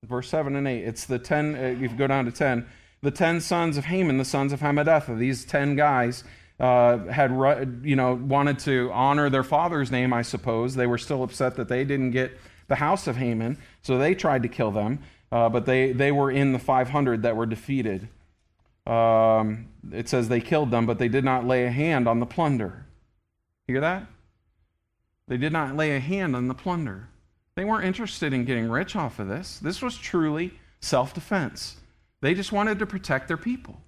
verse 0.05 0.29
7 0.29 0.55
and 0.57 0.69
8. 0.69 0.85
It's 0.85 1.07
the 1.07 1.19
10, 1.19 1.55
uh, 1.55 1.59
if 1.59 1.81
you 1.81 1.89
go 1.89 2.07
down 2.07 2.27
to 2.27 2.33
10, 2.33 2.67
the 3.01 3.11
10 3.11 3.41
sons 3.41 3.77
of 3.77 3.87
Haman, 3.87 4.19
the 4.19 4.25
sons 4.25 4.53
of 4.53 4.61
Hammedatha. 4.61 5.19
These 5.19 5.45
10 5.45 5.75
guys 5.75 6.25
uh, 6.61 6.99
had, 7.07 7.31
you 7.83 7.97
know, 7.97 8.15
wanted 8.15 8.59
to 8.61 8.91
honor 8.93 9.31
their 9.31 9.43
father's 9.43 9.91
name, 9.91 10.13
I 10.13 10.23
suppose. 10.23 10.75
They 10.75 10.87
were 10.87 10.99
still 10.99 11.23
upset 11.23 11.57
that 11.57 11.69
they 11.69 11.85
didn't 11.85 12.11
get 12.11 12.39
the 12.69 12.77
house 12.77 13.07
of 13.07 13.17
Haman, 13.17 13.59
so 13.83 13.99
they 13.99 14.15
tried 14.15 14.43
to 14.45 14.49
kill 14.49 14.71
them, 14.71 15.01
uh, 15.33 15.49
but 15.49 15.65
they, 15.65 15.93
they 15.93 16.13
were 16.13 16.31
in 16.31 16.53
the 16.53 16.59
500 16.59 17.23
that 17.23 17.35
were 17.35 17.47
defeated. 17.47 18.09
Um, 18.87 19.69
it 19.91 20.09
says 20.09 20.29
they 20.29 20.41
killed 20.41 20.71
them, 20.71 20.85
but 20.85 20.99
they 20.99 21.09
did 21.09 21.25
not 21.25 21.47
lay 21.47 21.65
a 21.65 21.71
hand 21.71 22.07
on 22.07 22.21
the 22.21 22.27
plunder. 22.27 22.85
Hear 23.67 23.81
that? 23.81 24.07
They 25.29 25.39
did 25.39 25.53
not 25.53 25.75
lay 25.75 25.97
a 25.97 26.01
hand 26.01 26.37
on 26.37 26.49
the 26.49 26.55
plunder. 26.55 27.09
They 27.55 27.65
weren't 27.65 27.87
interested 27.87 28.35
in 28.35 28.45
getting 28.45 28.69
rich 28.69 28.95
off 28.95 29.19
of 29.19 29.29
this. 29.29 29.59
This 29.59 29.81
was 29.81 29.97
truly 29.97 30.53
self 30.81 31.15
defense. 31.15 31.77
They 32.21 32.35
just 32.35 32.53
wanted 32.53 32.79
to 32.81 32.87
protect 32.87 33.29
their 33.29 33.37
people. 33.37 33.81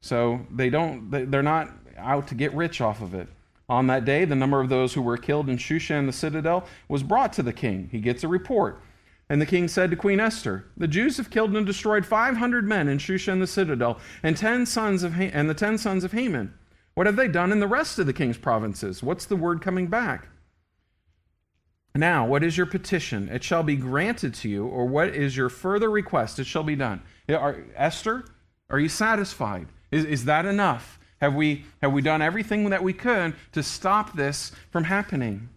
So 0.00 0.46
they 0.50 0.70
don't, 0.70 1.10
they're 1.10 1.42
not 1.42 1.70
out 1.96 2.28
to 2.28 2.34
get 2.34 2.54
rich 2.54 2.80
off 2.80 3.02
of 3.02 3.14
it. 3.14 3.28
On 3.68 3.88
that 3.88 4.04
day, 4.06 4.24
the 4.24 4.34
number 4.34 4.60
of 4.60 4.70
those 4.70 4.94
who 4.94 5.02
were 5.02 5.18
killed 5.18 5.50
in 5.50 5.58
Shushan 5.58 6.06
the 6.06 6.12
citadel 6.12 6.66
was 6.88 7.02
brought 7.02 7.34
to 7.34 7.42
the 7.42 7.52
king. 7.52 7.88
He 7.92 8.00
gets 8.00 8.24
a 8.24 8.28
report. 8.28 8.80
And 9.30 9.40
the 9.40 9.46
king 9.46 9.68
said 9.68 9.90
to 9.90 9.96
Queen 9.96 10.20
Esther, 10.20 10.64
The 10.76 10.88
Jews 10.88 11.18
have 11.18 11.30
killed 11.30 11.54
and 11.54 11.66
destroyed 11.66 12.06
500 12.06 12.66
men 12.66 12.88
in 12.88 12.98
Shushan 12.98 13.40
the 13.40 13.46
citadel, 13.46 13.98
and, 14.22 14.36
ten 14.36 14.64
sons 14.64 15.02
of 15.02 15.14
ha- 15.14 15.30
and 15.32 15.50
the 15.50 15.54
ten 15.54 15.76
sons 15.76 16.02
of 16.02 16.12
Haman. 16.12 16.54
What 16.94 17.06
have 17.06 17.16
they 17.16 17.28
done 17.28 17.52
in 17.52 17.60
the 17.60 17.66
rest 17.66 17.98
of 17.98 18.06
the 18.06 18.12
king's 18.12 18.38
provinces? 18.38 19.02
What's 19.02 19.26
the 19.26 19.36
word 19.36 19.60
coming 19.60 19.86
back? 19.86 20.28
Now, 21.94 22.26
what 22.26 22.44
is 22.44 22.56
your 22.56 22.66
petition? 22.66 23.28
It 23.28 23.42
shall 23.42 23.62
be 23.62 23.76
granted 23.76 24.34
to 24.34 24.48
you, 24.48 24.66
or 24.66 24.86
what 24.86 25.08
is 25.08 25.36
your 25.36 25.48
further 25.48 25.90
request? 25.90 26.38
It 26.38 26.46
shall 26.46 26.62
be 26.62 26.76
done. 26.76 27.02
Are, 27.28 27.64
Esther, 27.76 28.24
are 28.70 28.78
you 28.78 28.88
satisfied? 28.88 29.66
Is, 29.90 30.04
is 30.04 30.24
that 30.26 30.46
enough? 30.46 30.98
Have 31.20 31.34
we, 31.34 31.64
have 31.82 31.92
we 31.92 32.02
done 32.02 32.22
everything 32.22 32.70
that 32.70 32.82
we 32.82 32.92
could 32.92 33.34
to 33.52 33.62
stop 33.62 34.14
this 34.14 34.52
from 34.70 34.84
happening? 34.84 35.48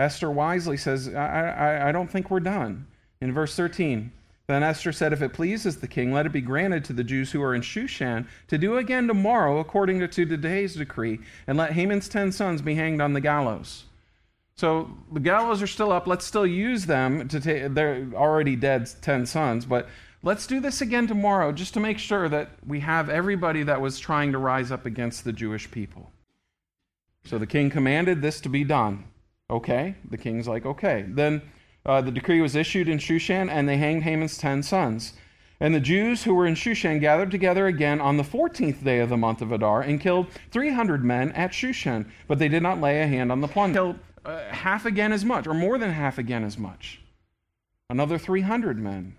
Esther 0.00 0.30
wisely 0.30 0.78
says, 0.78 1.14
I, 1.14 1.50
I, 1.50 1.88
I 1.88 1.92
don't 1.92 2.10
think 2.10 2.30
we're 2.30 2.40
done. 2.40 2.86
In 3.20 3.34
verse 3.34 3.54
13, 3.54 4.10
then 4.46 4.62
Esther 4.62 4.92
said, 4.92 5.12
If 5.12 5.20
it 5.20 5.34
pleases 5.34 5.76
the 5.76 5.86
king, 5.86 6.10
let 6.10 6.24
it 6.24 6.32
be 6.32 6.40
granted 6.40 6.84
to 6.86 6.94
the 6.94 7.04
Jews 7.04 7.30
who 7.30 7.42
are 7.42 7.54
in 7.54 7.60
Shushan 7.60 8.26
to 8.48 8.56
do 8.56 8.78
again 8.78 9.06
tomorrow 9.06 9.58
according 9.58 10.00
to 10.00 10.08
today's 10.08 10.74
decree, 10.74 11.20
and 11.46 11.58
let 11.58 11.74
Haman's 11.74 12.08
ten 12.08 12.32
sons 12.32 12.62
be 12.62 12.74
hanged 12.74 13.02
on 13.02 13.12
the 13.12 13.20
gallows. 13.20 13.84
So 14.56 14.90
the 15.12 15.20
gallows 15.20 15.60
are 15.60 15.66
still 15.66 15.92
up. 15.92 16.06
Let's 16.06 16.24
still 16.24 16.46
use 16.46 16.86
them 16.86 17.28
to 17.28 17.38
take, 17.38 17.74
they're 17.74 18.08
already 18.14 18.56
dead 18.56 18.90
ten 19.02 19.26
sons, 19.26 19.66
but 19.66 19.86
let's 20.22 20.46
do 20.46 20.60
this 20.60 20.80
again 20.80 21.08
tomorrow 21.08 21.52
just 21.52 21.74
to 21.74 21.80
make 21.80 21.98
sure 21.98 22.26
that 22.28 22.50
we 22.66 22.80
have 22.80 23.10
everybody 23.10 23.64
that 23.64 23.82
was 23.82 23.98
trying 23.98 24.32
to 24.32 24.38
rise 24.38 24.72
up 24.72 24.86
against 24.86 25.24
the 25.24 25.32
Jewish 25.32 25.70
people. 25.70 26.10
So 27.24 27.36
the 27.36 27.46
king 27.46 27.68
commanded 27.68 28.22
this 28.22 28.40
to 28.40 28.48
be 28.48 28.64
done. 28.64 29.04
Okay. 29.50 29.96
The 30.08 30.16
king's 30.16 30.46
like, 30.48 30.64
okay. 30.64 31.04
Then 31.08 31.42
uh, 31.84 32.00
the 32.00 32.12
decree 32.12 32.40
was 32.40 32.54
issued 32.54 32.88
in 32.88 32.98
Shushan, 32.98 33.50
and 33.50 33.68
they 33.68 33.76
hanged 33.76 34.04
Haman's 34.04 34.38
ten 34.38 34.62
sons. 34.62 35.14
And 35.58 35.74
the 35.74 35.80
Jews 35.80 36.22
who 36.22 36.34
were 36.34 36.46
in 36.46 36.54
Shushan 36.54 37.00
gathered 37.00 37.30
together 37.30 37.66
again 37.66 38.00
on 38.00 38.16
the 38.16 38.22
14th 38.22 38.82
day 38.82 39.00
of 39.00 39.10
the 39.10 39.16
month 39.18 39.42
of 39.42 39.52
Adar 39.52 39.82
and 39.82 40.00
killed 40.00 40.28
300 40.52 41.04
men 41.04 41.32
at 41.32 41.50
Shushan, 41.50 42.06
but 42.26 42.38
they 42.38 42.48
did 42.48 42.62
not 42.62 42.80
lay 42.80 43.02
a 43.02 43.06
hand 43.06 43.30
on 43.30 43.42
the 43.42 43.48
plunder. 43.48 43.74
Killed 43.74 43.98
uh, 44.24 44.38
half 44.48 44.86
again 44.86 45.12
as 45.12 45.24
much, 45.24 45.46
or 45.46 45.52
more 45.52 45.76
than 45.76 45.90
half 45.90 46.16
again 46.16 46.44
as 46.44 46.56
much. 46.56 47.02
Another 47.90 48.16
300 48.16 48.78
men. 48.78 49.16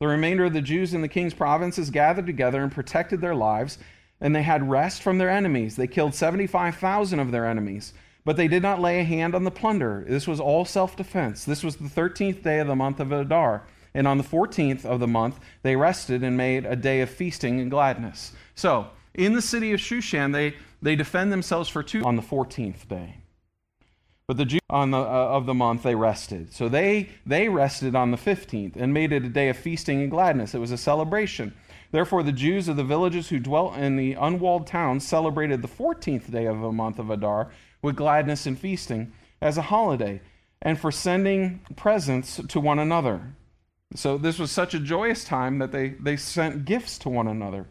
The 0.00 0.08
remainder 0.08 0.44
of 0.44 0.54
the 0.54 0.62
Jews 0.62 0.94
in 0.94 1.02
the 1.02 1.08
king's 1.08 1.34
provinces 1.34 1.90
gathered 1.90 2.26
together 2.26 2.62
and 2.62 2.72
protected 2.72 3.20
their 3.20 3.34
lives, 3.34 3.78
and 4.20 4.34
they 4.34 4.42
had 4.42 4.70
rest 4.70 5.02
from 5.02 5.18
their 5.18 5.30
enemies. 5.30 5.76
They 5.76 5.86
killed 5.86 6.14
75,000 6.14 7.20
of 7.20 7.30
their 7.30 7.46
enemies 7.46 7.92
but 8.24 8.36
they 8.36 8.48
did 8.48 8.62
not 8.62 8.80
lay 8.80 9.00
a 9.00 9.04
hand 9.04 9.34
on 9.34 9.44
the 9.44 9.50
plunder. 9.50 10.04
This 10.08 10.26
was 10.26 10.40
all 10.40 10.64
self 10.64 10.96
defense. 10.96 11.44
This 11.44 11.62
was 11.62 11.76
the 11.76 11.88
13th 11.88 12.42
day 12.42 12.58
of 12.58 12.66
the 12.66 12.76
month 12.76 13.00
of 13.00 13.12
Adar. 13.12 13.64
And 13.94 14.06
on 14.06 14.18
the 14.18 14.24
14th 14.24 14.84
of 14.84 15.00
the 15.00 15.06
month, 15.06 15.40
they 15.62 15.74
rested 15.74 16.22
and 16.22 16.36
made 16.36 16.66
a 16.66 16.76
day 16.76 17.00
of 17.00 17.10
feasting 17.10 17.58
and 17.58 17.70
gladness. 17.70 18.32
So, 18.54 18.88
in 19.14 19.32
the 19.32 19.42
city 19.42 19.72
of 19.72 19.80
Shushan, 19.80 20.32
they, 20.32 20.54
they 20.80 20.94
defend 20.94 21.32
themselves 21.32 21.68
for 21.68 21.82
two 21.82 22.04
on 22.04 22.16
the 22.16 22.22
14th 22.22 22.86
day. 22.86 23.16
But 24.28 24.36
the 24.36 24.44
Jews 24.44 24.60
on 24.68 24.90
the, 24.90 24.98
uh, 24.98 25.00
of 25.00 25.46
the 25.46 25.54
month, 25.54 25.82
they 25.82 25.94
rested. 25.94 26.52
So 26.52 26.68
they, 26.68 27.08
they 27.24 27.48
rested 27.48 27.94
on 27.94 28.10
the 28.10 28.18
15th 28.18 28.76
and 28.76 28.92
made 28.92 29.10
it 29.10 29.24
a 29.24 29.28
day 29.30 29.48
of 29.48 29.56
feasting 29.56 30.02
and 30.02 30.10
gladness. 30.10 30.54
It 30.54 30.58
was 30.58 30.70
a 30.70 30.76
celebration. 30.76 31.54
Therefore, 31.90 32.22
the 32.22 32.32
Jews 32.32 32.68
of 32.68 32.76
the 32.76 32.84
villages 32.84 33.30
who 33.30 33.38
dwelt 33.38 33.76
in 33.78 33.96
the 33.96 34.12
unwalled 34.12 34.66
towns 34.66 35.06
celebrated 35.06 35.62
the 35.62 35.68
14th 35.68 36.30
day 36.30 36.44
of 36.44 36.60
the 36.60 36.70
month 36.70 36.98
of 36.98 37.08
Adar 37.08 37.50
with 37.82 37.96
gladness 37.96 38.46
and 38.46 38.58
feasting 38.58 39.12
as 39.40 39.56
a 39.56 39.62
holiday, 39.62 40.20
and 40.60 40.78
for 40.78 40.90
sending 40.90 41.60
presents 41.76 42.40
to 42.48 42.60
one 42.60 42.78
another. 42.78 43.34
So, 43.94 44.18
this 44.18 44.38
was 44.38 44.50
such 44.50 44.74
a 44.74 44.80
joyous 44.80 45.24
time 45.24 45.58
that 45.60 45.72
they, 45.72 45.90
they 45.90 46.16
sent 46.16 46.64
gifts 46.64 46.98
to 46.98 47.08
one 47.08 47.28
another. 47.28 47.66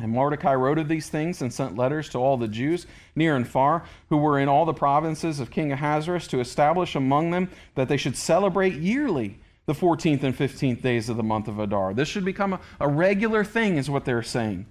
And 0.00 0.12
Mordecai 0.12 0.54
wrote 0.54 0.78
of 0.78 0.88
these 0.88 1.08
things 1.08 1.42
and 1.42 1.52
sent 1.52 1.76
letters 1.76 2.08
to 2.10 2.18
all 2.18 2.36
the 2.36 2.48
Jews, 2.48 2.86
near 3.16 3.34
and 3.34 3.46
far, 3.46 3.84
who 4.08 4.16
were 4.16 4.38
in 4.38 4.48
all 4.48 4.64
the 4.64 4.72
provinces 4.72 5.40
of 5.40 5.50
King 5.50 5.72
Ahasuerus, 5.72 6.28
to 6.28 6.40
establish 6.40 6.94
among 6.94 7.32
them 7.32 7.50
that 7.74 7.88
they 7.88 7.96
should 7.96 8.16
celebrate 8.16 8.74
yearly 8.74 9.38
the 9.66 9.74
14th 9.74 10.22
and 10.22 10.36
15th 10.36 10.80
days 10.80 11.08
of 11.08 11.16
the 11.16 11.22
month 11.22 11.48
of 11.48 11.58
Adar. 11.58 11.92
This 11.92 12.08
should 12.08 12.24
become 12.24 12.54
a, 12.54 12.60
a 12.80 12.88
regular 12.88 13.44
thing, 13.44 13.76
is 13.76 13.90
what 13.90 14.04
they're 14.04 14.22
saying. 14.22 14.66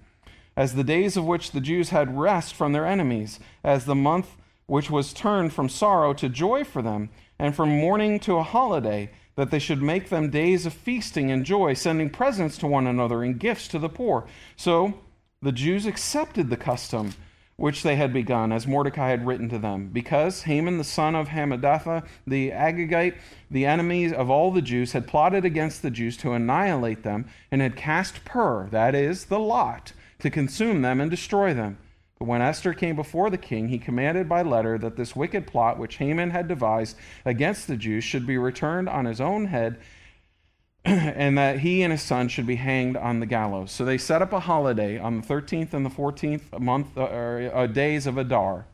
As 0.57 0.73
the 0.73 0.83
days 0.83 1.15
of 1.15 1.25
which 1.25 1.51
the 1.51 1.61
Jews 1.61 1.91
had 1.91 2.17
rest 2.17 2.55
from 2.55 2.73
their 2.73 2.87
enemies, 2.87 3.39
as 3.63 3.85
the 3.85 3.93
month 3.93 4.35
which 4.65 4.89
was 4.89 5.13
turned 5.13 5.53
from 5.53 5.69
sorrow 5.69 6.13
to 6.15 6.27
joy 6.27 6.63
for 6.63 6.81
them, 6.81 7.09
and 7.37 7.55
from 7.55 7.69
mourning 7.69 8.19
to 8.21 8.37
a 8.37 8.43
holiday, 8.43 9.11
that 9.35 9.51
they 9.51 9.59
should 9.59 9.83
make 9.83 10.09
them 10.09 10.31
days 10.31 10.65
of 10.65 10.73
feasting 10.73 11.29
and 11.29 11.45
joy, 11.45 11.75
sending 11.75 12.09
presents 12.09 12.57
to 12.57 12.65
one 12.65 12.87
another 12.87 13.23
and 13.23 13.39
gifts 13.39 13.67
to 13.67 13.77
the 13.77 13.87
poor. 13.87 14.25
So, 14.55 14.95
the 15.43 15.51
Jews 15.51 15.85
accepted 15.85 16.49
the 16.49 16.57
custom 16.57 17.13
which 17.55 17.83
they 17.83 17.95
had 17.95 18.11
begun, 18.11 18.51
as 18.51 18.65
Mordecai 18.65 19.09
had 19.09 19.27
written 19.27 19.49
to 19.49 19.59
them, 19.59 19.89
because 19.89 20.43
Haman 20.43 20.79
the 20.79 20.83
son 20.83 21.15
of 21.15 21.27
Hammedatha, 21.27 22.03
the 22.25 22.49
Agagite, 22.51 23.15
the 23.49 23.65
enemy 23.65 24.11
of 24.11 24.31
all 24.31 24.51
the 24.51 24.61
Jews, 24.61 24.93
had 24.93 25.07
plotted 25.07 25.45
against 25.45 25.83
the 25.83 25.91
Jews 25.91 26.17
to 26.17 26.33
annihilate 26.33 27.03
them, 27.03 27.27
and 27.51 27.61
had 27.61 27.75
cast 27.75 28.25
pur, 28.25 28.67
that 28.69 28.95
is, 28.95 29.25
the 29.25 29.39
lot, 29.39 29.93
to 30.20 30.30
consume 30.30 30.82
them 30.82 30.99
and 30.99 31.11
destroy 31.11 31.53
them. 31.53 31.78
But 32.20 32.26
when 32.26 32.41
Esther 32.41 32.74
came 32.74 32.95
before 32.95 33.30
the 33.30 33.38
king, 33.38 33.70
he 33.70 33.78
commanded 33.78 34.28
by 34.28 34.41
letter 34.41 34.78
that 34.80 34.95
this 34.95 35.15
wicked 35.15 35.45
plot 35.45 35.78
which 35.78 35.97
Haman 35.97 36.32
had 36.32 36.47
devised 36.47 36.97
against 37.26 37.68
the 37.68 37.78
Jews 37.78 38.03
should 38.03 38.26
be 38.26 38.38
returned 38.38 38.89
on 38.89 39.05
his 39.05 39.22
own 39.22 39.45
head 39.45 39.80
and 40.86 41.38
that 41.38 41.59
he 41.59 41.84
and 41.84 41.91
his 41.91 42.01
son 42.01 42.28
should 42.28 42.47
be 42.47 42.55
hanged 42.55 42.97
on 42.97 43.20
the 43.20 43.26
gallows. 43.26 43.72
So 43.72 43.86
they 43.86 43.97
set 43.97 44.22
up 44.22 44.34
a 44.34 44.39
holiday 44.39 44.97
on 44.97 45.22
the 45.22 45.28
13th 45.28 45.74
and 45.74 45.86
the 45.86 45.89
14th 45.89 46.59
month 46.59 46.97
uh, 46.97 47.03
or, 47.03 47.51
uh, 47.53 47.68
days 47.68 48.07
of 48.07 48.18
Adar, 48.18 48.65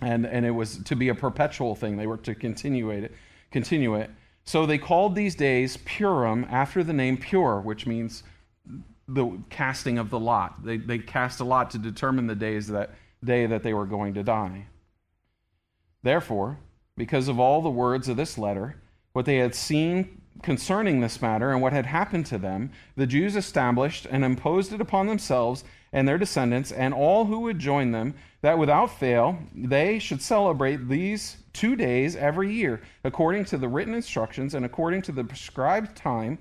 and, 0.00 0.26
and 0.26 0.44
it 0.46 0.50
was 0.50 0.78
to 0.84 0.94
be 0.94 1.08
a 1.08 1.14
perpetual 1.14 1.74
thing. 1.74 1.96
They 1.96 2.06
were 2.06 2.18
to 2.18 2.34
continue 2.34 2.90
it, 2.90 3.12
continue 3.50 3.94
it. 3.94 4.10
So 4.44 4.64
they 4.64 4.78
called 4.78 5.14
these 5.16 5.34
days 5.34 5.76
Purim 5.78 6.46
after 6.50 6.84
the 6.84 6.92
name 6.92 7.16
Pur, 7.16 7.60
which 7.60 7.86
means 7.86 8.22
the 9.08 9.38
casting 9.50 9.98
of 9.98 10.10
the 10.10 10.18
lot. 10.18 10.64
They, 10.64 10.78
they 10.78 10.98
cast 10.98 11.40
a 11.40 11.44
lot 11.44 11.70
to 11.70 11.78
determine 11.78 12.26
the 12.26 12.34
days 12.34 12.68
that 12.68 12.90
day 13.24 13.46
that 13.46 13.62
they 13.62 13.74
were 13.74 13.86
going 13.86 14.14
to 14.14 14.22
die. 14.22 14.66
Therefore, 16.02 16.58
because 16.96 17.28
of 17.28 17.38
all 17.38 17.62
the 17.62 17.70
words 17.70 18.08
of 18.08 18.16
this 18.16 18.38
letter, 18.38 18.76
what 19.12 19.24
they 19.24 19.36
had 19.36 19.54
seen 19.54 20.22
concerning 20.42 21.00
this 21.00 21.22
matter 21.22 21.50
and 21.50 21.62
what 21.62 21.72
had 21.72 21.86
happened 21.86 22.26
to 22.26 22.38
them, 22.38 22.70
the 22.96 23.06
Jews 23.06 23.36
established 23.36 24.06
and 24.10 24.24
imposed 24.24 24.72
it 24.72 24.80
upon 24.80 25.06
themselves 25.06 25.64
and 25.92 26.06
their 26.06 26.18
descendants 26.18 26.72
and 26.72 26.92
all 26.92 27.24
who 27.24 27.40
would 27.40 27.58
join 27.58 27.92
them, 27.92 28.14
that 28.42 28.58
without 28.58 28.98
fail 28.98 29.38
they 29.54 29.98
should 29.98 30.20
celebrate 30.20 30.88
these 30.88 31.38
two 31.52 31.74
days 31.74 32.16
every 32.16 32.52
year, 32.52 32.82
according 33.04 33.44
to 33.46 33.56
the 33.56 33.68
written 33.68 33.94
instructions 33.94 34.54
and 34.54 34.66
according 34.66 35.00
to 35.02 35.12
the 35.12 35.24
prescribed 35.24 35.96
time, 35.96 36.38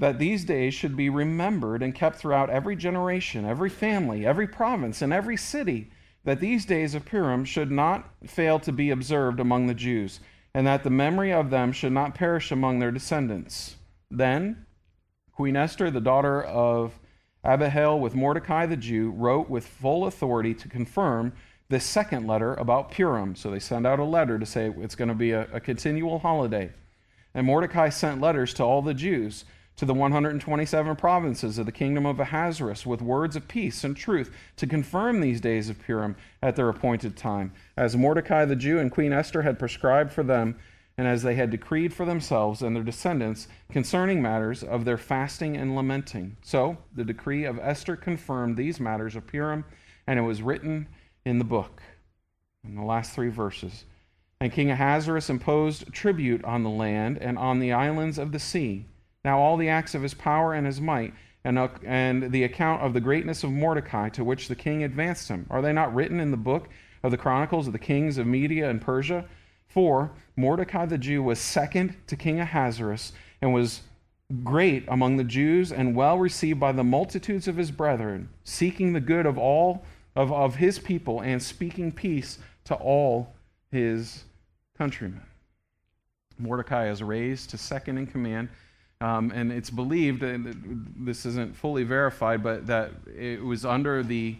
that 0.00 0.18
these 0.18 0.44
days 0.44 0.74
should 0.74 0.96
be 0.96 1.08
remembered 1.08 1.82
and 1.82 1.94
kept 1.94 2.16
throughout 2.16 2.50
every 2.50 2.74
generation, 2.74 3.44
every 3.44 3.70
family, 3.70 4.26
every 4.26 4.46
province, 4.46 5.02
and 5.02 5.12
every 5.12 5.36
city, 5.36 5.90
that 6.24 6.40
these 6.40 6.64
days 6.64 6.94
of 6.94 7.04
Purim 7.04 7.44
should 7.44 7.70
not 7.70 8.08
fail 8.26 8.58
to 8.60 8.72
be 8.72 8.90
observed 8.90 9.40
among 9.40 9.66
the 9.66 9.74
Jews 9.74 10.20
and 10.54 10.66
that 10.66 10.82
the 10.82 10.90
memory 10.90 11.32
of 11.32 11.50
them 11.50 11.70
should 11.70 11.92
not 11.92 12.14
perish 12.14 12.50
among 12.50 12.78
their 12.78 12.90
descendants. 12.90 13.76
Then 14.10 14.66
Queen 15.32 15.56
Esther, 15.56 15.90
the 15.90 16.00
daughter 16.00 16.42
of 16.42 16.98
Abihail 17.44 17.98
with 18.00 18.14
Mordecai 18.14 18.66
the 18.66 18.76
Jew, 18.76 19.10
wrote 19.10 19.48
with 19.48 19.66
full 19.66 20.06
authority 20.06 20.54
to 20.54 20.68
confirm 20.68 21.32
this 21.68 21.84
second 21.84 22.26
letter 22.26 22.54
about 22.54 22.90
Purim. 22.90 23.34
So 23.36 23.50
they 23.50 23.60
send 23.60 23.86
out 23.86 24.00
a 24.00 24.04
letter 24.04 24.38
to 24.38 24.46
say 24.46 24.72
it's 24.78 24.96
going 24.96 25.08
to 25.08 25.14
be 25.14 25.30
a, 25.30 25.46
a 25.52 25.60
continual 25.60 26.18
holiday. 26.18 26.72
And 27.32 27.46
Mordecai 27.46 27.90
sent 27.90 28.20
letters 28.20 28.52
to 28.54 28.64
all 28.64 28.82
the 28.82 28.94
Jews 28.94 29.44
to 29.80 29.86
the 29.86 29.94
127 29.94 30.94
provinces 30.96 31.56
of 31.56 31.64
the 31.64 31.72
kingdom 31.72 32.04
of 32.04 32.20
Ahasuerus 32.20 32.84
with 32.84 33.00
words 33.00 33.34
of 33.34 33.48
peace 33.48 33.82
and 33.82 33.96
truth 33.96 34.30
to 34.56 34.66
confirm 34.66 35.22
these 35.22 35.40
days 35.40 35.70
of 35.70 35.78
Purim 35.78 36.16
at 36.42 36.54
their 36.54 36.68
appointed 36.68 37.16
time, 37.16 37.50
as 37.78 37.96
Mordecai 37.96 38.44
the 38.44 38.54
Jew 38.54 38.78
and 38.78 38.90
Queen 38.90 39.10
Esther 39.10 39.40
had 39.40 39.58
prescribed 39.58 40.12
for 40.12 40.22
them, 40.22 40.58
and 40.98 41.08
as 41.08 41.22
they 41.22 41.34
had 41.34 41.48
decreed 41.48 41.94
for 41.94 42.04
themselves 42.04 42.60
and 42.60 42.76
their 42.76 42.82
descendants 42.82 43.48
concerning 43.72 44.20
matters 44.20 44.62
of 44.62 44.84
their 44.84 44.98
fasting 44.98 45.56
and 45.56 45.74
lamenting. 45.74 46.36
So 46.42 46.76
the 46.94 47.02
decree 47.02 47.46
of 47.46 47.58
Esther 47.58 47.96
confirmed 47.96 48.58
these 48.58 48.80
matters 48.80 49.16
of 49.16 49.26
Purim, 49.26 49.64
and 50.06 50.18
it 50.18 50.24
was 50.24 50.42
written 50.42 50.88
in 51.24 51.38
the 51.38 51.44
book. 51.44 51.80
In 52.64 52.74
the 52.74 52.84
last 52.84 53.12
three 53.14 53.30
verses. 53.30 53.86
And 54.42 54.52
King 54.52 54.70
Ahasuerus 54.70 55.30
imposed 55.30 55.90
tribute 55.90 56.44
on 56.44 56.64
the 56.64 56.68
land 56.68 57.16
and 57.16 57.38
on 57.38 57.60
the 57.60 57.72
islands 57.72 58.18
of 58.18 58.32
the 58.32 58.38
sea 58.38 58.84
now, 59.24 59.38
all 59.38 59.56
the 59.56 59.68
acts 59.68 59.94
of 59.94 60.02
his 60.02 60.14
power 60.14 60.54
and 60.54 60.66
his 60.66 60.80
might, 60.80 61.12
and, 61.44 61.58
uh, 61.58 61.68
and 61.84 62.32
the 62.32 62.44
account 62.44 62.82
of 62.82 62.94
the 62.94 63.00
greatness 63.00 63.44
of 63.44 63.50
Mordecai 63.50 64.08
to 64.10 64.24
which 64.24 64.48
the 64.48 64.54
king 64.54 64.82
advanced 64.82 65.28
him, 65.28 65.46
are 65.50 65.62
they 65.62 65.72
not 65.72 65.94
written 65.94 66.20
in 66.20 66.30
the 66.30 66.36
book 66.36 66.68
of 67.02 67.10
the 67.10 67.16
Chronicles 67.16 67.66
of 67.66 67.72
the 67.72 67.78
kings 67.78 68.18
of 68.18 68.26
Media 68.26 68.68
and 68.70 68.80
Persia? 68.80 69.26
For 69.68 70.10
Mordecai 70.36 70.86
the 70.86 70.98
Jew 70.98 71.22
was 71.22 71.38
second 71.38 71.94
to 72.06 72.16
King 72.16 72.40
Ahasuerus 72.40 73.12
and 73.40 73.52
was 73.54 73.82
great 74.42 74.84
among 74.88 75.16
the 75.16 75.24
Jews 75.24 75.70
and 75.70 75.94
well 75.94 76.18
received 76.18 76.58
by 76.58 76.72
the 76.72 76.84
multitudes 76.84 77.46
of 77.46 77.56
his 77.56 77.70
brethren, 77.70 78.28
seeking 78.44 78.92
the 78.92 79.00
good 79.00 79.26
of 79.26 79.38
all 79.38 79.84
of, 80.16 80.32
of 80.32 80.56
his 80.56 80.78
people 80.78 81.20
and 81.20 81.42
speaking 81.42 81.92
peace 81.92 82.38
to 82.64 82.74
all 82.74 83.34
his 83.70 84.24
countrymen. 84.76 85.22
Mordecai 86.38 86.88
is 86.88 87.02
raised 87.02 87.50
to 87.50 87.58
second 87.58 87.98
in 87.98 88.06
command 88.06 88.48
um, 89.00 89.32
and 89.34 89.50
it's 89.50 89.70
believed, 89.70 90.22
and 90.22 90.92
this 90.96 91.24
isn't 91.24 91.56
fully 91.56 91.84
verified, 91.84 92.42
but 92.42 92.66
that 92.66 92.92
it 93.16 93.42
was 93.42 93.64
under 93.64 94.02
the 94.02 94.36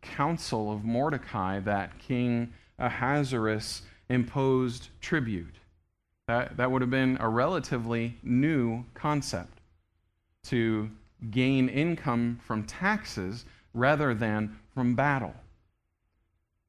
counsel 0.00 0.72
of 0.72 0.84
Mordecai 0.84 1.58
that 1.60 1.98
King 1.98 2.52
Ahasuerus 2.78 3.82
imposed 4.08 4.88
tribute. 5.00 5.56
That, 6.28 6.56
that 6.56 6.70
would 6.70 6.82
have 6.82 6.90
been 6.90 7.16
a 7.20 7.28
relatively 7.28 8.16
new 8.22 8.84
concept 8.94 9.60
to 10.44 10.90
gain 11.30 11.68
income 11.68 12.38
from 12.44 12.64
taxes 12.64 13.44
rather 13.74 14.14
than 14.14 14.56
from 14.74 14.94
battle. 14.94 15.34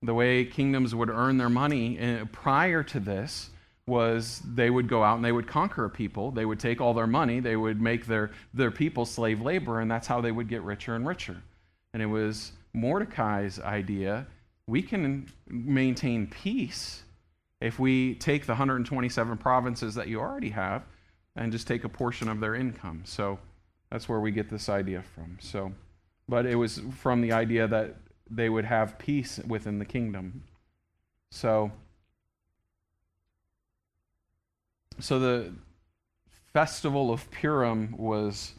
The 0.01 0.13
way 0.13 0.45
kingdoms 0.45 0.93
would 0.93 1.09
earn 1.09 1.37
their 1.37 1.49
money 1.49 1.97
eh, 1.97 2.23
prior 2.31 2.83
to 2.83 2.99
this 2.99 3.49
was 3.87 4.41
they 4.45 4.69
would 4.69 4.87
go 4.87 5.03
out 5.03 5.15
and 5.15 5.25
they 5.25 5.31
would 5.31 5.47
conquer 5.47 5.89
people. 5.89 6.29
They 6.29 6.45
would 6.45 6.59
take 6.59 6.79
all 6.79 6.93
their 6.93 7.07
money, 7.07 7.39
they 7.39 7.55
would 7.55 7.81
make 7.81 8.05
their, 8.05 8.31
their 8.53 8.71
people 8.71 9.05
slave 9.05 9.41
labor, 9.41 9.79
and 9.79 9.89
that's 9.89 10.07
how 10.07 10.21
they 10.21 10.31
would 10.31 10.47
get 10.47 10.61
richer 10.61 10.95
and 10.95 11.07
richer. 11.07 11.37
And 11.93 12.03
it 12.03 12.07
was 12.07 12.51
Mordecai's 12.73 13.59
idea 13.59 14.27
we 14.67 14.81
can 14.81 15.27
maintain 15.47 16.27
peace 16.27 17.03
if 17.61 17.79
we 17.79 18.15
take 18.15 18.45
the 18.45 18.51
127 18.51 19.37
provinces 19.37 19.95
that 19.95 20.07
you 20.07 20.19
already 20.19 20.49
have 20.49 20.83
and 21.35 21.51
just 21.51 21.67
take 21.67 21.83
a 21.83 21.89
portion 21.89 22.27
of 22.27 22.39
their 22.39 22.53
income. 22.53 23.01
So 23.05 23.39
that's 23.89 24.09
where 24.09 24.19
we 24.19 24.31
get 24.31 24.49
this 24.49 24.69
idea 24.69 25.03
from. 25.15 25.37
So, 25.39 25.71
but 26.27 26.45
it 26.45 26.55
was 26.55 26.81
from 26.97 27.21
the 27.21 27.31
idea 27.31 27.67
that 27.67 27.95
they 28.29 28.49
would 28.49 28.65
have 28.65 28.99
peace 28.99 29.39
within 29.47 29.79
the 29.79 29.85
kingdom. 29.85 30.43
So, 31.31 31.71
so 34.99 35.19
the 35.19 35.53
festival 36.53 37.11
of 37.11 37.29
Purim 37.31 37.95
was 37.97 38.53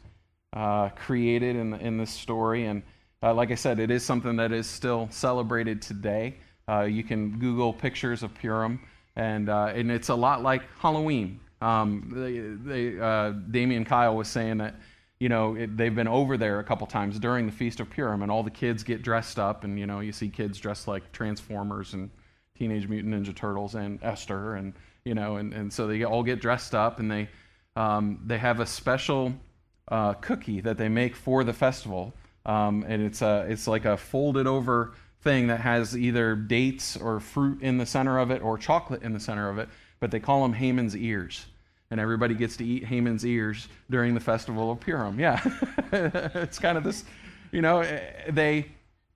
uh, 0.53 0.89
created 0.91 1.57
in, 1.57 1.74
in 1.74 1.99
this 1.99 2.11
story, 2.11 2.66
and 2.66 2.82
uh, 3.22 3.34
like 3.34 3.51
I 3.51 3.55
said, 3.55 3.80
it 3.80 3.91
is 3.91 4.05
something 4.05 4.36
that 4.36 4.53
is 4.53 4.66
still 4.66 5.09
celebrated 5.11 5.82
today. 5.82 6.36
Uh, 6.68 6.82
you 6.82 7.03
can 7.03 7.39
Google 7.39 7.72
pictures 7.72 8.22
of 8.22 8.34
Purim, 8.34 8.80
and 9.16 9.49
uh, 9.49 9.72
and 9.74 9.91
it's 9.91 10.09
a 10.09 10.14
lot 10.14 10.43
like 10.43 10.62
Halloween. 10.78 11.41
Um, 11.61 12.12
they, 12.14 12.93
they, 12.93 13.01
uh, 13.01 13.30
Damien 13.51 13.84
Kyle 13.84 14.14
was 14.14 14.28
saying 14.28 14.59
that 14.59 14.76
you 15.18 15.28
know 15.28 15.57
it, 15.57 15.76
they've 15.76 15.95
been 15.95 16.09
over 16.09 16.36
there 16.36 16.61
a 16.61 16.64
couple 16.64 16.86
times 16.86 17.18
during 17.18 17.47
the 17.47 17.53
Feast 17.53 17.80
of 17.80 17.91
Purim, 17.91 18.22
and 18.22 18.30
all 18.30 18.43
the 18.43 18.51
kids 18.51 18.82
get 18.82 19.03
dressed 19.03 19.39
up, 19.39 19.64
and 19.64 19.78
you 19.78 19.86
know 19.86 20.01
you 20.01 20.12
see 20.12 20.28
kids 20.28 20.59
dressed 20.59 20.86
like 20.86 21.11
Transformers 21.12 21.95
and 21.95 22.11
Teenage 22.57 22.89
Mutant 22.89 23.14
Ninja 23.14 23.34
Turtles 23.34 23.74
and 23.74 23.99
Esther 24.03 24.55
and 24.55 24.74
you 25.05 25.14
know, 25.14 25.36
and, 25.36 25.53
and 25.53 25.72
so 25.72 25.86
they 25.86 26.05
all 26.05 26.22
get 26.22 26.40
dressed 26.40 26.74
up 26.74 27.01
and 27.01 27.11
they, 27.11 27.28
um, 27.76 28.20
they 28.26 28.38
have 28.38 28.61
a 28.61 28.66
special 28.66 29.32
uh, 29.88 30.14
cookie 30.14 30.61
that 30.61 30.76
they 30.76 30.88
make 30.88 31.16
for 31.16 31.44
the 31.44 31.53
festival. 31.53 32.12
Um, 32.46 32.84
and 32.86 33.03
it's, 33.03 33.22
a, 33.22 33.46
it's 33.49 33.66
like 33.66 33.84
a 33.84 33.96
folded 33.96 34.46
over 34.46 34.94
thing 35.22 35.49
that 35.49 35.61
has 35.61 35.96
either 35.96 36.34
dates 36.34 36.96
or 36.96 37.20
fruit 37.20 37.62
in 37.62 37.78
the 37.78 37.86
center 37.86 38.18
of 38.18 38.30
it 38.30 38.42
or 38.42 38.57
chocolate 38.57 39.03
in 39.03 39.12
the 39.12 39.20
center 39.20 39.49
of 39.49 39.59
it, 39.59 39.68
but 40.01 40.11
they 40.11 40.20
call 40.20 40.42
them 40.42 40.53
Haman's 40.53 40.96
ears. 40.96 41.46
And 41.90 41.99
everybody 41.99 42.34
gets 42.34 42.57
to 42.59 42.64
eat 42.64 42.84
Haman's 42.84 43.24
ears 43.24 43.68
during 43.90 44.14
the 44.14 44.20
festival 44.20 44.70
of 44.70 44.80
Purim. 44.80 45.18
Yeah. 45.18 45.40
it's 45.92 46.59
kind 46.59 46.76
of 46.76 46.84
this, 46.84 47.05
you 47.51 47.62
know, 47.62 47.82
they 48.28 48.66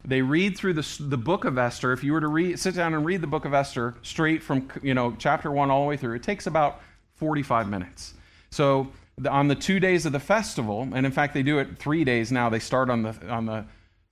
they 0.04 0.22
read 0.22 0.56
through 0.56 0.74
the, 0.74 0.96
the 1.00 1.16
book 1.16 1.44
of 1.44 1.58
Esther. 1.58 1.92
If 1.92 2.02
you 2.02 2.12
were 2.12 2.20
to 2.20 2.28
read, 2.28 2.58
sit 2.58 2.74
down 2.74 2.94
and 2.94 3.04
read 3.04 3.20
the 3.20 3.26
book 3.26 3.44
of 3.44 3.54
Esther 3.54 3.94
straight 4.02 4.42
from 4.42 4.68
you 4.82 4.94
know 4.94 5.14
chapter 5.18 5.50
one 5.50 5.70
all 5.70 5.82
the 5.82 5.88
way 5.88 5.96
through, 5.96 6.16
it 6.16 6.22
takes 6.22 6.46
about 6.46 6.80
45 7.16 7.68
minutes. 7.68 8.14
So 8.50 8.88
the, 9.18 9.30
on 9.30 9.48
the 9.48 9.54
two 9.54 9.80
days 9.80 10.06
of 10.06 10.12
the 10.12 10.20
festival, 10.20 10.88
and 10.92 11.06
in 11.06 11.12
fact 11.12 11.34
they 11.34 11.42
do 11.42 11.58
it 11.58 11.78
three 11.78 12.04
days 12.04 12.32
now. 12.32 12.48
They 12.48 12.58
start 12.58 12.90
on 12.90 13.02
the 13.02 13.28
on 13.28 13.46
the 13.46 13.64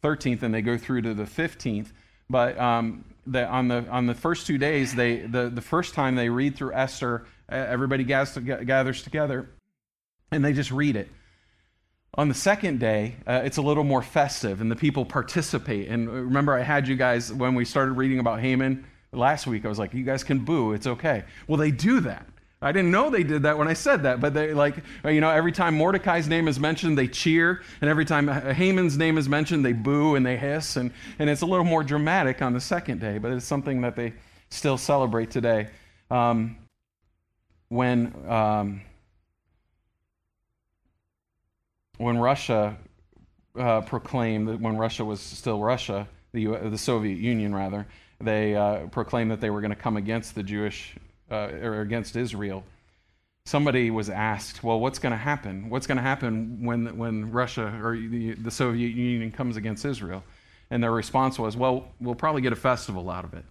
13th 0.03 0.43
and 0.43 0.55
they 0.55 0.62
go 0.62 0.78
through 0.78 1.03
to 1.03 1.14
the 1.14 1.24
15th. 1.24 1.88
But 2.28 2.59
um, 2.59 3.05
the, 3.26 3.47
on 3.47 3.68
the 3.68 3.86
on 3.88 4.07
the 4.07 4.14
first 4.14 4.47
two 4.47 4.59
days, 4.59 4.95
they 4.95 5.16
the, 5.16 5.49
the 5.49 5.61
first 5.61 5.95
time 5.95 6.14
they 6.14 6.28
read 6.28 6.57
through 6.57 6.72
Esther, 6.72 7.26
everybody 7.49 8.05
gathers 8.05 9.03
together, 9.03 9.51
and 10.30 10.45
they 10.45 10.53
just 10.53 10.70
read 10.70 10.97
it. 10.97 11.09
On 12.14 12.28
the 12.28 12.34
second 12.34 12.80
day, 12.80 13.16
uh, 13.26 13.42
it's 13.44 13.56
a 13.56 13.62
little 13.62 13.84
more 13.84 14.02
festive, 14.02 14.61
and 14.61 14.70
the 14.70 14.76
people 14.76 15.04
participate. 15.04 15.88
And 15.88 16.08
remember, 16.11 16.54
I 16.54 16.62
had 16.62 16.88
you 16.88 16.96
guys 16.96 17.32
when 17.32 17.54
we 17.54 17.64
started 17.64 17.92
reading 17.92 18.18
about 18.18 18.40
Haman 18.40 18.84
last 19.12 19.46
week. 19.46 19.64
I 19.64 19.68
was 19.68 19.78
like, 19.78 19.94
"You 19.94 20.04
guys 20.04 20.24
can 20.24 20.40
boo; 20.40 20.72
it's 20.72 20.86
okay." 20.86 21.24
Well, 21.46 21.56
they 21.56 21.70
do 21.70 22.00
that. 22.00 22.26
I 22.62 22.72
didn't 22.72 22.90
know 22.90 23.08
they 23.08 23.22
did 23.22 23.44
that 23.44 23.56
when 23.56 23.68
I 23.68 23.72
said 23.72 24.02
that, 24.02 24.20
but 24.20 24.34
they 24.34 24.52
like, 24.52 24.76
you 25.04 25.20
know, 25.22 25.30
every 25.30 25.52
time 25.52 25.74
Mordecai's 25.74 26.28
name 26.28 26.46
is 26.46 26.61
mentioned, 26.61 26.98
they 26.98 27.08
cheer, 27.08 27.62
and 27.80 27.88
every 27.88 28.04
time 28.04 28.28
Haman's 28.28 28.98
name 28.98 29.16
is 29.16 29.30
mentioned, 29.30 29.64
they 29.64 29.72
boo 29.72 30.14
and 30.14 30.26
they 30.26 30.36
hiss, 30.36 30.76
and, 30.76 30.92
and 31.18 31.30
it's 31.30 31.40
a 31.40 31.46
little 31.46 31.64
more 31.64 31.82
dramatic 31.82 32.42
on 32.42 32.52
the 32.52 32.61
second 32.61 33.00
day, 33.00 33.16
but 33.16 33.32
it's 33.32 33.46
something 33.46 33.80
that 33.80 33.96
they 33.96 34.12
still 34.50 34.76
celebrate 34.76 35.30
today. 35.30 35.68
Um, 36.11 36.58
when 37.70 38.12
um, 38.28 38.82
when 42.01 42.16
Russia 42.16 42.76
uh, 43.59 43.82
proclaimed 43.82 44.48
that 44.48 44.59
when 44.61 44.76
Russia 44.76 45.05
was 45.05 45.20
still 45.20 45.61
Russia, 45.61 46.09
the, 46.32 46.40
U- 46.40 46.70
the 46.70 46.78
Soviet 46.78 47.18
Union 47.18 47.55
rather, 47.55 47.86
they 48.20 48.57
uh, 48.57 48.86
proclaimed 48.86 49.30
that 49.30 49.40
they 49.40 49.51
were 49.51 49.61
going 49.61 49.70
to 49.70 49.76
come 49.76 49.98
against 49.98 50.34
the 50.34 50.42
Jewish 50.42 50.96
uh, 51.30 51.51
or 51.62 51.82
against 51.82 52.16
Israel. 52.16 52.64
Somebody 53.44 53.90
was 53.90 54.09
asked, 54.09 54.64
"Well, 54.64 54.80
what's 54.80 54.98
going 54.98 55.12
to 55.12 55.18
happen? 55.18 55.68
What's 55.68 55.86
going 55.86 55.96
to 55.96 56.03
happen 56.03 56.64
when 56.64 56.96
when 56.96 57.30
Russia 57.32 57.66
or 57.82 57.96
the, 57.96 58.32
the 58.34 58.51
Soviet 58.51 58.94
Union 58.94 59.30
comes 59.30 59.57
against 59.57 59.84
Israel?" 59.84 60.22
And 60.70 60.82
their 60.82 60.92
response 60.92 61.38
was, 61.38 61.57
"Well, 61.57 61.88
we'll 62.01 62.14
probably 62.14 62.42
get 62.42 62.53
a 62.53 62.62
festival 62.70 63.11
out 63.11 63.24
of 63.24 63.34
it." 63.34 63.44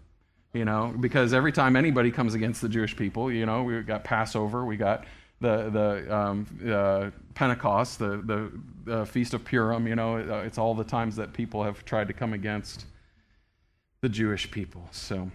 You 0.53 0.65
know, 0.65 0.93
because 0.99 1.33
every 1.33 1.51
time 1.51 1.75
anybody 1.75 2.11
comes 2.11 2.33
against 2.33 2.61
the 2.61 2.69
Jewish 2.69 2.95
people, 2.95 3.31
you 3.31 3.45
know, 3.45 3.63
we 3.63 3.81
got 3.81 4.03
Passover, 4.03 4.65
we 4.65 4.77
got 4.77 5.05
the 5.39 5.69
the 5.69 6.15
um, 6.15 6.45
uh, 6.67 7.09
Pentecost, 7.33 7.99
the 7.99 8.51
the 8.85 9.05
Feast 9.05 9.33
of 9.33 9.43
Purim. 9.45 9.87
You 9.87 9.95
know, 9.95 10.17
uh, 10.17 10.43
it's 10.45 10.57
all 10.57 10.73
the 10.73 10.83
times 10.83 11.15
that 11.15 11.33
people 11.33 11.63
have 11.63 11.85
tried 11.85 12.07
to 12.07 12.13
come 12.13 12.33
against 12.33 12.85
the 14.01 14.09
Jewish 14.09 14.49
people. 14.51 14.87
So, 14.91 15.31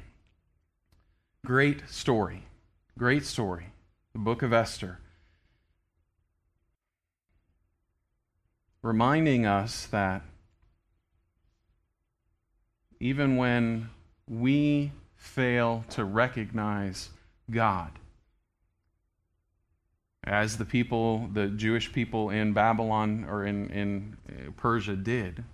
great 1.44 1.88
story, 1.88 2.44
great 2.98 3.24
story. 3.24 3.66
The 4.12 4.20
Book 4.20 4.42
of 4.42 4.52
Esther, 4.52 4.98
reminding 8.82 9.44
us 9.44 9.86
that 9.86 10.22
even 13.00 13.36
when 13.36 13.90
we 14.28 14.92
fail 15.16 15.84
to 15.90 16.04
recognize 16.04 17.10
God 17.50 17.90
as 20.26 20.56
the 20.56 20.64
people, 20.64 21.28
the 21.32 21.48
Jewish 21.48 21.92
people 21.92 22.30
in 22.30 22.52
Babylon 22.52 23.26
or 23.28 23.44
in, 23.44 23.68
in 23.70 24.16
uh, 24.28 24.50
Persia 24.56 24.96
did, 24.96 25.44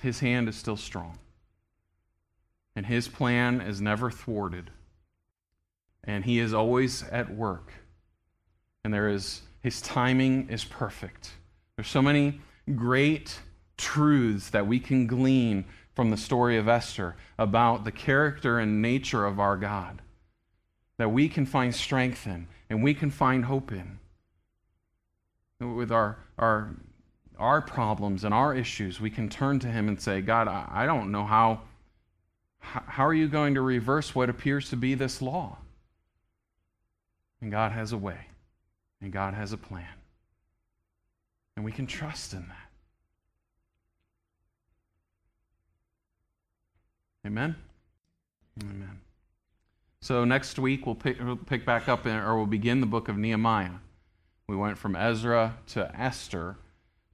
his 0.00 0.20
hand 0.20 0.48
is 0.48 0.56
still 0.56 0.76
strong. 0.76 1.18
And 2.76 2.86
his 2.86 3.06
plan 3.06 3.60
is 3.60 3.80
never 3.80 4.10
thwarted. 4.10 4.70
And 6.02 6.24
he 6.24 6.38
is 6.38 6.52
always 6.52 7.02
at 7.04 7.32
work. 7.34 7.72
And 8.82 8.92
there 8.92 9.08
is 9.08 9.42
his 9.62 9.80
timing 9.80 10.50
is 10.50 10.64
perfect. 10.64 11.30
There's 11.76 11.88
so 11.88 12.02
many 12.02 12.40
great 12.74 13.38
truths 13.78 14.50
that 14.50 14.66
we 14.66 14.78
can 14.78 15.06
glean 15.06 15.64
from 15.94 16.10
the 16.10 16.16
story 16.16 16.58
of 16.58 16.68
Esther 16.68 17.16
about 17.38 17.84
the 17.84 17.92
character 17.92 18.58
and 18.58 18.82
nature 18.82 19.24
of 19.24 19.40
our 19.40 19.56
God 19.56 20.02
that 20.96 21.10
we 21.10 21.28
can 21.28 21.46
find 21.46 21.74
strength 21.74 22.26
in 22.26 22.46
and 22.70 22.82
we 22.82 22.94
can 22.94 23.10
find 23.10 23.44
hope 23.44 23.72
in. 23.72 23.98
With 25.60 25.92
our, 25.92 26.18
our, 26.38 26.70
our 27.38 27.62
problems 27.62 28.24
and 28.24 28.34
our 28.34 28.54
issues, 28.54 29.00
we 29.00 29.10
can 29.10 29.28
turn 29.28 29.58
to 29.60 29.68
Him 29.68 29.88
and 29.88 30.00
say, 30.00 30.20
God, 30.20 30.48
I, 30.48 30.66
I 30.68 30.86
don't 30.86 31.10
know 31.10 31.24
how, 31.24 31.62
how 32.58 33.06
are 33.06 33.14
you 33.14 33.28
going 33.28 33.54
to 33.54 33.60
reverse 33.60 34.14
what 34.14 34.28
appears 34.28 34.68
to 34.70 34.76
be 34.76 34.94
this 34.94 35.22
law? 35.22 35.58
And 37.40 37.50
God 37.50 37.72
has 37.72 37.92
a 37.92 37.98
way, 37.98 38.18
and 39.00 39.12
God 39.12 39.34
has 39.34 39.52
a 39.52 39.56
plan. 39.56 39.86
And 41.56 41.64
we 41.64 41.72
can 41.72 41.86
trust 41.86 42.32
in 42.32 42.46
that. 42.48 42.68
Amen? 47.26 47.56
Amen. 48.62 49.03
So 50.04 50.26
next 50.26 50.58
week 50.58 50.84
we'll 50.84 50.96
pick, 50.96 51.18
we'll 51.18 51.34
pick 51.34 51.64
back 51.64 51.88
up 51.88 52.04
in, 52.04 52.14
or 52.14 52.36
we'll 52.36 52.44
begin 52.44 52.80
the 52.82 52.86
book 52.86 53.08
of 53.08 53.16
Nehemiah. 53.16 53.78
We 54.46 54.54
went 54.54 54.76
from 54.76 54.96
Ezra 54.96 55.56
to 55.68 55.90
Esther 55.98 56.58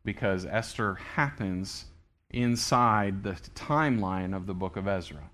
because 0.05 0.45
Esther 0.45 0.97
happens 0.97 1.85
inside 2.31 3.23
the 3.23 3.35
timeline 3.55 4.35
of 4.35 4.49
the 4.49 4.55
book 4.55 4.77
of 4.77 4.89
Ezra. 4.89 5.31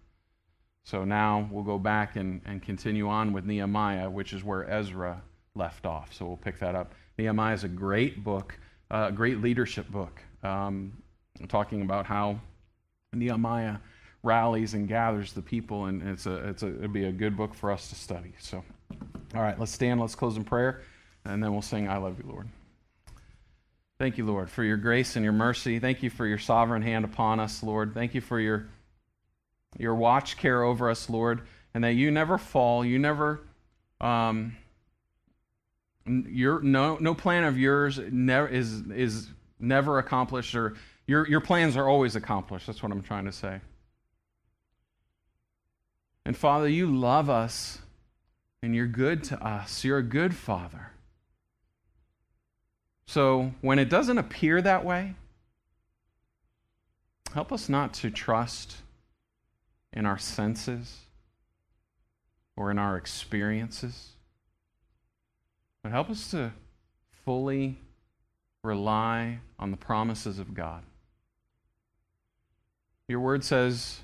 So 0.84 1.06
now 1.06 1.48
we'll 1.50 1.64
go 1.64 1.78
back 1.78 2.16
and, 2.16 2.42
and 2.44 2.62
continue 2.62 3.08
on 3.08 3.32
with 3.32 3.46
Nehemiah, 3.46 4.10
which 4.10 4.34
is 4.34 4.44
where 4.44 4.70
Ezra 4.70 5.22
left 5.54 5.86
off. 5.86 6.12
So 6.12 6.26
we'll 6.26 6.36
pick 6.36 6.58
that 6.58 6.74
up. 6.74 6.92
Nehemiah 7.16 7.54
is 7.54 7.64
a 7.64 7.68
great 7.68 8.22
book, 8.22 8.60
a 8.90 8.94
uh, 8.94 9.10
great 9.12 9.40
leadership 9.40 9.88
book, 9.88 10.20
um, 10.42 10.92
talking 11.48 11.80
about 11.80 12.04
how 12.04 12.38
Nehemiah 13.14 13.78
rallies 14.26 14.74
and 14.74 14.88
gathers 14.88 15.32
the 15.32 15.40
people, 15.40 15.86
and 15.86 16.02
it's 16.02 16.26
a, 16.26 16.48
it's 16.48 16.62
a, 16.62 16.68
it'd 16.68 16.92
be 16.92 17.04
a 17.04 17.12
good 17.12 17.36
book 17.36 17.54
for 17.54 17.70
us 17.70 17.88
to 17.88 17.94
study. 17.94 18.32
So, 18.38 18.62
all 19.34 19.40
right, 19.40 19.58
let's 19.58 19.72
stand, 19.72 20.00
let's 20.00 20.14
close 20.14 20.36
in 20.36 20.44
prayer, 20.44 20.82
and 21.24 21.42
then 21.42 21.52
we'll 21.52 21.62
sing 21.62 21.88
I 21.88 21.96
Love 21.96 22.18
You, 22.18 22.28
Lord. 22.28 22.48
Thank 23.98 24.18
you, 24.18 24.26
Lord, 24.26 24.50
for 24.50 24.62
your 24.62 24.76
grace 24.76 25.16
and 25.16 25.24
your 25.24 25.32
mercy. 25.32 25.78
Thank 25.78 26.02
you 26.02 26.10
for 26.10 26.26
your 26.26 26.38
sovereign 26.38 26.82
hand 26.82 27.06
upon 27.06 27.40
us, 27.40 27.62
Lord. 27.62 27.94
Thank 27.94 28.14
you 28.14 28.20
for 28.20 28.38
your, 28.38 28.66
your 29.78 29.94
watch 29.94 30.36
care 30.36 30.62
over 30.62 30.90
us, 30.90 31.08
Lord, 31.08 31.46
and 31.72 31.82
that 31.84 31.94
you 31.94 32.10
never 32.10 32.36
fall, 32.36 32.84
you 32.84 32.98
never. 32.98 33.40
Um, 34.00 34.56
your 36.06 36.60
no 36.60 36.96
no 37.00 37.14
plan 37.14 37.44
of 37.44 37.58
yours 37.58 37.98
never 38.10 38.46
is 38.46 38.82
is 38.94 39.28
never 39.58 39.98
accomplished 39.98 40.54
or 40.54 40.74
your 41.06 41.26
your 41.28 41.40
plans 41.40 41.76
are 41.76 41.88
always 41.88 42.14
accomplished 42.14 42.66
that's 42.66 42.82
what 42.82 42.92
i'm 42.92 43.02
trying 43.02 43.24
to 43.24 43.32
say 43.32 43.60
and 46.26 46.36
Father, 46.36 46.68
you 46.68 46.88
love 46.88 47.30
us 47.30 47.78
and 48.60 48.74
you're 48.74 48.88
good 48.88 49.22
to 49.24 49.40
us. 49.40 49.84
You're 49.84 49.98
a 49.98 50.02
good 50.02 50.34
Father. 50.34 50.90
So 53.06 53.52
when 53.60 53.78
it 53.78 53.88
doesn't 53.88 54.18
appear 54.18 54.60
that 54.60 54.84
way, 54.84 55.14
help 57.32 57.52
us 57.52 57.68
not 57.68 57.94
to 57.94 58.10
trust 58.10 58.78
in 59.92 60.04
our 60.04 60.18
senses 60.18 61.02
or 62.56 62.72
in 62.72 62.78
our 62.78 62.96
experiences, 62.96 64.08
but 65.84 65.92
help 65.92 66.10
us 66.10 66.32
to 66.32 66.52
fully 67.24 67.78
rely 68.64 69.38
on 69.60 69.70
the 69.70 69.76
promises 69.76 70.40
of 70.40 70.54
God. 70.54 70.82
Your 73.06 73.20
word 73.20 73.44
says, 73.44 74.00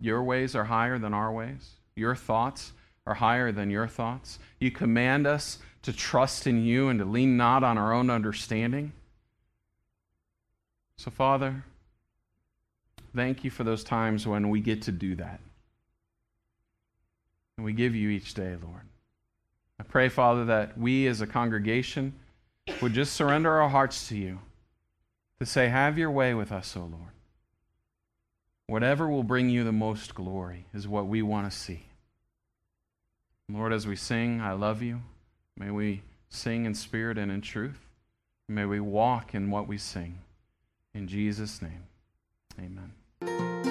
your 0.00 0.22
ways 0.22 0.56
are 0.56 0.64
higher 0.64 0.98
than 0.98 1.14
our 1.14 1.30
ways. 1.30 1.72
Your 1.94 2.16
thoughts 2.16 2.72
are 3.06 3.14
higher 3.14 3.52
than 3.52 3.70
your 3.70 3.86
thoughts. 3.86 4.38
You 4.58 4.70
command 4.70 5.26
us 5.26 5.58
to 5.82 5.92
trust 5.92 6.46
in 6.46 6.64
you 6.64 6.88
and 6.88 6.98
to 6.98 7.04
lean 7.04 7.36
not 7.36 7.62
on 7.62 7.78
our 7.78 7.92
own 7.92 8.10
understanding. 8.10 8.92
So, 10.96 11.10
Father, 11.10 11.64
thank 13.14 13.44
you 13.44 13.50
for 13.50 13.64
those 13.64 13.84
times 13.84 14.26
when 14.26 14.48
we 14.48 14.60
get 14.60 14.82
to 14.82 14.92
do 14.92 15.14
that. 15.16 15.40
And 17.56 17.64
we 17.64 17.72
give 17.72 17.94
you 17.94 18.10
each 18.10 18.34
day, 18.34 18.56
Lord. 18.62 18.82
I 19.78 19.82
pray, 19.82 20.08
Father, 20.08 20.44
that 20.46 20.76
we 20.76 21.06
as 21.06 21.20
a 21.20 21.26
congregation 21.26 22.14
would 22.82 22.92
just 22.92 23.14
surrender 23.14 23.60
our 23.60 23.68
hearts 23.68 24.08
to 24.08 24.16
you 24.16 24.38
to 25.38 25.46
say, 25.46 25.68
Have 25.68 25.98
your 25.98 26.10
way 26.10 26.34
with 26.34 26.52
us, 26.52 26.76
O 26.76 26.80
Lord. 26.80 27.12
Whatever 28.70 29.08
will 29.08 29.24
bring 29.24 29.50
you 29.50 29.64
the 29.64 29.72
most 29.72 30.14
glory 30.14 30.64
is 30.72 30.86
what 30.86 31.08
we 31.08 31.22
want 31.22 31.50
to 31.50 31.58
see. 31.58 31.86
Lord, 33.48 33.72
as 33.72 33.84
we 33.84 33.96
sing, 33.96 34.40
I 34.40 34.52
love 34.52 34.80
you. 34.80 35.00
May 35.56 35.72
we 35.72 36.02
sing 36.28 36.66
in 36.66 36.74
spirit 36.76 37.18
and 37.18 37.32
in 37.32 37.40
truth. 37.40 37.80
May 38.48 38.66
we 38.66 38.78
walk 38.78 39.34
in 39.34 39.50
what 39.50 39.66
we 39.66 39.76
sing. 39.76 40.20
In 40.94 41.08
Jesus' 41.08 41.60
name, 41.60 41.82
amen. 42.60 43.69